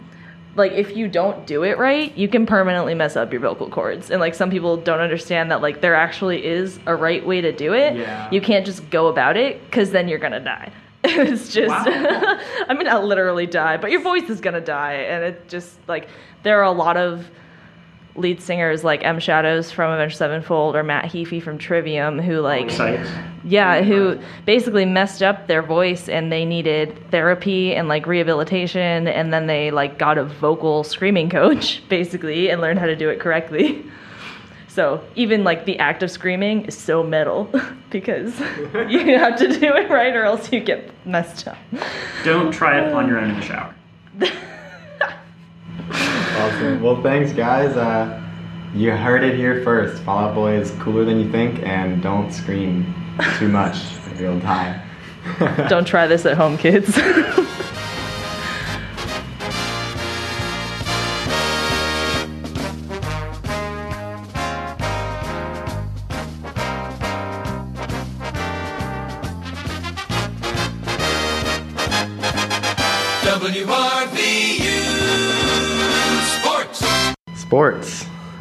like 0.59 0.73
if 0.73 0.97
you 0.97 1.09
don't 1.09 1.47
do 1.47 1.63
it 1.63 1.79
right, 1.79 2.17
you 2.17 2.29
can 2.29 2.45
permanently 2.47 2.95
mess 2.95 3.17
up 3.17 3.33
your 3.33 3.41
vocal 3.41 3.69
cords. 3.71 4.11
And 4.11 4.21
like 4.21 4.35
some 4.35 4.51
people 4.51 4.77
don't 4.77 5.01
understand 5.01 5.51
that 5.51 5.63
like 5.63 5.81
there 5.81 5.95
actually 5.95 6.45
is 6.45 6.79
a 6.87 6.95
right 6.95 7.25
way 7.25 7.41
to 7.41 7.53
do 7.53 7.73
it. 7.73 7.97
Yeah. 7.97 8.29
You 8.31 8.41
can't 8.41 8.67
just 8.67 8.91
go 8.91 9.07
about 9.07 9.37
it 9.37 9.65
because 9.65 9.91
then 9.91 10.09
you're 10.09 10.19
gonna 10.19 10.41
die. 10.41 10.73
it's 11.05 11.53
just 11.53 11.71
Wow. 11.71 11.85
I 12.69 12.75
mean 12.75 12.85
not 12.85 13.05
literally 13.05 13.47
die, 13.47 13.77
but 13.77 13.91
your 13.91 14.03
voice 14.03 14.29
is 14.29 14.41
gonna 14.41 14.61
die. 14.61 14.95
And 14.95 15.25
it 15.25 15.49
just 15.49 15.77
like 15.89 16.09
there 16.43 16.59
are 16.61 16.65
a 16.65 16.73
lot 16.73 16.97
of 16.97 17.31
lead 18.19 18.41
singers 18.43 18.85
like 18.85 19.05
M 19.05 19.19
Shadows 19.21 19.71
from 19.71 19.93
Avenged 19.93 20.17
Sevenfold 20.17 20.77
or 20.77 20.83
Matt 20.83 21.07
Heafy 21.07 21.43
from 21.43 21.59
Trivium 21.59 22.19
who 22.19 22.41
like 22.41 22.71
yeah, 23.45 23.83
who 23.83 24.19
basically 24.45 24.85
messed 24.85 25.23
up 25.23 25.47
their 25.47 25.63
voice 25.63 26.09
and 26.09 26.31
they 26.31 26.45
needed 26.45 27.11
therapy 27.11 27.75
and 27.75 27.89
like 27.89 28.07
rehabilitation 28.07 29.09
and 29.09 29.33
then 29.33 29.47
they 29.47 29.71
like 29.71 29.99
got 29.99 30.19
a 30.19 30.25
vocal 30.25 30.85
screaming 30.85 31.31
coach 31.31 31.83
basically 31.89 32.51
and 32.51 32.61
learned 32.61 32.79
how 32.79 32.87
to 32.87 32.97
do 32.97 33.09
it 33.09 33.21
correctly. 33.21 33.85
So 34.69 35.03
even 35.17 35.43
like 35.43 35.65
the 35.65 35.77
act 35.81 36.05
of 36.05 36.11
screaming 36.11 36.67
is 36.67 36.79
so 36.79 37.03
metal 37.03 37.51
because 37.91 38.39
you 38.89 39.19
have 39.19 39.37
to 39.39 39.49
do 39.49 39.75
it 39.75 39.91
right 39.91 40.15
or 40.15 40.23
else 40.23 40.53
you 40.53 40.61
get 40.61 40.93
messed 41.05 41.49
up. 41.49 41.59
Don't 42.23 42.53
try 42.53 42.79
it 42.79 42.93
on 42.93 43.09
your 43.09 43.19
own 43.19 43.31
in 43.31 43.41
the 43.41 43.43
shower. 43.43 43.75
Awesome. 46.39 46.83
Well, 46.83 47.03
thanks, 47.03 47.33
guys. 47.33 47.77
Uh, 47.77 48.23
you 48.75 48.93
heard 48.93 49.25
it 49.25 49.35
here 49.35 49.63
first. 49.65 50.03
Fall 50.03 50.19
Out 50.19 50.35
Boy 50.35 50.53
is 50.55 50.71
cooler 50.73 51.05
than 51.05 51.19
you 51.19 51.31
think, 51.31 51.63
and 51.65 52.03
don't 52.03 52.33
scream 52.33 52.95
too 53.39 53.49
much 53.49 53.77
or 54.15 54.23
you'll 54.23 54.39
die. 54.41 54.85
Don't 55.69 55.87
try 55.87 56.07
this 56.07 56.25
at 56.27 56.37
home, 56.37 56.57
kids. 56.57 56.97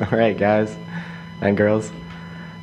All 0.11 0.17
right, 0.17 0.37
guys 0.37 0.75
and 1.41 1.57
girls. 1.57 1.91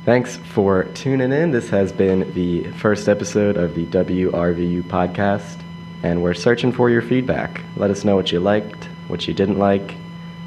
Thanks 0.03 0.37
for 0.37 0.85
tuning 0.95 1.31
in. 1.31 1.51
This 1.51 1.69
has 1.69 1.91
been 1.91 2.33
the 2.33 2.63
first 2.71 3.07
episode 3.07 3.55
of 3.55 3.75
the 3.75 3.85
WRVU 3.85 4.81
podcast, 4.83 5.61
and 6.01 6.23
we're 6.23 6.33
searching 6.33 6.71
for 6.71 6.89
your 6.89 7.03
feedback. 7.03 7.61
Let 7.75 7.91
us 7.91 8.03
know 8.03 8.15
what 8.15 8.31
you 8.31 8.39
liked, 8.39 8.85
what 9.07 9.27
you 9.27 9.35
didn't 9.35 9.59
like, 9.59 9.93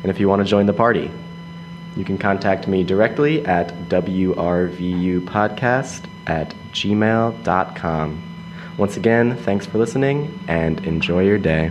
and 0.02 0.10
if 0.10 0.18
you 0.18 0.28
want 0.28 0.42
to 0.42 0.48
join 0.48 0.66
the 0.66 0.72
party. 0.72 1.08
You 1.96 2.04
can 2.04 2.18
contact 2.18 2.66
me 2.66 2.82
directly 2.82 3.46
at 3.46 3.72
WRVUpodcast 3.88 6.04
at 6.26 6.52
gmail.com. 6.72 8.22
Once 8.76 8.96
again, 8.96 9.36
thanks 9.36 9.66
for 9.66 9.78
listening 9.78 10.36
and 10.48 10.84
enjoy 10.84 11.24
your 11.24 11.38
day. 11.38 11.70